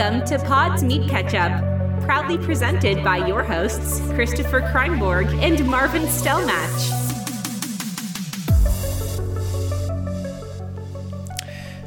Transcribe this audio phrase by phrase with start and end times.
[0.00, 1.52] Welcome to Pods Meet Ketchup,
[2.06, 6.90] proudly presented by your hosts, Christopher Kreinborg and Marvin Stellmatch.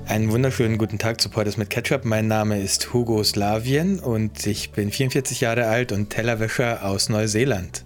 [0.05, 2.05] Einen wunderschönen guten Tag zu Portes mit Ketchup.
[2.05, 7.83] Mein Name ist Hugo Slavien und ich bin 44 Jahre alt und Tellerwäscher aus Neuseeland.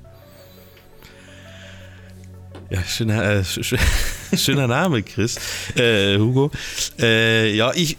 [2.70, 3.78] Ja, schöner, äh, sch
[4.36, 5.38] schöner Name, Chris.
[5.78, 6.52] Äh, Hugo.
[7.00, 7.96] Äh, ja, ich,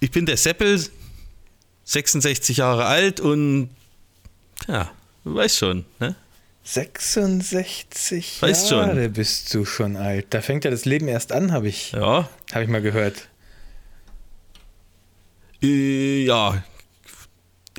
[0.00, 0.78] ich bin der Seppel,
[1.92, 3.70] 66 Jahre alt und
[4.68, 4.90] ja,
[5.24, 6.14] du weißt schon, ne?
[6.64, 9.12] 66 Weißt Jahre schon.
[9.12, 10.26] bist du schon alt.
[10.30, 12.28] Da fängt ja das Leben erst an, habe ich, Ja.
[12.52, 13.28] hab ich mal gehört.
[15.60, 16.62] Äh, ja.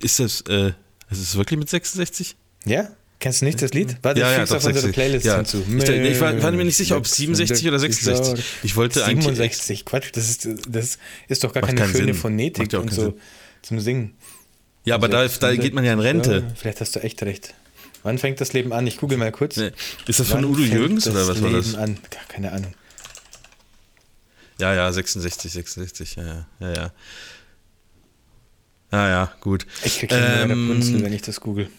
[0.01, 0.73] Ist das, äh,
[1.09, 2.35] ist es wirklich mit 66?
[2.65, 2.89] Ja?
[3.19, 3.97] Kennst du nicht das Lied?
[4.01, 4.93] Warte, ja, ich ja, doch, auf unsere 66.
[4.93, 5.37] Playlist ja.
[5.37, 5.63] hinzu.
[5.77, 8.43] Ich, ich war, war mir nicht sicher, ob 67 oder 66.
[8.63, 9.23] Ich wollte eigentlich.
[9.23, 10.97] 67, Quatsch, das ist, das
[11.29, 12.15] ist doch gar Macht keine schöne Sinn.
[12.15, 13.13] Phonetik und so Sinn.
[13.63, 14.13] Zum Singen.
[14.85, 16.43] Ja, aber da, da geht man ja in Rente.
[16.47, 17.55] Ja, vielleicht hast du echt recht.
[18.03, 18.85] Wann fängt das Leben an?
[18.85, 19.55] Ich google mal kurz.
[19.57, 19.71] Nee.
[20.07, 21.75] Ist das von Wann Udo fängt Jürgens oder was war Leben das?
[21.75, 21.97] An?
[22.27, 22.73] Keine Ahnung.
[24.59, 26.91] Ja, ja, 66, 66, ja, ja, ja, ja.
[28.91, 29.65] Ah ja, gut.
[29.83, 31.69] Ich krieg hier ähm, Ähm, Punzel, wenn ich das google.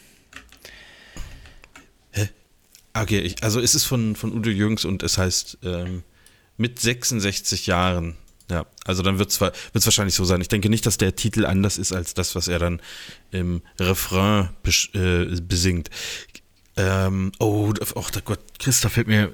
[2.96, 6.04] Okay, ich, also es ist von, von Udo Jürgens und es heißt ähm,
[6.56, 8.16] mit 66 Jahren.
[8.50, 10.40] Ja, also dann wird es wahrscheinlich so sein.
[10.40, 12.80] Ich denke nicht, dass der Titel anders ist als das, was er dann
[13.30, 14.50] im Refrain
[14.92, 15.88] äh, besingt.
[16.76, 19.32] Ähm, oh, oh Gott, Chris, da fällt mir,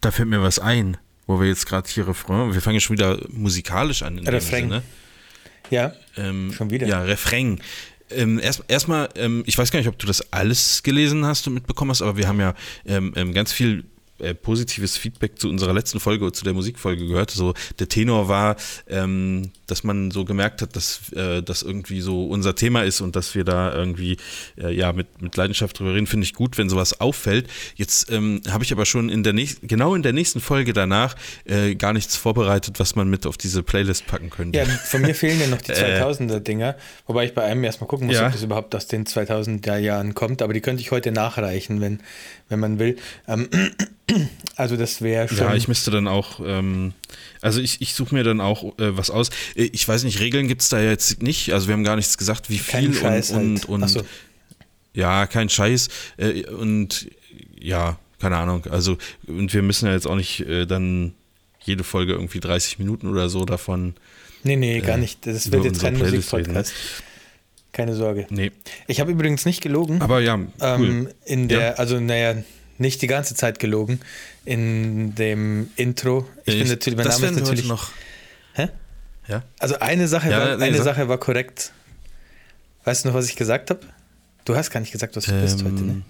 [0.00, 2.96] da fällt mir was ein, wo wir jetzt gerade hier Refrain, wir fangen ja schon
[2.96, 4.18] wieder musikalisch an.
[4.18, 4.64] In Refrain.
[4.64, 4.82] Sinne.
[5.70, 6.86] Ja, Ähm, Schon wieder?
[6.86, 7.60] Ja, Refrain.
[8.10, 11.54] Ähm, erst, erstmal, ähm, ich weiß gar nicht, ob du das alles gelesen hast und
[11.54, 12.54] mitbekommen hast, aber wir haben ja
[12.84, 13.84] ähm, ähm, ganz viel
[14.22, 17.30] äh, positives Feedback zu unserer letzten Folge, zu der Musikfolge gehört.
[17.30, 18.56] So der Tenor war,
[18.88, 23.16] ähm, dass man so gemerkt hat, dass äh, das irgendwie so unser Thema ist und
[23.16, 24.16] dass wir da irgendwie
[24.58, 27.48] äh, ja mit, mit Leidenschaft drüber reden, finde ich gut, wenn sowas auffällt.
[27.76, 31.16] Jetzt ähm, habe ich aber schon in der nächsten, genau in der nächsten Folge danach
[31.44, 34.58] äh, gar nichts vorbereitet, was man mit auf diese Playlist packen könnte.
[34.58, 36.00] ja, von mir fehlen ja noch die Äh.
[36.02, 36.76] 2000er-Dinger,
[37.06, 38.26] wobei ich bei einem erstmal gucken muss, Ja.
[38.26, 42.00] ob das überhaupt aus den 2000er Jahren kommt, aber die könnte ich heute nachreichen, wenn,
[42.52, 42.96] wenn man will.
[43.26, 43.48] Ähm,
[44.56, 45.38] also das wäre schon...
[45.38, 46.92] Ja, ich müsste dann auch, ähm,
[47.40, 49.30] also ich, ich suche mir dann auch äh, was aus.
[49.56, 51.52] Äh, Ich weiß nicht, Regeln gibt es da jetzt nicht.
[51.52, 53.30] Also wir haben gar nichts gesagt, wie viel und, halt.
[53.30, 54.00] und, Ach so.
[54.00, 54.06] und
[54.94, 55.88] ja, kein Scheiß.
[56.18, 57.10] Äh, und
[57.58, 58.66] ja, keine Ahnung.
[58.70, 61.14] Also, und wir müssen ja jetzt auch nicht äh, dann
[61.64, 63.94] jede Folge irgendwie 30 Minuten oder so davon.
[64.44, 65.26] Nee, nee, gar äh, nicht.
[65.26, 66.72] Das wird jetzt kein Musikpodcast.
[67.72, 68.26] Keine Sorge.
[68.30, 68.52] Nee.
[68.86, 70.02] Ich habe übrigens nicht gelogen.
[70.02, 70.48] Aber ja, cool.
[70.60, 71.72] ähm, in der, Ja.
[71.74, 72.34] also naja,
[72.78, 74.00] nicht die ganze Zeit gelogen.
[74.44, 76.28] In dem Intro.
[76.44, 77.66] Ich bin natürlich, mein das Name ist natürlich.
[77.68, 77.90] noch.
[78.54, 78.68] Hä?
[79.28, 79.42] Ja.
[79.58, 80.84] Also eine Sache, Ja, war, nee, eine sag.
[80.96, 81.72] Sache war korrekt.
[82.84, 83.80] Weißt du noch, was ich gesagt habe?
[84.44, 86.02] Du hast gar nicht gesagt, was du bist Ähm, heute, ne?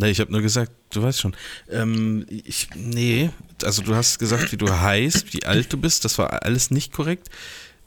[0.00, 1.36] Nee, ich habe nur gesagt, du weißt schon.
[1.70, 3.30] Ähm, ich, nee,
[3.64, 6.92] also du hast gesagt, wie du heißt, wie alt du bist, das war alles nicht
[6.92, 7.28] korrekt.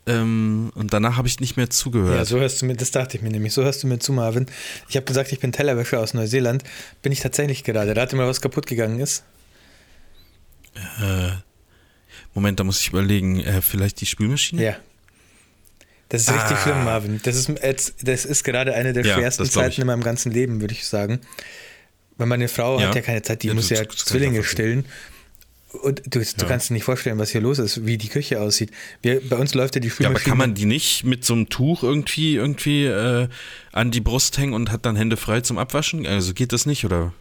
[0.07, 2.15] Ähm, und danach habe ich nicht mehr zugehört.
[2.15, 4.11] Ja, so hörst du mir, das dachte ich mir nämlich, so hörst du mir zu,
[4.13, 4.47] Marvin.
[4.89, 6.63] Ich habe gesagt, ich bin Tellerwäscher aus Neuseeland.
[7.03, 7.95] Bin ich tatsächlich gerade.
[7.95, 9.23] Rate mal, was kaputt gegangen ist.
[10.75, 11.31] äh,
[12.33, 14.63] Moment, da muss ich überlegen, äh, vielleicht die Spülmaschine?
[14.63, 14.75] Ja.
[16.09, 16.61] Das ist richtig Ah.
[16.63, 17.19] schlimm, Marvin.
[17.23, 19.45] Das ist, jetzt, das ist gerade eine der Ja, schwersten.
[19.45, 21.19] Zeiten in meinem ganzen Leben, würde ich sagen.
[22.17, 22.87] Weil meine Frau Ja.
[22.87, 24.85] hat ja keine Zeit, die Ja, muss ja Zwillinge stillen.
[25.83, 26.47] Und du, du Ja.
[26.47, 28.71] kannst dir nicht vorstellen, was hier los ist, wie die Küche aussieht.
[29.01, 30.29] Wir, bei uns läuft ja die Ja, aber Spülmaschine.
[30.29, 33.29] kann man die nicht mit so einem Tuch irgendwie irgendwie äh,
[33.71, 36.05] an die Brust hängen und hat dann Hände frei zum Abwaschen?
[36.05, 37.13] Also geht das nicht, oder?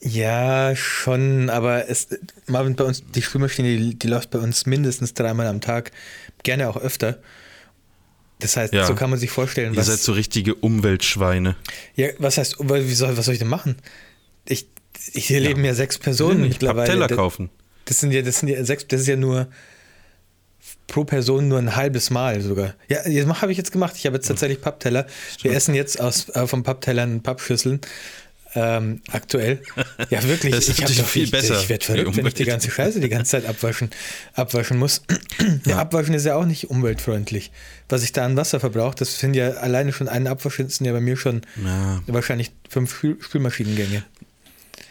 [0.00, 2.08] Ja, schon, aber es,
[2.46, 5.90] Marvin, bei uns, die Spülmaschine, die, die läuft bei uns mindestens dreimal am Tag,
[6.44, 7.18] gerne auch öfter.
[8.40, 8.86] Das heißt, Ja.
[8.86, 11.56] so kann man sich vorstellen, Ihr was, seid so richtige Umweltschweine.
[11.96, 13.76] ja, was heißt, wie soll, was soll ich denn machen?
[14.48, 14.68] Ich,
[15.14, 16.86] ich hier leben ja sechs Personen nicht mittlerweile.
[16.86, 17.50] Pappteller Das- kaufen.
[17.88, 19.48] Das sind ja, das sind ja sechs, das ist ja nur
[20.86, 22.74] pro Person nur ein halbes Mal sogar.
[22.88, 23.94] Ja, das habe ich jetzt gemacht.
[23.96, 25.06] Ich habe jetzt tatsächlich Pappteller.
[25.42, 27.80] Wir essen jetzt aus äh, vom Papptellern Pappschüsseln.
[28.54, 29.60] Ähm, aktuell.
[30.10, 30.54] Ja, wirklich.
[30.54, 32.98] Das ist ich natürlich viel ich, besser Ich werde verrückt, wenn ich die ganze Scheiße
[33.00, 33.90] die ganze Zeit abwaschen,
[34.34, 35.02] abwaschen muss.
[35.66, 37.50] Ja, abwaschen ist ja auch nicht umweltfreundlich.
[37.88, 40.92] Was ich da an Wasser verbrauche, das sind ja alleine schon einen Abwasch sind ja
[40.92, 42.00] bei mir schon Ja.
[42.06, 44.04] wahrscheinlich fünf Spül Spülmaschinengänge.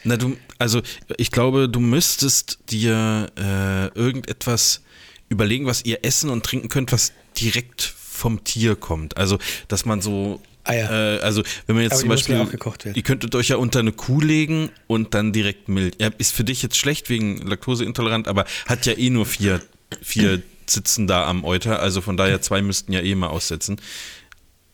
[0.08, 0.82] Na, du, also
[1.18, 4.82] ich glaube, du müsstest dir äh, irgendetwas
[5.28, 9.18] überlegen, was ihr essen und trinken könnt, was direkt vom Tier kommt.
[9.18, 9.38] Also,
[9.68, 10.42] dass man so.
[10.64, 11.20] Eier.
[11.20, 12.94] Äh, also, wenn man jetzt Aber zum Beispiel.
[12.94, 15.96] Ihr könntet euch ja unter eine Kuh legen und dann direkt Milch.
[16.00, 19.62] Ja, ist für dich jetzt schlecht wegen Laktoseintolerant, aber hat ja eh nur vier,
[20.02, 23.80] vier sitzen da am Euter, also von daher zwei müssten ja eh mal aussetzen.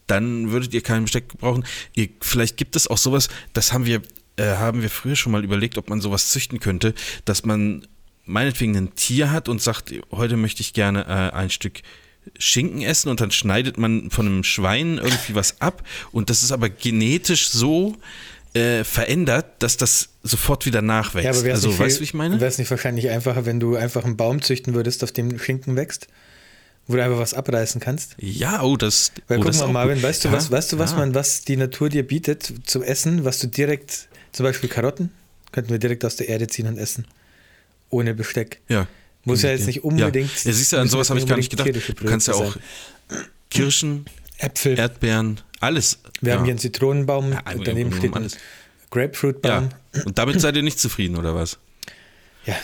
[0.08, 1.66] Dann würdet ihr keinen Besteck brauchen.
[1.94, 4.02] Ihr, vielleicht gibt es auch sowas, das haben wir,
[4.38, 6.94] äh, haben wir früher schon mal überlegt, ob man sowas züchten könnte,
[7.26, 7.88] dass man
[8.26, 11.82] meinetwegen ein Tier hat und sagt, heute möchte ich gerne äh, ein Stück
[12.40, 15.84] Schinken essen und dann schneidet man von einem Schwein irgendwie was ab
[16.14, 17.96] und das ist aber genetisch so
[18.54, 21.26] äh, verändert, dass das sofort wieder nachwächst.
[21.26, 22.36] Ja, aber also, viel- weißt du, wie ich meine?
[22.40, 25.76] Wäre es nicht wahrscheinlich einfacher, wenn du einfach einen Baum züchten würdest, auf dem Schinken
[25.76, 26.08] wächst?
[26.88, 28.16] Wo du einfach was abreißen kannst?
[28.20, 29.12] Ja, oh, das.
[29.28, 30.98] Weil oh, guck das mal, Marvin, weißt du, Ja, was, weißt du, was ja.
[30.98, 35.12] man, was die Natur dir bietet zum Essen, was du direkt, zum Beispiel Karotten,
[35.52, 37.06] könnten wir direkt aus der Erde ziehen und essen.
[37.90, 38.60] Ohne Besteck.
[38.68, 38.88] Ja.
[39.24, 41.50] Muss ja jetzt nicht unbedingt- Ja, ja siehst du, an sowas habe ich gar nicht
[41.50, 41.70] gedacht.
[41.70, 42.58] Du kannst ja auch
[43.08, 44.06] Produkte Kirschen,
[44.40, 44.78] Äpfel.
[44.78, 46.00] Erdbeeren, alles.
[46.20, 46.38] wir ja.
[46.38, 48.38] haben hier einen Zitronenbaum Ja, und daneben um- um steht ein alles.
[48.92, 49.70] Grapefruitbaum.
[49.96, 50.04] Ja.
[50.04, 51.58] Und damit seid ihr nicht zufrieden, oder was?
[52.46, 52.56] Ja.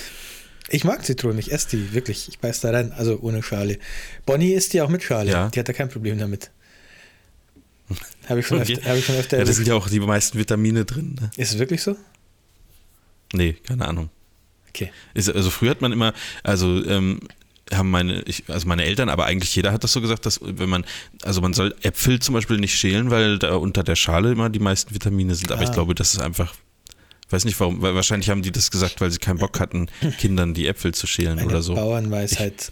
[0.67, 2.27] Ich mag Zitronen, ich esse die, wirklich.
[2.29, 3.79] Ich beiß da rein, also ohne Schale.
[4.25, 5.31] Bonnie isst die auch mit Schale.
[5.31, 5.49] Ja.
[5.49, 6.51] Die hat da kein Problem damit.
[8.29, 8.75] Habe ich, schon Okay.
[8.75, 11.15] öfter- hab ich schon öfter Ja, da sind ja auch die meisten Vitamine drin.
[11.19, 11.31] Ne?
[11.37, 11.95] Ist es wirklich so?
[13.33, 14.09] Nee, keine Ahnung.
[14.69, 14.91] Okay.
[15.13, 16.13] Ist, also früher hat man immer,
[16.43, 17.19] also ähm,
[17.73, 20.69] haben meine, ich, also meine Eltern, aber eigentlich jeder hat das so gesagt, dass wenn
[20.69, 20.85] man,
[21.23, 24.59] also man soll Äpfel zum Beispiel nicht schälen, weil da unter der Schale immer die
[24.59, 25.51] meisten Vitamine sind.
[25.51, 25.63] Aber Ah.
[25.65, 26.53] ich glaube, das ist einfach,
[27.29, 29.87] weiß nicht warum, weil wahrscheinlich haben die das gesagt, weil sie keinen Bock hatten,
[30.19, 31.75] Kindern die Äpfel zu schälen Eine oder so.
[31.75, 32.71] Bauernweisheit.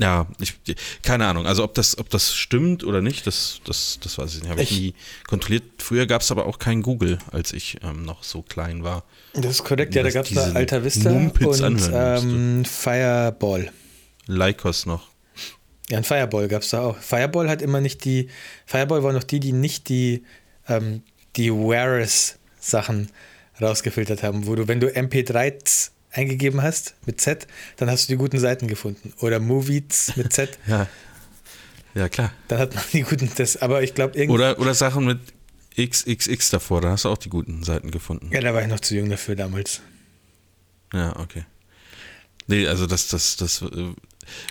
[0.00, 0.54] Ja, ich,
[1.02, 1.46] keine Ahnung.
[1.46, 4.50] Also ob das, ob das stimmt oder nicht, das, das, das weiß ich nicht.
[4.50, 4.94] Habe ich, Ich- nie
[5.28, 5.64] kontrolliert.
[5.78, 9.04] Früher gab es aber auch kein Google, als ich ähm, noch so klein war.
[9.34, 13.70] Das ist korrekt, ja, da gab es da Alta Vista Mumpitz und ähm, Fireball.
[14.26, 15.08] Lycos noch.
[15.90, 16.96] Ja, ein Fireball gab es da auch.
[16.96, 18.28] Fireball hat immer nicht die,
[18.64, 20.22] Fireball waren noch die, die nicht die,
[20.68, 21.02] ähm,
[21.36, 23.10] die Whereas-Sachen
[23.60, 25.54] rausgefiltert haben, wo du, wenn du MP3
[26.12, 29.12] eingegeben hast mit Z, dann hast du die guten Seiten gefunden.
[29.20, 30.86] Oder Movies mit Z, Ja.
[31.94, 32.32] Ja, klar.
[32.48, 35.18] dann hat man die guten, das, aber ich glaube irgendwie, Oder, oder Sachen mit
[35.78, 38.30] XXX davor, da hast du auch die guten Seiten gefunden.
[38.32, 39.80] ja, da war ich noch zu jung dafür damals.
[40.94, 41.44] Ja, okay.
[42.46, 43.92] Nee, also das, das, das, äh,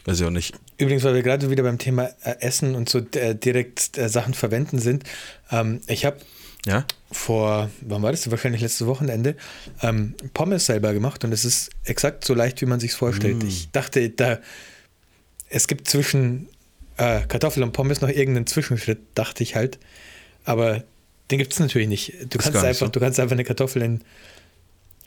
[0.06, 0.54] weiß ich auch nicht.
[0.78, 4.34] Übrigens, weil wir gerade wieder beim Thema äh, Essen und so äh, direkt äh, Sachen
[4.34, 5.04] verwenden sind.
[5.52, 6.18] Ähm, ich habe
[6.66, 6.86] Ja?
[7.12, 8.30] vor, wann war das?
[8.32, 9.36] Wahrscheinlich letztes Wochenende,
[9.82, 13.44] ähm, Pommes selber gemacht und es ist exakt so leicht, wie man sich vorstellt.
[13.44, 13.48] Mm.
[13.48, 14.40] Ich dachte, da
[15.50, 16.48] es gibt zwischen
[16.98, 19.80] äh, Kartoffel und Pommes noch irgendeinen Zwischenschritt, dachte ich halt.
[20.46, 20.84] Aber
[21.30, 22.14] den gibt es natürlich nicht.
[22.30, 22.92] Du kannst nicht einfach, so.
[22.92, 24.02] du kannst einfach eine Kartoffel in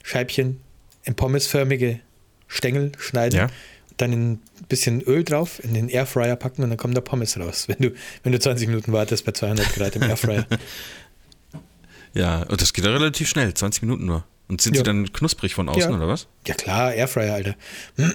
[0.03, 0.61] Scheibchen,
[1.03, 1.99] in pommesförmige
[2.47, 3.49] Stängel schneiden, Ja.
[3.97, 7.67] dann ein bisschen Öl drauf, in den Airfryer packen und dann kommen da Pommes raus.
[7.67, 10.45] Wenn du, wenn du 20 Minuten wartest bei 200 Grad im Airfryer.
[12.15, 14.23] Ja, und das geht ja relativ schnell, 20 Minuten nur.
[14.47, 14.79] Und sind Ja.
[14.79, 15.97] sie dann knusprig von außen, Ja.
[15.97, 16.27] oder was?
[16.47, 17.55] Ja klar, Airfryer, Alter.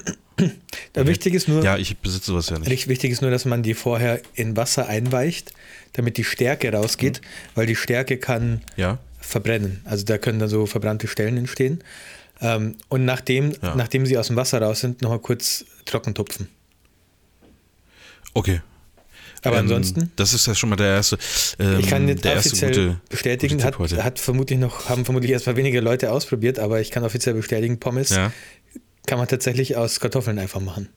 [0.95, 2.89] Da wichtig ist nur, Ja, ich besitze sowas ja nicht.
[2.89, 5.53] wichtig ist nur, dass man die vorher in Wasser einweicht,
[5.93, 7.21] damit die Stärke rausgeht,
[7.55, 8.99] weil die Stärke kann Ja.
[9.21, 9.83] verbrennen.
[9.85, 11.85] Also da können dann so verbrannte Stellen entstehen.
[12.41, 16.49] Ähm, und nachdem, nachdem sie aus dem Wasser raus sind, nochmal kurz trocken tupfen.
[18.33, 18.63] Okay.
[19.43, 21.19] Aber Ähm, ansonsten, Das ist ja schon mal der erste.
[21.59, 26.13] Ähm, ich kann jetzt offiziell bestätigen, hat, hat vermutlich noch, haben vermutlich erstmal weniger Leute
[26.13, 28.33] ausprobiert, aber ich kann offiziell bestätigen, Pommes Ja.
[29.07, 30.89] kann man tatsächlich aus Kartoffeln einfach machen.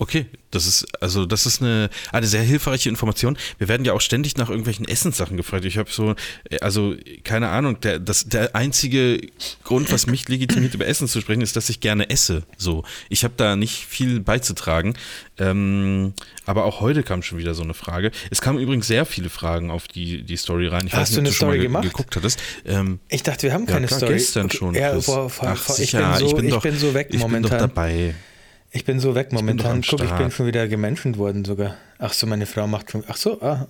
[0.00, 3.36] Okay, das ist also das ist eine, eine sehr hilfreiche Information.
[3.58, 5.64] Wir werden ja auch ständig nach irgendwelchen Essenssachen gefragt.
[5.64, 6.14] Ich habe so,
[6.50, 9.20] äh, also keine Ahnung, der, das, der einzige
[9.64, 12.44] Grund, was mich legitimiert, über Essen zu sprechen, ist, dass ich gerne esse.
[12.56, 14.94] So, ich habe da nicht viel beizutragen.
[15.40, 16.14] Ähm,
[16.46, 18.10] aber auch heute kam schon wieder so eine Frage.
[18.30, 20.86] Es kamen übrigens sehr viele Fragen auf die, die Story rein.
[20.86, 21.84] Ich Hast weiß du eine du Story ge gemacht?
[21.84, 22.40] geguckt hattest.
[22.64, 24.14] Ähm, Ich dachte, wir haben ja, keine klar, Story.
[24.14, 24.74] gestern schon.
[24.74, 27.50] Ja, vor, Ach, sicher, ich bin so, ich bin doch, so weg Ich bin momentan.
[27.50, 28.14] doch dabei.
[28.70, 29.76] Ich bin so weg momentan.
[29.76, 31.76] am Guck, ich bin schon wieder gemenschent worden sogar.
[31.98, 33.02] Ach so, meine Frau macht schon.
[33.08, 33.66] Ach so, ah.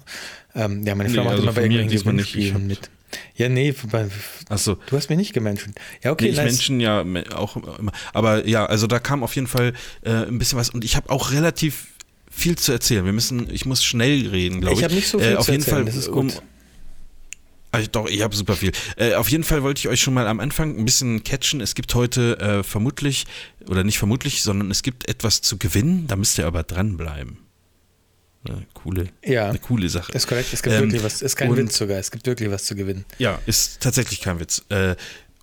[0.55, 2.19] Ähm, ja, meine Frau Nee, macht also immer bei irgendwelchen.
[2.41, 2.91] Ich hab- mit.
[3.37, 4.07] Ja, nee, bei,
[4.51, 4.77] Achso.
[4.91, 5.79] du hast mich nicht gemenschent.
[6.03, 6.45] Ja, okay, Nee, ich nice.
[6.53, 7.93] Menschen ja auch immer.
[8.13, 11.09] Aber ja, also da kam auf jeden Fall äh, ein bisschen was und ich habe
[11.09, 11.87] auch relativ
[12.31, 13.07] viel zu erzählen.
[13.07, 14.81] Wir müssen, ich muss schnell reden, glaube ich.
[14.81, 16.31] Ich habe nicht so viel äh, auf zu jeden erzählen, Fall, das ist um-
[17.71, 18.73] Ah, doch, ich habe super viel.
[18.97, 21.61] Äh, auf jeden Fall wollte ich euch schon mal am Anfang ein bisschen catchen.
[21.61, 23.27] Es gibt heute äh, vermutlich,
[23.69, 26.07] oder nicht vermutlich, sondern es gibt etwas zu gewinnen.
[26.07, 27.39] Da müsst ihr aber dranbleiben.
[28.49, 29.49] Eine coole, Ja.
[29.51, 30.13] eine coole Sache.
[30.13, 31.21] ist korrekt, es gibt Ähm, wirklich was.
[31.21, 33.05] Ist kein und- Witz sogar, es gibt wirklich was zu gewinnen.
[33.19, 34.63] Ja, ist tatsächlich kein Witz.
[34.71, 34.95] Äh,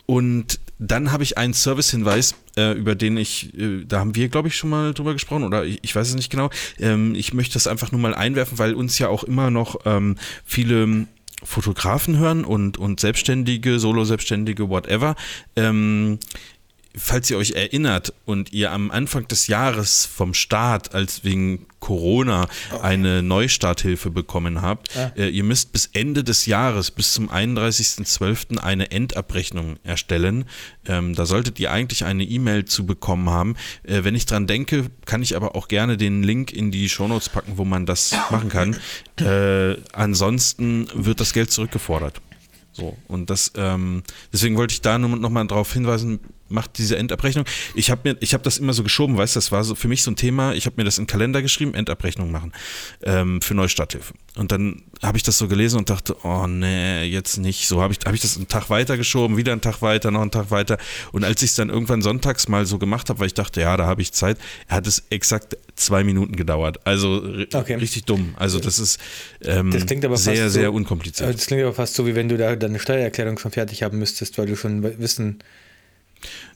[0.08, 4.48] und dann habe ich einen Servicehinweis, äh, über den ich, äh, da haben wir, glaube
[4.48, 6.50] ich, schon mal drüber gesprochen oder ich, ich weiß es nicht genau.
[6.80, 10.18] Ähm, ich möchte das einfach nur mal einwerfen, weil uns ja auch immer noch ähm,
[10.44, 11.06] viele
[11.44, 15.16] Fotografen hören und, und Selbstständige, Solo-Selbstständige, whatever.
[15.56, 16.20] Ähm,
[16.98, 22.48] falls ihr euch erinnert und ihr am Anfang des Jahres vom Staat, als wegen Corona
[22.82, 25.12] eine Neustarthilfe bekommen habt, Ah.
[25.16, 28.58] äh, ihr müsst bis Ende des Jahres, bis zum 31.12.
[28.60, 30.46] eine Endabrechnung erstellen.
[30.88, 33.56] Ähm, da solltet ihr eigentlich eine E-Mail zu bekommen haben.
[33.84, 37.30] Äh, wenn ich dran denke, kann ich aber auch gerne den Link in die Shownotes
[37.30, 38.76] packen, wo man das machen kann.
[39.20, 42.20] Äh, ansonsten wird das Geld zurückgefordert.
[42.72, 46.98] So, und das, ähm, deswegen wollte ich da nur noch mal darauf hinweisen, macht diese
[46.98, 47.46] Endabrechnung.
[47.74, 49.88] Ich habe mir, ich habe das immer so geschoben, weißt du, das war so für
[49.88, 50.54] mich so ein Thema.
[50.54, 52.52] Ich habe mir das in den Kalender geschrieben, Endabrechnung machen
[53.04, 54.14] ähm, für Neustarthilfe.
[54.36, 57.68] Und dann habe ich das so gelesen und dachte, oh nee, jetzt nicht.
[57.68, 60.22] So habe ich, habe ich das einen Tag weiter geschoben, wieder einen Tag weiter, noch
[60.22, 60.78] einen Tag weiter.
[61.12, 63.76] Und als ich es dann irgendwann sonntags mal so gemacht habe, weil ich dachte, ja,
[63.78, 64.38] da habe ich Zeit,
[64.68, 66.86] hat es exakt zwei Minuten gedauert.
[66.86, 67.24] Also
[67.54, 67.76] Okay.
[67.76, 68.36] richtig dumm.
[68.38, 69.00] Also das ist
[69.42, 71.34] ähm, Das klingt aber sehr, sehr so, unkompliziert.
[71.34, 74.38] Das klingt aber fast so, wie wenn du da deine Steuererklärung schon fertig haben müsstest,
[74.38, 75.40] weil du schon Wissen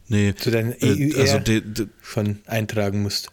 [0.08, 3.30] Nee, zu deinen äh, EUR also de, de, schon eintragen musst.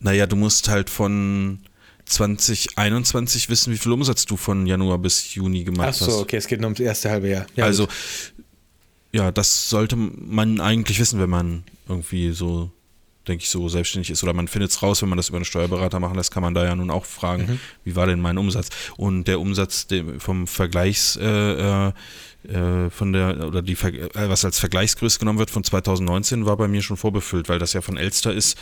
[0.00, 1.60] naja, du musst halt von
[2.06, 6.14] 2021 wissen, wie viel Umsatz du von Januar bis Juni gemacht Ach so, hast.
[6.14, 7.46] okay, es geht nur ums erste halbe Jahr.
[7.54, 7.94] Ja, also, gut.
[9.12, 12.70] ja, das sollte man eigentlich wissen, wenn man irgendwie so,
[13.28, 14.24] denke ich, so selbstständig ist.
[14.24, 16.54] Oder man findet es raus, wenn man das über einen Steuerberater machen lässt, kann man
[16.54, 17.60] da ja nun auch fragen, Mhm.
[17.84, 18.70] wie war denn mein Umsatz?
[18.96, 19.86] Und der Umsatz
[20.18, 21.24] vom Vergleichs, äh,
[21.88, 21.92] äh,
[22.48, 26.68] äh, von der, oder die, äh, was als Vergleichsgröße genommen wird von 2019, war bei
[26.68, 28.58] mir schon vorbefüllt, weil das ja von Elster ist.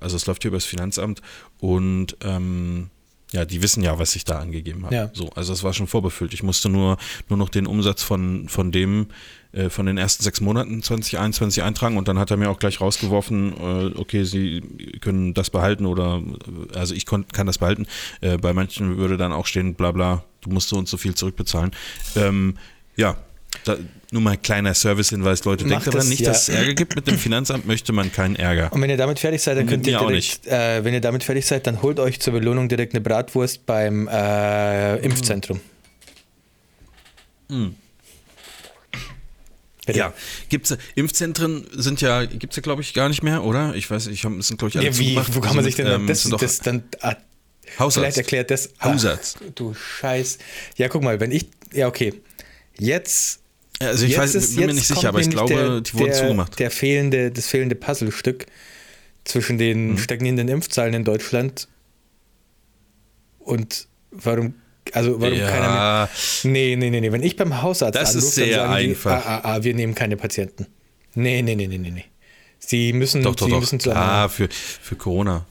[0.00, 1.22] Also es läuft hier über das Finanzamt
[1.58, 2.90] und ähm,
[3.32, 4.94] ja, die wissen ja, was ich da angegeben habe.
[4.94, 5.10] Ja.
[5.12, 6.32] So, also es war schon vorbefüllt.
[6.32, 6.96] Ich musste nur,
[7.28, 9.08] nur noch den Umsatz von, von dem,
[9.52, 12.80] äh, von den ersten sechs Monaten 2021 eintragen und dann hat er mir auch gleich
[12.80, 14.62] rausgeworfen, äh, okay, Sie
[15.00, 16.22] können das behalten oder,
[16.74, 17.86] also ich kon, kann das behalten.
[18.20, 21.14] Äh, bei manchen würde dann auch stehen, bla bla, du musst so und so viel
[21.14, 21.72] zurückbezahlen.
[22.14, 22.54] Ähm,
[22.96, 23.16] ja,
[23.64, 23.76] da,
[24.10, 26.28] nur mal ein kleiner Service-Hinweis, Leute, denkt Macht daran das, nicht, ja.
[26.28, 28.72] dass es Ärger gibt mit dem Finanzamt, möchte man keinen Ärger.
[28.72, 31.46] Und wenn ihr damit fertig seid, dann könnt ihr direkt, äh, wenn ihr damit fertig
[31.46, 35.60] seid, dann holt euch zur Belohnung direkt eine Bratwurst beim äh, Impfzentrum.
[39.86, 39.98] Bitte.
[39.98, 40.12] Ja,
[40.48, 43.74] gibt's Impfzentren sind ja, gibt's ja glaube ich gar nicht mehr, oder?
[43.76, 45.34] Ich weiß, ich hab, es sind glaube ich alle Ja, wie, zugemacht.
[45.34, 47.14] wo kann man sich denn Ähm, das, doch das dann ah,
[47.78, 47.94] Hausarzt.
[47.96, 49.38] vielleicht erklärt das Hausarzt.
[49.40, 50.38] Ach, du Scheiß.
[50.76, 52.14] Ja, guck mal, wenn ich ja okay.
[52.78, 53.40] Jetzt
[53.78, 56.04] Also ich jetzt weiß, ist- bin mir nicht sicher, aber ich glaube, der, die wurden
[56.06, 56.58] der, zugemacht.
[56.58, 58.46] Der fehlende, das fehlende Puzzlestück
[59.24, 59.98] zwischen den Mhm.
[59.98, 61.68] stagnierenden Impfzahlen in Deutschland
[63.38, 64.54] und warum,
[64.92, 65.68] also warum keiner mehr.
[65.68, 66.08] ja,
[66.44, 67.12] Nee, nee, nee, nee.
[67.12, 69.22] Wenn ich beim Hausarzt Das ist anrufe, sehr dann sagen einfach.
[69.22, 70.66] die, ah, ah, ah, wir nehmen keine Patienten.
[71.14, 72.04] Nee, nee, nee, nee, nee, nee.
[72.58, 73.60] Sie müssen, doch, doch, sie doch.
[73.60, 75.46] müssen zu Klar, für, für Corona.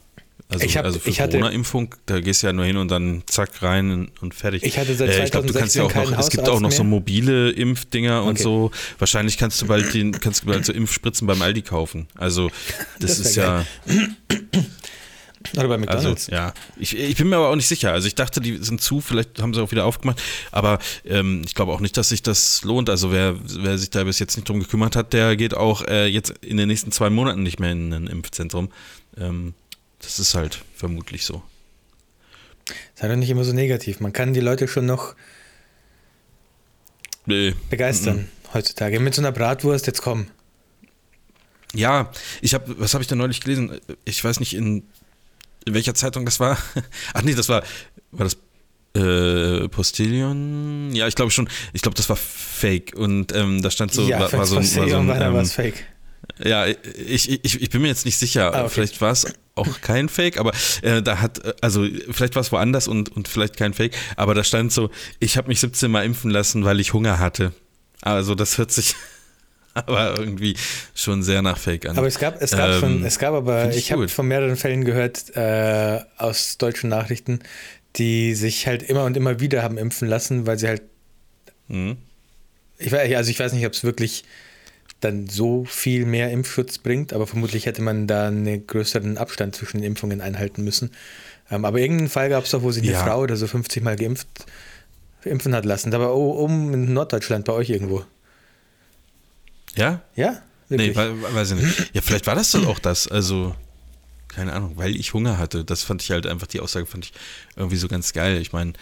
[0.48, 3.62] Also, Ich hab- also für Corona-Impfung, da gehst du ja nur hin und dann zack
[3.62, 4.62] rein und fertig.
[4.62, 6.60] Ich hatte seit äh, ich glaube, du kannst ja auch 2016 noch, es gibt auch
[6.60, 6.90] noch so mehr.
[6.90, 8.42] mobile Impfdinger und Okay.
[8.44, 8.70] so.
[9.00, 12.06] Wahrscheinlich kannst du bald den, kannst du bald so Impfspritzen beim Aldi kaufen.
[12.14, 12.48] Also
[13.00, 13.66] das, Das ist ja.
[15.56, 16.26] Oder bei Also, McDonalds.
[16.28, 17.92] ja, ich, ich bin mir aber auch nicht sicher.
[17.92, 21.54] Also ich dachte, die sind zu, vielleicht haben sie auch wieder aufgemacht, aber ähm, ich
[21.54, 22.90] glaube auch nicht, dass sich das lohnt.
[22.90, 26.06] Also wer, wer sich da bis jetzt nicht drum gekümmert hat, der geht auch äh,
[26.06, 28.70] jetzt in den nächsten zwei Monaten nicht mehr in ein Impfzentrum.
[29.18, 29.54] Ähm,
[30.06, 31.42] das ist halt vermutlich so.
[32.94, 34.00] Sei doch nicht immer so negativ.
[34.00, 35.14] Man kann die Leute schon noch
[37.26, 37.54] Nee.
[37.70, 38.54] begeistern Mhm.
[38.54, 39.00] heutzutage.
[39.00, 40.26] Mit so einer Bratwurst, jetzt komm.
[41.74, 42.10] Ja,
[42.40, 43.80] ich habe, was habe ich da neulich gelesen?
[44.04, 44.84] Ich weiß nicht, in,
[45.66, 46.56] in welcher Zeitung das war.
[47.14, 47.62] Ach nee, das war,
[48.12, 48.36] war das
[49.00, 50.94] äh, Postillion?
[50.94, 51.48] Ja, ich glaube schon.
[51.72, 52.94] Ich glaube, das war Fake.
[52.96, 55.26] Und ähm, da stand so, ja, war, war so, ein- war so ein, irgendwann war
[55.28, 55.84] ähm, es fake.
[56.42, 58.52] Ja, ich, ich, ich bin mir jetzt nicht sicher.
[58.54, 58.70] Ah, okay.
[58.70, 62.52] Vielleicht war es auch kein Fake, aber äh, da hat, äh, also vielleicht war es
[62.52, 66.04] woanders und, und vielleicht kein Fake, aber da stand so, ich habe mich 17 Mal
[66.04, 67.52] impfen lassen, weil ich Hunger hatte.
[68.02, 68.94] Also das hört sich
[69.74, 70.56] aber irgendwie
[70.94, 71.96] schon sehr nach Fake an.
[71.96, 74.56] Aber es gab, es gab Ähm, schon, es gab aber, ich ich habe von mehreren
[74.56, 77.40] Fällen gehört äh, aus deutschen Nachrichten,
[77.96, 80.82] die sich halt immer und immer wieder haben impfen lassen, weil sie halt,
[81.68, 81.96] Mhm.
[82.78, 84.24] ich weiß, also ich weiß nicht, ob es wirklich
[85.00, 89.78] dann so viel mehr Impfschutz bringt, aber vermutlich hätte man da einen größeren Abstand zwischen
[89.78, 90.90] den Impfungen einhalten müssen.
[91.50, 93.04] Ähm, aber irgendeinen Fall gab es doch, wo sich eine Ja.
[93.04, 94.26] Frau oder so 50 Mal geimpft
[95.24, 95.92] impfen hat lassen.
[95.92, 98.04] Aber um in Norddeutschland bei euch irgendwo.
[99.74, 100.00] Ja?
[100.14, 100.42] Ja?
[100.68, 100.96] Nee, Wirklich?
[100.96, 101.94] we- weiß ich nicht.
[101.94, 103.06] Ja, vielleicht war das dann auch das.
[103.08, 103.54] Also,
[104.28, 105.64] keine Ahnung, weil ich Hunger hatte.
[105.64, 107.12] Das fand ich halt einfach, die Aussage fand ich
[107.56, 108.40] irgendwie so ganz geil.
[108.40, 108.72] Ich meine,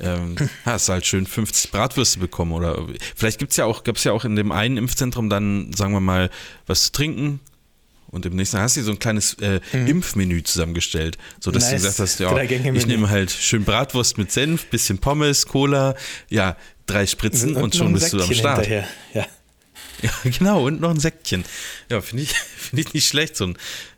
[0.00, 4.12] ähm, hast halt schön 50 Bratwürste bekommen oder vielleicht gibt's ja auch, gab es ja
[4.12, 6.30] auch in dem einen Impfzentrum dann, sagen wir mal,
[6.66, 7.40] was zu trinken.
[8.08, 11.70] Und im nächsten hast du dir so ein kleines äh, Impfmenü zusammengestellt, so dass du
[11.70, 11.72] Mhm.
[11.72, 11.82] Nice.
[11.82, 15.96] gesagt hast, ja, ich nehme halt schön Bratwurst mit Senf, bisschen Pommes, Cola,
[16.30, 18.58] ja, drei Spritzen und, noch schon bist du am Start.
[18.66, 18.86] Hinterher.
[19.14, 19.26] Ja.
[20.04, 21.44] Ja, genau, und noch ein Säckchen.
[21.90, 23.56] Ja, finde ich, find ich nicht schlecht, so ein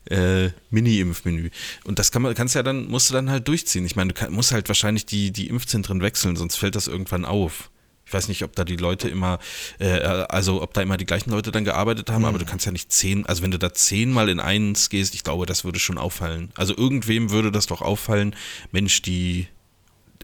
[0.08, 1.50] äh, Mini-Impfmenü.
[1.84, 3.84] Und das kann man, kannst ja dann, musst du dann halt durchziehen.
[3.84, 7.24] Ich meine, du kann, musst halt wahrscheinlich die, die Impfzentren wechseln, sonst fällt das irgendwann
[7.24, 7.70] auf.
[8.06, 9.40] Ich weiß nicht, ob da die Leute immer,
[9.80, 12.28] äh, also ob da immer die gleichen Leute dann gearbeitet haben, mhm.
[12.28, 15.24] aber du kannst ja nicht zehn, also wenn du da zehnmal in eins gehst, ich
[15.24, 16.52] glaube, das würde schon auffallen.
[16.54, 18.36] Also irgendwem würde das doch auffallen,
[18.70, 19.48] Mensch, die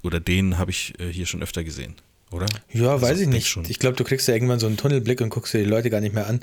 [0.05, 1.97] oder den habe ich äh, hier schon öfter gesehen,
[2.33, 2.47] oder?
[2.73, 3.49] Ja, also weiß ich nicht.
[3.49, 3.65] Schon.
[3.69, 6.01] Ich glaube, du kriegst ja irgendwann so einen Tunnelblick und guckst dir die Leute gar
[6.01, 6.41] nicht mehr an.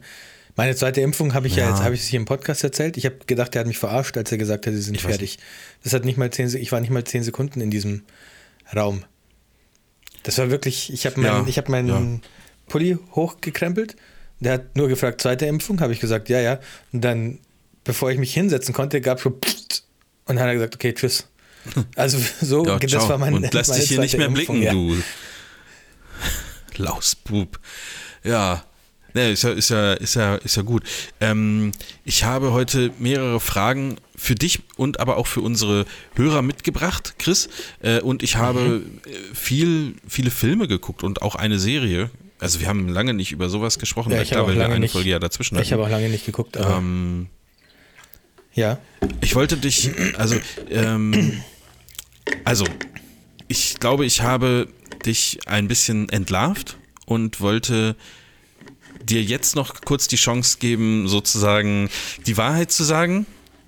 [0.56, 2.98] Meine zweite Impfung habe ich ja, ja jetzt, habe ich es hier im Podcast erzählt.
[2.98, 5.40] Ich habe gedacht, er hat mich verarscht, als er gesagt hat, sie sind ich fertig.
[5.84, 8.04] Das hat nicht mal zehn, ich war nicht mal zehn Sekunden in diesem
[8.76, 9.04] Raum.
[10.24, 12.20] Das war wirklich, ich habe mein, ja, hab meinen ja.
[12.68, 13.96] Pulli hochgekrempelt.
[14.42, 16.60] Der hat nur gefragt, zweite Impfung, habe ich gesagt, ja, ja.
[16.92, 17.40] Und dann,
[17.84, 19.86] bevor ich mich hinsetzen konnte, gab es schon Psst,
[20.26, 21.28] und dann hat er gesagt, okay, tschüss.
[21.96, 25.04] Also so, ja, das war mein Und lass dich hier nicht mehr Impfung, blicken, du
[26.80, 27.60] Lausbub.
[28.24, 28.64] Ja,
[29.14, 30.84] Ne, ist ja, ist ja, ist ja, ist ja gut.
[31.20, 31.72] Ähm,
[32.06, 37.50] ich habe heute mehrere Fragen für dich und aber auch für unsere Hörer mitgebracht, Chris.
[37.82, 39.02] Äh, und ich habe mhm.
[39.34, 42.12] viel, viele Filme geguckt und auch eine Serie.
[42.40, 44.92] Also wir haben lange nicht über sowas gesprochen, ja, ich klar, weil wir eine nicht,
[44.92, 45.66] Folge ja dazwischen hatten.
[45.66, 47.28] Ich habe auch lange nicht geguckt, aber ähm,
[48.54, 48.78] ja.
[49.22, 50.36] Ich wollte dich, also,
[50.70, 51.42] ähm,
[52.44, 52.66] also,
[53.48, 54.68] ich glaube, ich habe
[55.06, 57.96] dich ein bisschen entlarvt und wollte
[59.02, 61.90] dir jetzt noch kurz die Chance geben, sozusagen
[62.26, 63.26] die Wahrheit zu sagen.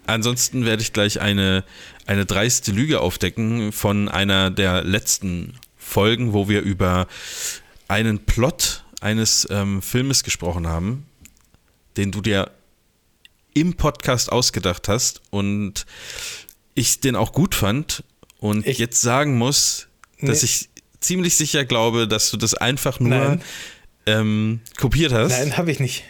[0.07, 1.63] Ansonsten werde ich gleich eine,
[2.05, 7.07] eine dreiste Lüge aufdecken von einer der letzten Folgen, wo wir über
[7.88, 11.05] einen Plot eines ähm, Filmes gesprochen haben,
[11.97, 12.51] den du dir
[13.53, 15.85] im Podcast ausgedacht hast und
[16.73, 18.03] ich den auch gut fand
[18.38, 19.88] und ich jetzt sagen muss,
[20.21, 20.45] dass nee.
[20.45, 20.69] ich
[21.01, 23.39] ziemlich sicher glaube, dass du das einfach nur
[24.06, 25.32] ähm, kopiert hast.
[25.32, 26.04] Nein, habe ich nicht.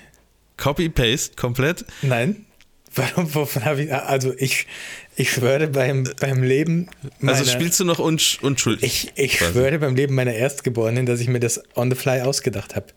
[0.58, 1.86] Copy-Paste komplett?
[2.02, 2.46] Nein.
[2.94, 4.68] Warum, wovon habe ich, also ich,
[5.16, 8.84] ich schwöre beim, beim Leben also meiner, Also spielst du noch unsch, unschuldig?
[8.84, 12.76] Ich, ich schwöre beim Leben meiner Erstgeborenen, dass ich mir das on the fly ausgedacht
[12.76, 12.88] habe.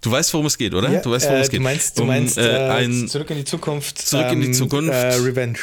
[0.00, 0.90] Du weißt, worum es geht, oder?
[0.90, 1.58] Ja, du weißt, worum äh, es geht.
[1.60, 3.98] Du meinst, du meinst um, äh, ein, Zurück in die Zukunft.
[3.98, 4.92] Zurück in die ähm, Zukunft.
[4.92, 5.58] Äh, Revenge.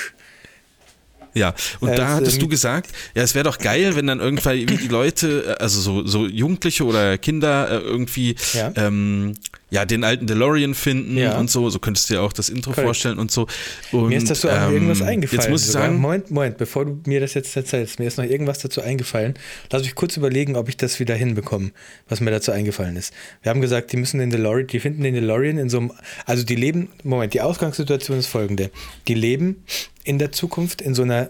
[1.33, 4.65] Ja, und äh, da hattest du gesagt, ja, es wäre doch geil, wenn dann irgendwann
[4.65, 8.71] die Leute, äh, also so, so Jugendliche oder Kinder äh, irgendwie ja.
[8.75, 9.35] Ähm,
[9.69, 11.37] ja, den alten DeLorean finden ja.
[11.37, 11.69] und so.
[11.69, 12.85] So könntest du dir auch das Intro Correct.
[12.85, 13.47] vorstellen und so.
[13.91, 15.41] Und, mir ist dazu auch ähm, irgendwas eingefallen.
[15.41, 18.25] Jetzt muss ich sagen, Moment, Moment, bevor du mir das jetzt erzählst, mir ist noch
[18.25, 19.35] irgendwas dazu eingefallen.
[19.71, 21.71] Lass mich kurz überlegen, ob ich das wieder hinbekomme,
[22.07, 23.13] was mir dazu eingefallen ist.
[23.43, 25.91] Wir haben gesagt, die müssen den DeLorean, die finden den DeLorean in so einem,
[26.25, 28.71] also die leben, Moment, die Ausgangssituation ist folgende.
[29.07, 29.63] Die leben
[30.03, 31.29] in der Zukunft in so einer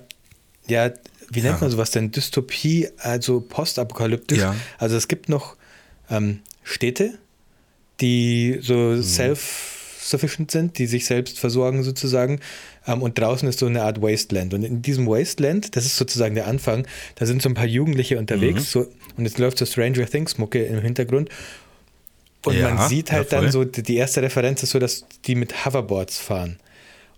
[0.69, 0.91] ja,
[1.31, 1.61] wie nennt ja.
[1.61, 2.11] man sowas denn?
[2.11, 4.39] Dystopie, also postapokalyptisch.
[4.39, 4.55] Ja.
[4.77, 5.55] Also es gibt noch
[6.09, 7.17] ähm, Städte,
[8.01, 9.03] die so mhm.
[9.03, 12.39] self-sufficient sind, die sich selbst versorgen sozusagen.
[12.87, 14.53] Ähm, und draußen ist so eine Art Wasteland.
[14.53, 18.17] Und in diesem Wasteland, das ist sozusagen der Anfang, da sind so ein paar Jugendliche
[18.17, 18.61] unterwegs.
[18.75, 18.81] Mhm.
[18.81, 21.29] So, und jetzt läuft so Stranger Things Mucke im Hintergrund.
[22.45, 25.35] Und ja, man sieht halt ja, dann so, die erste Referenz ist so, dass die
[25.35, 26.57] mit Hoverboards fahren.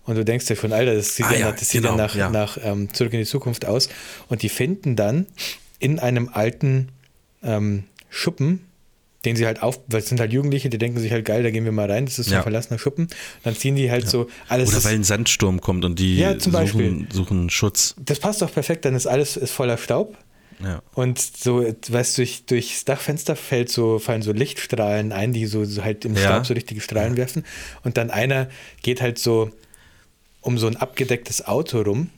[0.04, 2.30] Und du denkst dir schon, Alter, das sieht ah, ja, das sieht genau, ja nach,
[2.30, 3.88] nach ähm, Zurück in die Zukunft aus.
[4.28, 5.26] Und die finden dann
[5.78, 6.88] in einem alten
[7.42, 8.66] ähm, Schuppen,
[9.24, 11.50] den sie halt auf, weil es sind halt Jugendliche, die denken sich halt geil, da
[11.50, 13.08] gehen wir mal rein, das ist so ein verlassener Schuppen.
[13.44, 14.70] Dann ziehen die halt so alles.
[14.70, 17.94] Oder weil ein Sandsturm kommt und die ja, suchen, suchen, Schutz.
[18.04, 20.16] Das passt doch perfekt, dann ist alles ist voller Staub.
[20.62, 20.82] Ja.
[20.94, 25.64] Und so, weißt du, durch, durchs Dachfenster fällt so, fallen so Lichtstrahlen ein, die so,
[25.64, 27.44] so halt im Staub so richtige Strahlen werfen.
[27.84, 28.48] Und dann einer
[28.82, 29.50] geht halt so
[30.40, 32.10] um so ein abgedecktes Auto rum,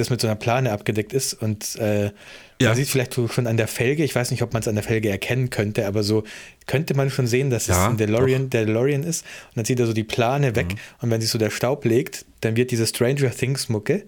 [0.00, 2.12] das mit so einer Plane abgedeckt ist und äh, ja.
[2.60, 4.84] man sieht vielleicht schon an der Felge, ich weiß nicht, ob man es an der
[4.84, 6.24] Felge erkennen könnte, aber so
[6.66, 9.78] könnte man schon sehen, dass ja, es ein DeLorean, der DeLorean ist und dann zieht
[9.80, 10.78] er so die Plane weg mhm.
[11.00, 14.04] und wenn sich so der Staub legt, dann wird diese Stranger Things Mucke,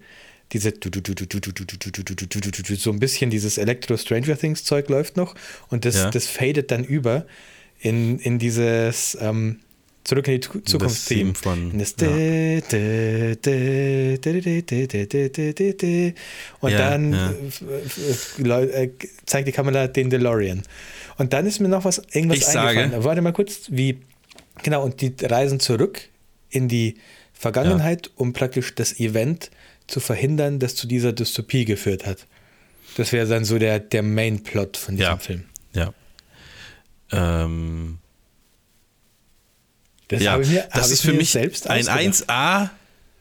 [0.51, 0.73] diese
[2.75, 5.35] so ein bisschen dieses Elektro Stranger Things Zeug läuft noch
[5.69, 6.09] und das, ja.
[6.11, 7.25] das fadet dann über
[7.79, 9.59] in, in dieses ähm,
[10.03, 11.33] Zurück in die Zukunft-Theme.
[11.33, 11.77] von.
[11.77, 11.95] Das
[16.59, 18.59] Und ja, dann ja.
[18.59, 18.89] Äh,
[19.25, 20.63] zeigt die Kamera den DeLorean.
[21.17, 22.91] Und dann ist mir noch was irgendwas ich eingefallen.
[22.91, 23.99] Sage, Warte mal kurz, wie.
[24.61, 26.01] Genau, und die reisen zurück
[26.49, 26.95] in die
[27.33, 28.13] Vergangenheit, ja.
[28.17, 29.51] um praktisch das Event
[29.87, 32.27] zu verhindern, das zu dieser Dystopie geführt hat.
[32.97, 35.43] Das wäre dann so der, der Main-Plot von diesem Film.
[35.73, 35.93] Ja.
[37.11, 37.99] Ähm
[40.07, 41.85] das ja, mir, das ist für mich selbst ein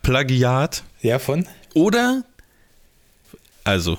[0.02, 0.82] 1A-Plagiat.
[1.00, 1.46] Ja, von?
[1.74, 2.24] Oder,
[3.64, 3.98] also,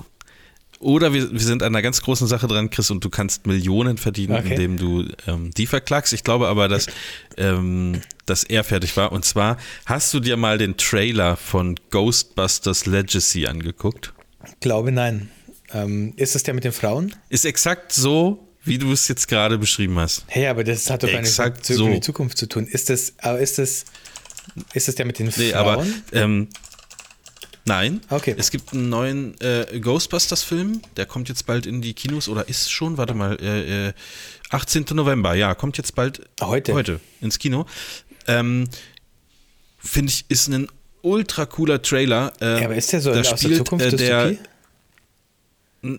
[0.80, 3.96] Oder wir, wir sind an einer ganz großen Sache dran, Chris, und du kannst Millionen
[3.96, 4.50] verdienen, Okay.
[4.50, 6.12] indem du ähm, die verklagst.
[6.12, 6.86] Ich glaube aber, dass,
[7.38, 9.10] ähm, dass er fertig war.
[9.12, 14.12] Und zwar, hast du dir mal den Trailer von Ghostbusters Legacy angeguckt?
[14.60, 15.30] Glaube nein.
[15.72, 17.14] Ähm, ist es der mit den Frauen?
[17.30, 20.24] Ist exakt so, wie du es jetzt gerade beschrieben hast.
[20.26, 21.86] Hey, aber das hat doch Exakt Zurück so.
[21.86, 22.66] in die Zukunft zu tun.
[22.66, 23.84] Ist das, aber ist das,
[24.72, 25.54] ist das der mit den Nee, Frauen?
[25.54, 26.48] aber ähm,
[27.64, 28.00] nein.
[28.08, 28.34] Okay.
[28.38, 32.70] Es gibt einen neuen äh, Ghostbusters-Film, der kommt jetzt bald in die Kinos oder ist
[32.72, 33.92] schon, warte mal, äh, äh,
[34.50, 34.86] 18.
[34.92, 36.72] November, ja, kommt jetzt bald Heute.
[36.74, 37.66] heute ins Kino.
[38.26, 38.68] Ähm,
[39.78, 40.68] Finde ich, ist ein
[41.02, 42.32] ultra cooler Trailer.
[42.40, 44.48] Äh, ja, aber ist der so da aus der spielt, Zukunft äh, der, Dystopie?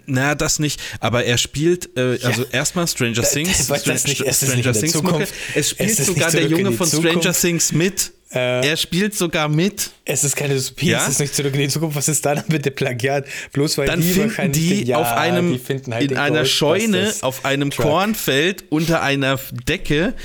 [0.05, 4.73] Na, das nicht, aber er spielt, äh, also erstmal Stranger Da- Things, nicht- es Stranger
[4.73, 5.33] Things Zukunft.
[5.53, 7.33] Es spielt Es sogar der Junge von Stranger.
[7.33, 8.11] Things mit.
[8.31, 8.67] Äh.
[8.67, 9.91] er spielt sogar mit.
[10.03, 11.03] Es ist keine Dystopie, Ja?
[11.03, 11.95] es ist nicht zurück in die Zukunft.
[11.95, 13.25] Was ist da dann bitte Plagiat?
[13.53, 16.97] Bloß weil Dann die finden die ja, auf einem, die halt in den einer Scheune,
[16.97, 17.85] Ghostbusters auf einem Truck.
[17.85, 20.15] Kornfeld, unter einer Decke,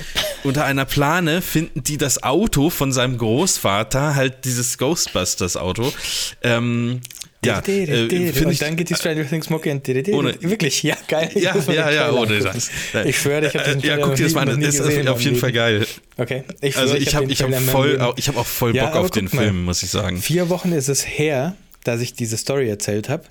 [0.43, 5.93] unter einer Plane, finden die das Auto von seinem Großvater, halt dieses Ghostbusters-Auto.
[6.41, 7.01] Ähm,
[7.43, 11.29] ja, äh, finde ich, dann geht die Stranger Things Mucke und Ohne- wirklich, ja, geil.
[11.33, 12.69] Ja, ja, ja, ohne das.
[13.05, 14.81] Ich schwöre, ich habe diesen Äh, Ja, Trailer guck dir das mal an, das ist
[14.81, 15.55] auf jeden in Fall Leben.
[15.57, 15.87] geil.
[16.17, 18.37] Okay, ich Also ich habe ich hab Trailer in meinem voll, Leben- au- ich hab
[18.37, 19.31] auch voll Ja, Bock aber auf den mal.
[19.43, 20.17] Film, muss ich sagen.
[20.21, 23.23] Vier Wochen ist es her, dass ich diese Story erzählt habe.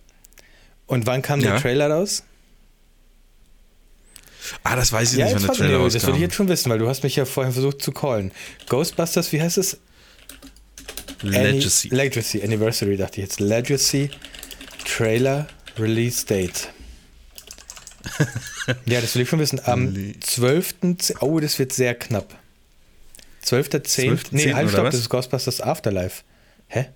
[0.87, 1.53] Und wann kam Ja.
[1.53, 2.25] der Trailer raus?
[4.64, 6.14] Ah, das weiß ich Ja, nicht, wann der Trailer nee, das rauskam.
[6.16, 8.33] ich jetzt schon wissen, weil du hast mich ja vorhin versucht zu callen.
[8.68, 9.79] Ghostbusters, wie heißt es?
[11.22, 11.88] Legacy.
[11.88, 13.40] Any, Legacy, Anniversary, dachte ich jetzt.
[13.40, 14.11] Legacy
[14.85, 15.46] Trailer
[15.78, 16.68] Release Date.
[18.87, 19.61] ja, das will ich schon wissen.
[19.64, 20.74] Am Le- 12.
[20.98, 22.35] Z- Oh, das wird sehr knapp.
[23.44, 24.11] 12.10.
[24.12, 24.26] 12.10.
[24.33, 26.22] Nee, halt, stopp, das ist Ghostbusters Afterlife.
[26.68, 26.87] Hä?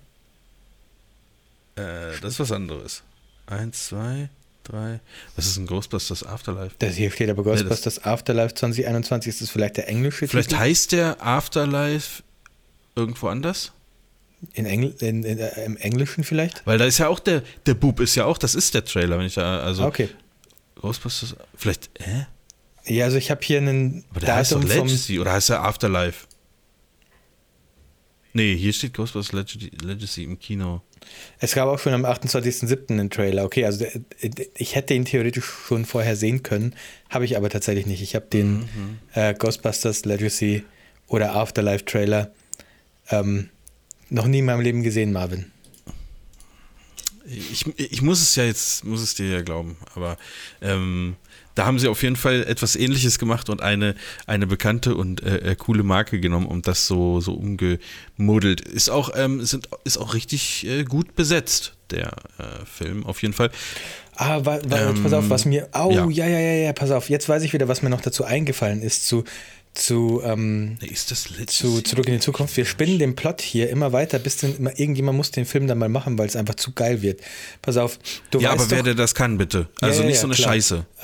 [1.75, 3.03] Äh, das ist was anderes.
[3.47, 4.29] Eins, zwei,
[4.63, 4.99] drei.
[5.35, 6.75] Was ist ein Ghostbusters Afterlife?
[6.79, 9.29] Das hier steht aber das- Ghostbusters Afterlife 2021.
[9.29, 10.59] Ist das vielleicht der englische Vielleicht Titel?
[10.61, 12.23] heißt der Afterlife
[12.95, 13.71] irgendwo anders?
[14.53, 16.65] In Engl in, in, äh, Im Englischen vielleicht?
[16.65, 19.17] Weil da ist ja auch der, der Bub ist ja auch, das ist der Trailer,
[19.17, 20.09] wenn ich da, also Okay.
[20.75, 22.27] Ghostbusters, vielleicht, hä?
[22.85, 25.63] Ja, also ich habe hier einen Aber der heißt doch Datum Legacy oder heißt der
[25.63, 26.27] Afterlife?
[28.33, 30.81] Nee, hier steht Ghostbusters Legacy, Legacy im Kino.
[31.39, 32.91] Es gab auch schon am 28.07.
[32.91, 33.45] einen Trailer.
[33.45, 34.01] Okay, also der-
[34.57, 36.75] ich hätte ihn theoretisch schon vorher sehen können,
[37.09, 38.01] habe ich aber tatsächlich nicht.
[38.01, 38.99] Ich habe den Mhm.
[39.13, 40.65] äh, Ghostbusters Legacy
[41.07, 42.31] oder Afterlife Trailer
[43.09, 43.49] ähm,
[44.09, 45.51] noch nie in meinem Leben gesehen, Marvin.
[47.27, 50.17] Ich, ich muss es ja jetzt, muss es dir ja glauben, aber
[50.61, 51.15] ähm,
[51.55, 53.95] da haben sie auf jeden Fall etwas ähnliches gemacht und eine,
[54.27, 58.61] eine bekannte und äh, äh, coole Marke genommen und das so, so umgemodelt.
[58.61, 63.33] Ist auch, ähm, sind, ist auch richtig äh, gut besetzt, der äh, Film, auf jeden
[63.33, 63.49] Fall.
[64.17, 65.67] Ah, wa, wa, Ähm, pass auf, was mir.
[65.73, 66.05] Oh, ja.
[66.09, 66.27] ja.
[66.27, 67.09] ja, ja, ja, pass auf.
[67.09, 69.23] Jetzt weiß ich wieder, was mir noch dazu eingefallen ist zu,
[69.75, 70.77] zu, ähm,
[71.47, 72.55] zu Zurück in die Zukunft.
[72.57, 75.77] Wir spinnen den Plot hier immer weiter, bis dann immer, irgendjemand muss den Film dann
[75.77, 77.21] mal machen, weil es einfach zu geil wird.
[77.61, 77.99] Pass auf,
[78.31, 79.67] du Ja, weißt aber wer doch, der das kann, bitte.
[79.81, 80.53] Also ja, nicht ja, so eine klar.
[80.53, 80.85] Scheiße.
[80.99, 81.03] Äh,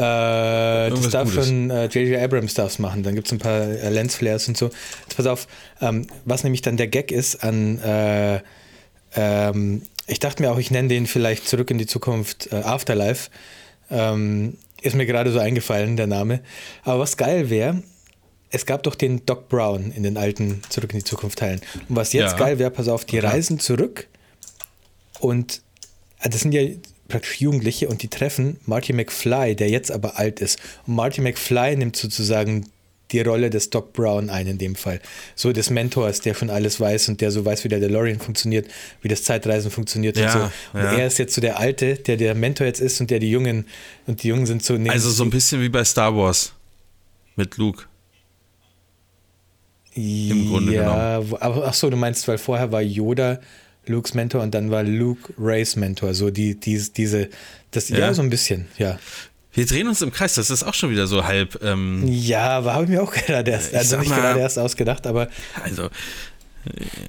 [0.90, 1.48] das darf Gutes.
[1.48, 2.22] schon äh, J.J.
[2.22, 3.04] Abrams darf's machen.
[3.04, 4.72] Dann gibt es ein paar äh, Lensflares und so.
[5.04, 5.48] Jetzt pass auf,
[5.82, 8.42] ähm, was nämlich dann der Gag ist an, äh,
[9.16, 13.30] ähm, ich dachte mir auch, ich nenne den vielleicht Zurück in die Zukunft äh, Afterlife.
[13.90, 16.40] Ähm, ist mir gerade so eingefallen, der Name.
[16.84, 17.84] Aber was geil wäre,
[18.52, 21.62] es gab doch den Doc Brown in den alten Zurück in die Zukunft Teilen.
[21.90, 22.38] Und was jetzt Ja.
[22.38, 24.08] geil wäre, pass auf, die reisen zurück
[25.20, 25.62] und
[26.22, 26.62] äh, das sind ja
[27.08, 30.60] praktisch Jugendliche und die treffen Marty McFly, der jetzt aber alt ist.
[30.88, 32.68] Und Marty McFly nimmt sozusagen
[33.12, 35.02] die Rolle des Doc Brown ein in dem Fall.
[35.36, 38.70] So des Mentors, der schon alles weiß und der so weiß, wie der DeLorean funktioniert,
[39.02, 40.78] wie das Zeitreisen funktioniert und Ja, so.
[40.78, 40.94] Und ja.
[40.94, 43.66] er ist jetzt so der Alte, der der Mentor jetzt ist und der die Jungen
[44.08, 46.54] und die Jungen sind so Also so ein bisschen wie bei Star Wars
[47.36, 47.84] mit Luke.
[49.94, 53.40] Im Grunde ja, wo- aber ach so, du meinst, weil vorher war Yoda
[53.88, 57.30] Lukes Mentor und dann war Luke Rays Mentor, so die, die diese,
[57.72, 57.98] das, ja.
[58.00, 58.14] Ja.
[58.14, 59.00] so ein bisschen, ja.
[59.54, 61.60] Wir drehen uns im Kreis, das ist auch schon wieder so halb.
[61.62, 65.06] Ähm, Ja, aber habe ich mir auch gerade erst, also nicht mal- gerade erst ausgedacht,
[65.08, 65.28] aber
[65.64, 65.90] also,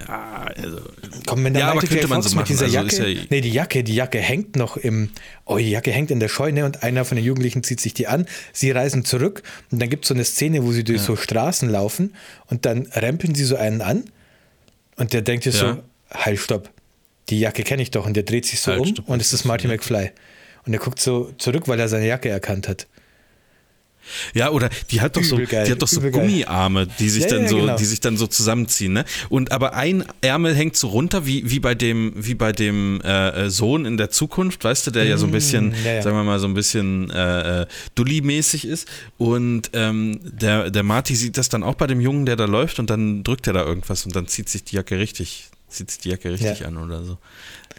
[0.08, 0.80] ja, also.
[1.26, 3.40] komm, wenn der Ja, aber könnte man so mit dieser machen, Jacke, also ja- nee,
[3.40, 5.10] die Jacke, die Jacke hängt noch im,
[5.44, 8.06] oh, die Jacke hängt in der Scheune und einer von den Jugendlichen zieht sich die
[8.06, 11.16] an, sie reisen zurück und dann gibt es so eine Szene, wo sie durch so
[11.16, 12.14] Straßen laufen
[12.46, 14.04] und dann rempeln sie so einen an
[14.96, 15.74] und der denkt sich Ja.
[15.74, 15.82] so,
[16.18, 16.70] halt, stopp,
[17.30, 19.32] die Jacke kenne ich doch und der dreht sich so Halt, um stopp, und es
[19.32, 20.10] ist Marty McFly
[20.66, 22.86] und er guckt so zurück, weil er seine Jacke erkannt hat.
[24.34, 26.00] Ja, oder die hat doch so, geil, die hat doch so.
[26.00, 27.76] Gummiarme, die sich Ja, dann ja, so, genau.
[27.76, 29.04] die sich dann so zusammenziehen, ne?
[29.28, 33.46] Und aber ein Ärmel hängt so runter, wie, wie bei dem, wie bei dem äh,
[33.46, 36.02] äh, Sohn in der Zukunft, weißt du, der ja so ein bisschen, Mm, ja, ja.
[36.02, 38.88] sagen wir mal, so ein bisschen äh, äh, Dulli-mäßig ist.
[39.18, 42.78] Und ähm, der, der Marty sieht das dann auch bei dem Jungen, der da läuft,
[42.78, 46.00] und dann drückt er da irgendwas und dann zieht sich die Jacke richtig, zieht sich
[46.00, 47.18] die Jacke richtig an oder so.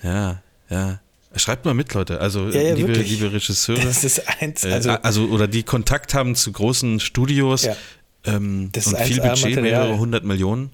[0.03, 0.99] Ja, ja.
[1.35, 2.19] Schreibt mal mit, Leute.
[2.21, 3.81] Also, Ja, ja, liebe, liebe Regisseure.
[3.81, 7.75] Das ist eins, Äh, also, also, oder die Kontakt haben zu großen Studios Ja.
[8.25, 10.71] ähm, Das und ist viel 1A Budget, mehrere hundert Millionen.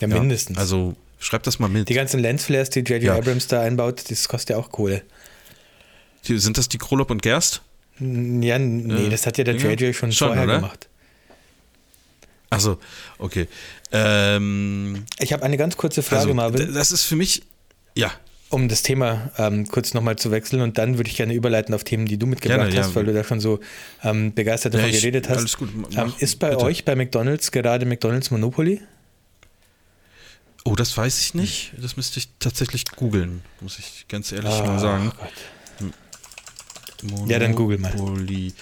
[0.00, 0.56] ja, mindestens.
[0.58, 1.88] Also schreibt das mal mit.
[1.88, 3.10] die ganzen Lensflares, die J.J.
[3.16, 5.02] Abrams da einbaut, das kostet ja auch Kohle.
[6.26, 7.62] Die, sind das die Krolop und Gerst?
[7.98, 9.56] Ja, nee, Äh, das hat ja der?
[9.56, 10.54] JJ schon, Schon, vorher oder?
[10.56, 10.88] gemacht.
[12.50, 12.78] Achso,
[13.18, 13.48] okay.
[13.92, 17.42] Ähm, Ich habe eine ganz kurze Frage, also, Marvin, das ist für mich,
[17.96, 18.10] ja,
[18.50, 21.84] um das Thema ähm, kurz nochmal zu wechseln und dann würde ich gerne überleiten auf
[21.84, 22.82] Themen, die du mitgebracht Gerne, ja.
[22.84, 23.60] hast, weil du da schon so
[24.02, 25.38] ähm, begeistert Ja, davon ich- geredet hast.
[25.38, 26.64] alles gut, mach, ähm, ist bei bitte.
[26.64, 28.80] euch bei McDonalds gerade McDonalds Monopoly?
[30.64, 31.72] oh, das weiß ich nicht.
[31.80, 35.12] Das müsste ich tatsächlich googeln, muss ich ganz ehrlich mal sagen.
[35.18, 35.88] Gott.
[37.28, 37.94] Ja, dann google mal.
[37.94, 38.52] Monopoly.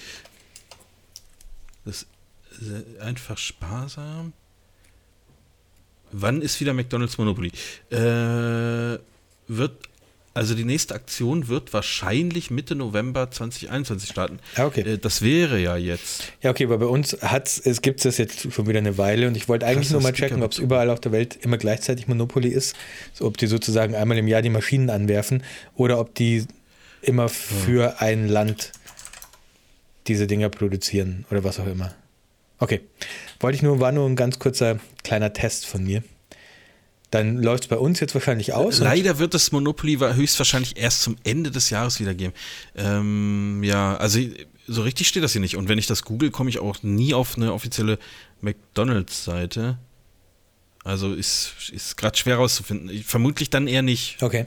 [1.85, 2.05] Das
[2.61, 4.33] ist einfach sparsam.
[6.11, 7.51] Wann ist wieder McDonald's Monopoly?
[7.91, 8.99] Äh,
[9.47, 9.71] wird,
[10.33, 14.39] also die nächste Aktion wird wahrscheinlich Mitte November 2021 starten.
[14.55, 14.81] Ah, okay.
[14.81, 16.31] Äh, das wäre ja jetzt.
[16.41, 19.37] Ja, okay, aber bei uns hat's, es gibt es jetzt schon wieder eine Weile und
[19.37, 22.49] ich wollte eigentlich nur mal checken, ob es überall auf der Welt immer gleichzeitig Monopoly
[22.49, 22.75] ist,
[23.13, 25.43] so, ob die sozusagen einmal im Jahr die Maschinen anwerfen
[25.75, 26.45] oder ob die
[27.01, 28.71] immer für ein Land
[30.07, 31.93] diese Dinger produzieren oder was auch immer.
[32.59, 32.81] Okay,
[33.39, 36.03] wollte ich nur, war nur ein ganz kurzer kleiner Test von mir.
[37.17, 38.79] Dann läuft es bei uns jetzt wahrscheinlich aus.
[38.79, 42.33] Leider wird das Monopoly wa- höchstwahrscheinlich erst zum Ende des Jahres wieder geben.
[42.75, 44.19] Ähm, ja, also
[44.67, 45.55] so richtig steht das hier nicht.
[45.57, 47.99] Und wenn ich das google, komme ich auch nie auf eine offizielle
[48.41, 49.77] McDonalds-Seite.
[50.83, 52.89] Also ist, ist gerade schwer rauszufinden.
[52.89, 54.21] Ich- Vermutlich dann eher nicht.
[54.23, 54.45] Okay.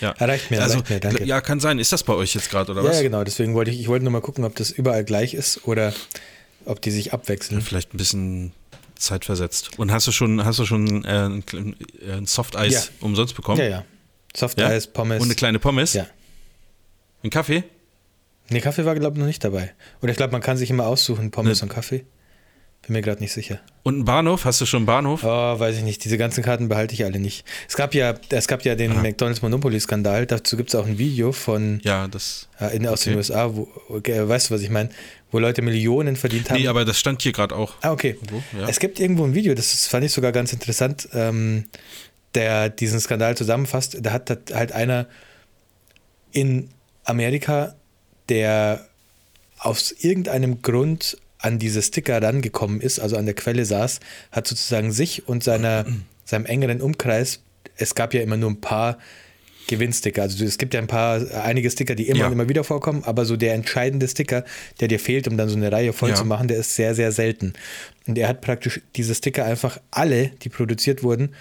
[0.00, 1.26] Ja, Ja, reicht mir, also, reicht mir.
[1.26, 1.78] Ja, kann sein.
[1.78, 2.96] Ist das bei euch jetzt gerade, oder Ja, was?
[2.96, 3.24] ja, genau.
[3.24, 5.92] Deswegen wollte ich, ich wollte nur mal gucken, ob das überall gleich ist oder
[6.64, 7.60] ob die sich abwechseln.
[7.60, 8.52] Vielleicht ein bisschen
[9.02, 9.78] zeitversetzt.
[9.78, 11.44] Und hast du schon, hast du schon äh, ein,
[12.00, 12.82] äh, Softeis Ja.
[13.00, 13.58] umsonst bekommen?
[13.60, 13.84] Ja, ja.
[14.34, 14.68] Soft Ja?
[14.68, 15.20] Eis, Pommes.
[15.20, 15.92] Und eine kleine Pommes?
[15.92, 16.06] Ja.
[17.22, 17.64] Ein Kaffee?
[18.48, 19.72] Nee, Kaffee war, glaube ich, noch nicht dabei.
[20.02, 21.66] Oder ich glaube, man kann sich immer aussuchen, Pommes Ne.
[21.68, 22.04] und Kaffee.
[22.84, 23.60] Bin mir gerade nicht sicher.
[23.84, 24.44] Und ein Bahnhof?
[24.44, 25.22] Hast du schon einen Bahnhof?
[25.22, 26.04] Oh, weiß ich nicht.
[26.04, 27.44] Diese ganzen Karten behalte ich alle nicht.
[27.68, 29.00] Es gab ja, es gab ja den Aha.
[29.02, 30.26] McDonalds Monopoly-Skandal.
[30.26, 32.48] Dazu gibt es auch ein Video von Ja, das.
[32.58, 33.18] äh, in, aus den Okay.
[33.18, 34.88] USA, wo, okay, weißt du, was ich meine?
[35.32, 36.60] Wo Leute Millionen verdient haben.
[36.60, 37.74] Nee, aber das stand hier gerade auch.
[37.80, 38.16] Ah, okay.
[38.56, 38.68] Ja.
[38.68, 41.64] Es gibt irgendwo ein Video, das fand ich sogar ganz interessant, ähm,
[42.34, 43.98] der diesen Skandal zusammenfasst.
[44.00, 45.06] Da hat hat halt einer
[46.30, 46.68] in
[47.04, 47.74] Amerika,
[48.28, 48.86] der
[49.58, 54.92] aus irgendeinem Grund an diese Sticker rangekommen ist, also an der Quelle saß, hat sozusagen
[54.92, 55.84] sich und seiner,
[56.24, 57.40] seinem engeren Umkreis,
[57.76, 58.98] es gab ja immer nur ein paar
[59.68, 60.22] Gewinnsticker.
[60.22, 62.26] Also es gibt ja ein paar, einige Sticker, die immer Ja.
[62.26, 64.44] und immer wieder vorkommen, aber so der entscheidende Sticker,
[64.80, 66.14] der dir fehlt, um dann so eine Reihe voll Ja.
[66.16, 67.52] zu machen, der ist sehr, sehr selten.
[68.06, 71.34] Und er hat praktisch diese Sticker einfach alle, die produziert wurden,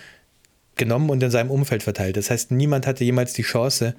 [0.76, 2.18] genommen und in seinem Umfeld verteilt.
[2.18, 3.96] Das heißt, niemand hatte jemals die Chance,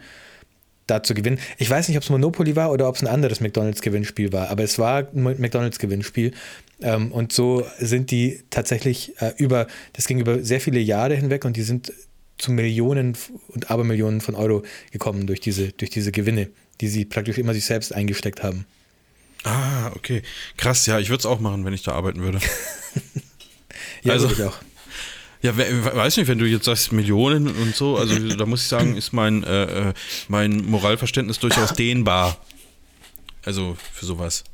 [0.89, 1.39] da zu gewinnen.
[1.59, 4.65] Ich weiß nicht, ob es Monopoly war oder ob es ein anderes McDonalds-Gewinnspiel war, aber
[4.65, 6.33] es war ein McDonalds-Gewinnspiel.
[6.81, 11.45] Ähm, und so sind die tatsächlich äh, über, das ging über sehr viele Jahre hinweg
[11.45, 11.93] und die sind
[12.43, 13.17] zu Millionen
[13.49, 16.51] und Abermillionen von Euro gekommen durch diese, durch diese Gewinne,
[16.81, 18.67] die sie praktisch immer sich selbst eingesteckt haben.
[19.45, 20.23] Ah, okay.
[20.57, 22.41] Krass, ja, ich würde es auch machen, wenn ich da arbeiten würde.
[24.03, 24.57] Ja, Also- würde ich auch.
[25.43, 28.63] Ja, we we- weiß nicht, wenn du jetzt sagst Millionen und so, also da muss
[28.63, 29.95] ich sagen, ist mein, äh, äh,
[30.29, 32.37] mein Moralverständnis durchaus dehnbar.
[33.45, 34.45] Also für sowas.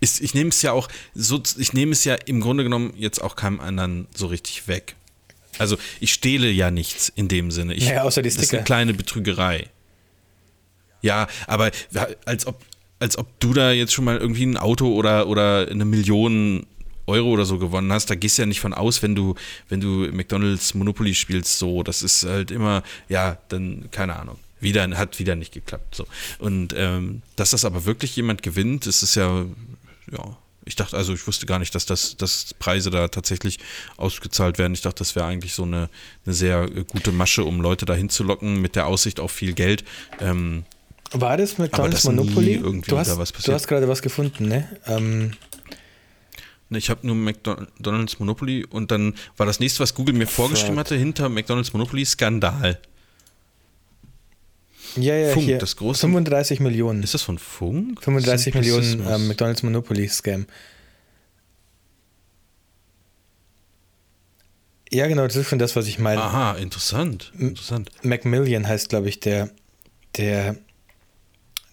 [0.00, 3.22] Ist, ich nehme es ja auch, so, ich nehme es ja im Grunde genommen jetzt
[3.22, 4.94] auch keinem anderen so richtig weg.
[5.62, 7.74] Also ich stehle ja nichts in dem Sinne.
[7.74, 8.58] Ich, Naja, außer die Das ist Sticker.
[8.58, 9.68] eine kleine Betrügerei.
[11.00, 11.70] Ja, aber
[12.26, 12.62] als ob,
[13.00, 16.66] als ob du da jetzt schon mal irgendwie ein Auto oder, oder eine Million
[17.06, 19.34] Euro oder so gewonnen hast, da gehst du ja nicht von aus, wenn du,
[19.68, 24.38] wenn du McDonalds Monopoly spielst, so, das ist halt immer, ja, dann, keine Ahnung.
[24.60, 25.96] Wieder, hat wieder nicht geklappt.
[25.96, 26.06] So.
[26.38, 29.44] Und ähm, dass das aber wirklich jemand gewinnt, das ist ja,
[30.12, 33.58] ja, ich dachte, also ich wusste gar nicht, dass das dass Preise da tatsächlich
[33.96, 34.74] ausgezahlt werden.
[34.74, 35.88] Ich dachte, das wäre eigentlich so eine,
[36.24, 39.84] eine sehr äh, gute Masche, um Leute da hinzulocken mit der Aussicht auf viel Geld.
[40.20, 40.64] Ähm,
[41.12, 42.54] War das McDonalds Monopoly?
[42.54, 43.54] irgendwie du hast, da was du passiert.
[43.54, 44.68] hast gerade was gefunden, ne?
[44.86, 45.32] Ähm,
[46.72, 50.78] Ne, Ich habe nur McDonald's Monopoly und dann war das nächste, was Google mir vorgeschrieben
[50.78, 52.80] hatte, hinter McDonald's Monopoly Skandal.
[54.96, 55.58] Ja, ja, Funk, hier.
[55.58, 56.00] das große.
[56.00, 57.02] 35 Millionen.
[57.02, 58.02] Ist das von Funk?
[58.02, 60.46] 35 Millionen ähm, McDonalds Monopoly Scam.
[64.90, 66.20] Ja, genau, das ist schon das, was ich meine.
[66.20, 67.32] Aha, interessant.
[67.38, 67.90] Interessant.
[68.02, 69.48] Macmillian heißt, glaube ich, der,
[70.18, 70.56] der,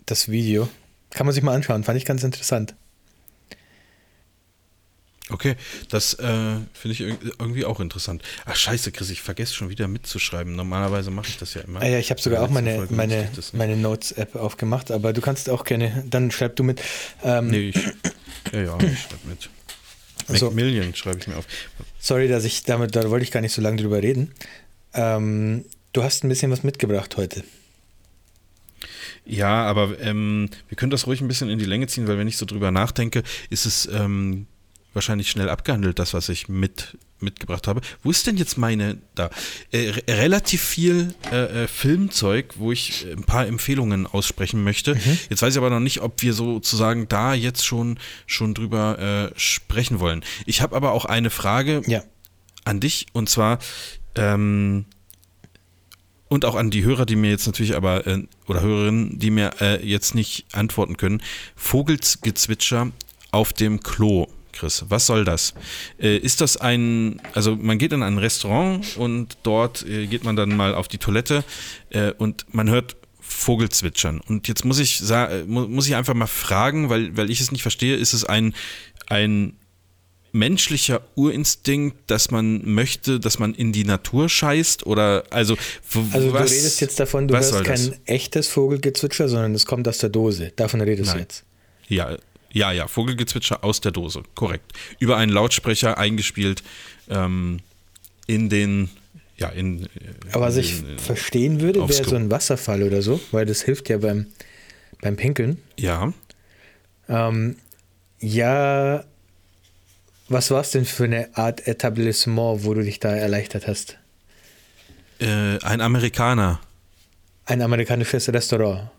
[0.05, 0.69] das Video.
[1.09, 2.75] Kann man sich mal anschauen, fand ich ganz interessant.
[5.31, 5.55] Okay,
[5.89, 6.25] das äh,
[6.73, 8.23] finde ich irg- irgendwie auch interessant.
[8.45, 10.55] Ach scheiße, Chris, ich vergesse schon wieder mitzuschreiben.
[10.55, 11.81] Normalerweise mache ich das ja immer.
[11.81, 15.49] Ah ja, ich habe sogar auch meine, Folge meine, meine Notes-App aufgemacht, aber du kannst
[15.49, 16.81] auch gerne, dann schreib du mit.
[17.23, 17.75] Ähm, Nee, ich,
[18.51, 19.49] ja, ja, ich schreibe mit.
[20.39, 20.47] So.
[20.47, 21.45] Macmillian schreibe ich mir auf.
[21.99, 24.31] Sorry, dass ich damit, da wollte ich gar nicht so lange drüber reden.
[24.93, 27.43] Ähm, du hast ein bisschen was mitgebracht heute.
[29.25, 32.27] Ja, aber ähm, wir können das ruhig ein bisschen in die Länge ziehen, weil wenn
[32.27, 34.47] ich so drüber nachdenke, ist es ähm,
[34.93, 37.81] wahrscheinlich schnell abgehandelt, das, was ich mit, mitgebracht habe.
[38.01, 39.29] Wo ist denn jetzt meine da?
[39.71, 44.97] Äh, re- relativ viel äh, äh, Filmzeug, wo ich äh, ein paar Empfehlungen aussprechen möchte.
[45.29, 49.39] Jetzt weiß ich aber noch nicht, ob wir sozusagen da jetzt schon, schon drüber äh,
[49.39, 50.23] sprechen wollen.
[50.45, 52.03] Ich habe aber auch eine Frage Ja.
[52.65, 53.59] an dich und zwar
[54.15, 54.85] ähm,
[56.29, 59.51] und auch an die Hörer, die mir jetzt natürlich aber äh, oder Hörerinnen, die mir
[59.61, 61.21] äh, jetzt nicht antworten können.
[61.55, 62.91] Vogelsgezwitscher
[63.31, 64.27] auf dem Klo.
[64.59, 65.53] Chris, was soll das?
[65.99, 70.35] Äh, ist das ein, also man geht in ein Restaurant und dort äh, geht man
[70.35, 71.43] dann mal auf die Toilette
[71.91, 74.19] äh, und man hört Vogelzwitschern.
[74.27, 77.51] Und jetzt muss ich äh, mu- muss ich einfach mal fragen, weil, weil ich es
[77.51, 78.53] nicht verstehe, ist es ein,
[79.07, 79.53] ein
[80.31, 85.55] menschlicher Urinstinkt, dass man möchte, dass man in die Natur scheißt oder also
[86.11, 87.91] Also was, du redest jetzt davon, du hörst kein das?
[88.05, 90.51] echtes Vogelgezwitscher, sondern es kommt aus der Dose.
[90.55, 91.21] Davon redest du Nein.
[91.23, 91.45] jetzt.
[91.87, 92.15] Ja,
[92.51, 94.73] ja, ja, Vogelgezwitscher aus der Dose, korrekt.
[94.99, 96.63] Über einen Lautsprecher eingespielt
[97.09, 97.59] ähm,
[98.27, 98.89] in den,
[99.37, 99.85] ja, in.
[99.85, 99.87] äh,
[100.31, 103.45] Aber was in ich den, äh, verstehen würde, wäre so ein Wasserfall oder so, weil
[103.45, 104.27] das hilft ja beim,
[105.01, 105.61] beim Pinkeln.
[105.77, 106.13] Ja,
[107.07, 107.55] Ähm,
[108.19, 109.03] ja,
[110.27, 113.97] was war es denn für eine Art Etablissement, wo du dich da erleichtert hast?
[115.19, 116.59] äh, ein Amerikaner.
[117.45, 118.89] Ein amerikanisches Restaurant.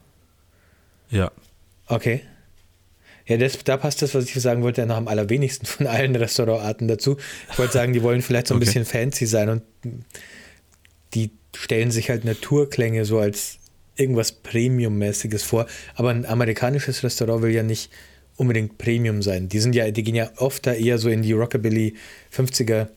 [1.10, 1.30] Ja.
[1.86, 2.22] Okay.
[3.30, 6.16] Ja, das, da passt das, was ich sagen wollte, ja noch am allerwenigsten von allen
[6.16, 7.16] Restaurantarten dazu.
[7.52, 8.66] Ich wollte sagen, die wollen vielleicht so ein Okay.
[8.66, 9.62] bisschen fancy sein und
[11.14, 13.58] die stellen sich halt Naturklänge so als
[13.96, 15.66] irgendwas Premium-mäßiges vor.
[15.94, 17.90] Aber ein amerikanisches Restaurant will ja nicht
[18.36, 19.48] unbedingt Premium sein.
[19.48, 21.94] Die sind ja, die gehen ja oft da eher so in die Rockabilly
[22.34, 22.88] 50er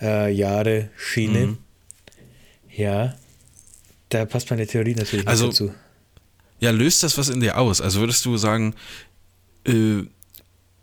[0.00, 1.46] äh, Jahre Schiene.
[1.46, 1.58] Mhm.
[2.74, 3.16] Ja.
[4.08, 5.74] Da passt meine Theorie natürlich Also, nicht dazu.
[6.60, 7.80] Ja, löst das was in dir aus?
[7.80, 8.74] Also würdest du sagen,
[9.66, 10.04] äh,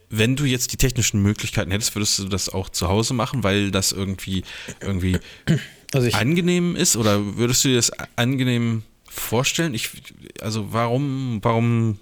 [0.10, 3.72] wenn du jetzt die technischen Möglichkeiten hättest, würdest du das auch zu Hause machen, weil
[3.72, 4.44] das irgendwie,
[4.82, 5.18] irgendwie
[5.94, 6.96] Also ich, angenehm ist?
[6.98, 9.74] Oder würdest du dir das angenehm vorstellen?
[9.74, 9.90] Ich,
[10.42, 11.98] also warum, warum,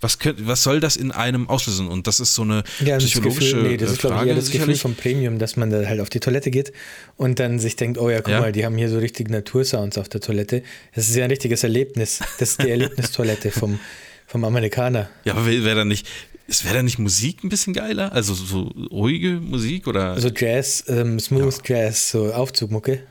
[0.00, 1.88] was, könnt, was soll das in einem auslösen?
[1.88, 4.28] Und das ist so eine Ja, das psychologische Gefühl, nee, das äh, ist, ich, Frage
[4.30, 4.80] eher das Gefühl sicherlich.
[4.82, 6.72] vom Premium, dass man da halt auf die Toilette geht
[7.16, 8.40] und dann sich denkt, oh ja, guck Ja.
[8.40, 10.62] mal, die haben hier so richtig Natursounds auf der Toilette.
[10.94, 12.20] Das ist ja ein richtiges Erlebnis.
[12.38, 13.78] Das ist die Erlebnistoilette vom,
[14.26, 15.08] vom Amerikaner.
[15.24, 16.08] Ja, aber wäre wär da nicht,
[16.48, 18.12] es wäre da nicht Musik ein bisschen geiler?
[18.12, 20.12] Also so ruhige Musik oder?
[20.12, 23.02] Also Jazz, ähm, Smooth Jazz, so Aufzugmucke.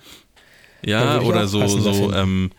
[0.85, 2.51] Ja, Ja, oder so, so, ähm,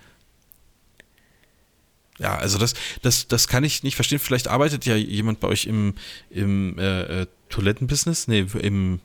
[2.18, 4.18] ja, also das, das, das kann ich nicht verstehen.
[4.18, 5.94] Vielleicht arbeitet ja jemand bei euch im,
[6.30, 8.26] im äh, äh, Toilettenbusiness?
[8.26, 9.00] Nee, im,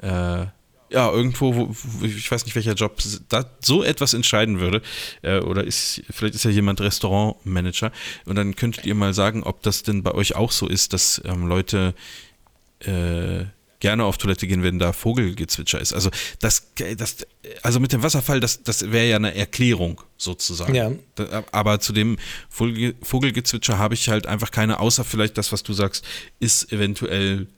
[0.00, 0.46] äh,
[0.94, 4.80] ja, irgendwo, wo, wo, ich weiß nicht, welcher Job da so etwas entscheiden würde.
[5.22, 7.90] Äh, oder ist, vielleicht ist ja jemand Restaurantmanager.
[8.26, 11.20] Und dann könntet ihr mal sagen, ob das denn bei euch auch so ist, dass
[11.24, 11.94] ähm, Leute
[12.78, 13.44] äh,
[13.80, 15.92] gerne auf Toilette gehen, wenn da Vogelgezwitscher ist.
[15.92, 17.26] Also das, das
[17.62, 20.76] also mit dem Wasserfall, das, das wäre ja eine Erklärung sozusagen.
[20.76, 20.92] Ja.
[21.50, 25.72] Aber zu dem Vogel, Vogelgezwitscher habe ich halt einfach keine, außer vielleicht das, was du
[25.72, 26.04] sagst,
[26.38, 27.48] ist eventuell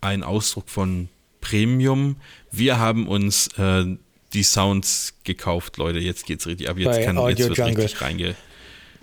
[0.00, 2.16] ein Ausdruck von Premium.
[2.52, 3.84] Wir haben uns äh,
[4.32, 5.98] die Sounds gekauft, Leute.
[5.98, 6.78] Jetzt geht's richtig ab.
[6.78, 7.82] Jetzt Bei kann Audio jetzt wird Jungle.
[7.84, 8.34] richtig reinge.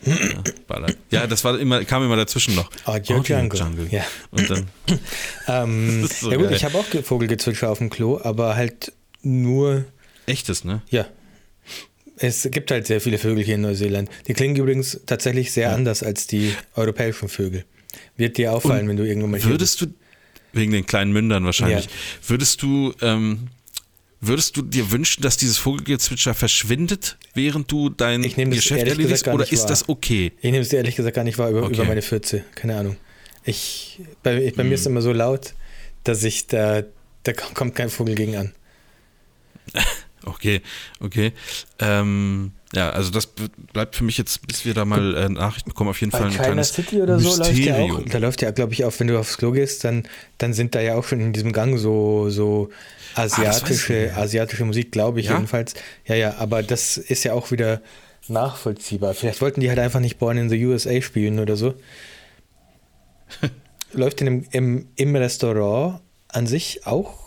[0.06, 2.70] Ja, ja, das war immer, kam immer dazwischen noch.
[2.86, 3.88] Audio Jungle.
[3.90, 4.06] Ja.
[4.32, 4.68] Und dann.
[5.48, 6.58] Ähm, so ja gut, geil.
[6.58, 9.86] ich habe auch Ge- Vogelgezwitscher auf dem Klo, aber halt nur,
[10.26, 10.82] Echtes, ne?
[10.90, 11.06] ja.
[12.17, 14.10] Es gibt halt sehr viele Vögel hier in Neuseeland.
[14.28, 17.63] Die klingen übrigens tatsächlich sehr anders als die europäischen Vögel.
[18.17, 19.88] Wird dir auffallen, wenn du irgendwann mal hier Würdest du,
[20.58, 21.92] wegen den kleinen Mündern wahrscheinlich, Ja.
[22.28, 23.48] würdest du, ähm,
[24.20, 28.88] würdest du dir wünschen, dass dieses Vogelgezwitscher verschwindet, während du dein Ich nehme das Geschäft
[28.88, 29.68] erledigst, oder ist wahr.
[29.70, 30.32] das okay?
[30.42, 31.76] Ich nehme es dir ehrlich gesagt gar nicht wahr über, Okay.
[31.76, 32.44] über meine Fürze.
[32.56, 32.98] Keine Ahnung.
[33.46, 35.54] Ich, bei ich, bei mir ist es immer so laut,
[36.04, 36.84] dass ich da,
[37.24, 38.54] da kommt kein Vogel gegen an.
[40.26, 40.62] Okay,
[41.00, 41.32] okay.
[41.80, 43.28] Ähm, Ja, also das
[43.72, 46.28] bleibt für mich jetzt, bis wir da mal äh, Nachrichten bekommen, auf jeden Bei Fall
[46.28, 48.04] ein kleines City oder so läuft ja Mysterium.
[48.06, 50.04] auch, da läuft ja, glaube ich, auch, wenn du aufs Klo gehst, dann,
[50.38, 52.70] dann sind da ja auch schon in diesem Gang so, so
[53.15, 54.18] Ah, asiatische, mehr.
[54.18, 55.36] asiatische Musik, glaube ich Ja?
[55.36, 55.76] jedenfalls.
[56.06, 57.82] Ja, ja, aber das ist ja auch wieder
[58.28, 59.13] nachvollziehbar.
[59.13, 61.74] Vielleicht wollten die halt einfach nicht Born in the USA spielen oder so.
[63.94, 67.27] läuft in dem, im, im Restaurant an sich auch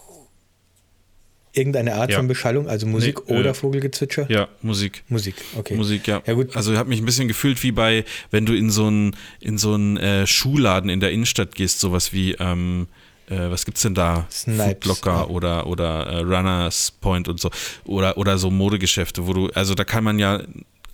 [1.52, 2.18] irgendeine Art Ja.
[2.18, 4.30] von Beschallung, also Musik Nee, äh, oder Vogelgezwitscher?
[4.30, 5.02] Ja, Musik.
[5.08, 5.74] Musik, okay.
[5.74, 6.22] Musik, ja.
[6.26, 6.56] Ja, gut.
[6.56, 9.58] Also ich habe mich ein bisschen gefühlt wie bei, wenn du in so einen in
[9.58, 12.86] so einen äh, Schuhladen in der Innenstadt gehst, sowas wie ähm,
[13.28, 14.26] äh, was gibt's denn da?
[14.30, 15.26] Snipes, Foodlocker ja.
[15.26, 17.50] oder oder äh, Runners Point und so
[17.84, 20.42] oder oder so Modegeschäfte, wo du also da kann man ja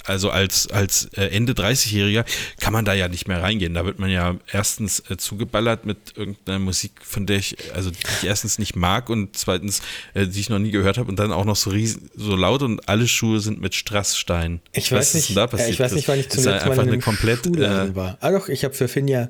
[0.06, 2.24] also als, als äh, Ende 30-Jähriger
[2.60, 3.74] kann man da ja nicht mehr reingehen.
[3.74, 7.98] Da wird man ja erstens äh, zugeballert mit irgendeiner Musik, von der ich, also die
[8.20, 9.82] ich erstens nicht mag und zweitens,
[10.14, 12.62] äh, die ich noch nie gehört habe und dann auch noch so, riesen, so laut
[12.62, 14.60] und alle Schuhe sind mit Strassstein.
[14.72, 15.70] Ich Was weiß ist nicht, da ja, passiert?
[15.70, 18.18] ich weiß nicht, wann ich zuletzt mal einfach in eine einem komplett, Schuhladen äh, war.
[18.20, 19.28] Ah doch, ich habe für Finja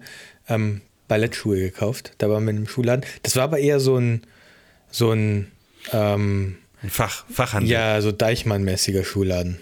[0.49, 2.13] ähm, Ballettschuhe gekauft.
[2.19, 3.05] Da waren wir in einem Schuhladen.
[3.23, 4.23] Das war aber eher so ein,
[4.91, 5.51] so ein,
[5.93, 7.71] ähm, Ein Fach, Fachhandel.
[7.71, 9.59] ja, so Deichmann-mäßiger Schuhladen.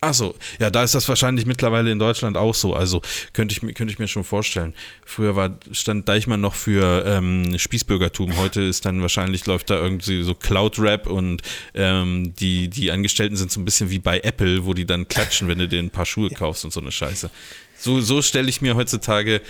[0.00, 2.72] Ach so, ja, da ist das wahrscheinlich mittlerweile in Deutschland auch so.
[2.72, 4.72] Also könnte ich, mir- könnte ich mir schon vorstellen.
[5.04, 8.36] Früher war, stand Deichmann noch für ähm, Spießbürgertum.
[8.36, 11.42] Heute ist dann wahrscheinlich, läuft da irgendwie so Cloud-Rap und
[11.74, 15.48] ähm, die, die Angestellten sind so ein bisschen wie bei Apple, wo die dann klatschen,
[15.48, 17.28] wenn du dir ein paar Schuhe kaufst und so eine Scheiße.
[17.76, 19.40] So, so stelle ich mir heutzutage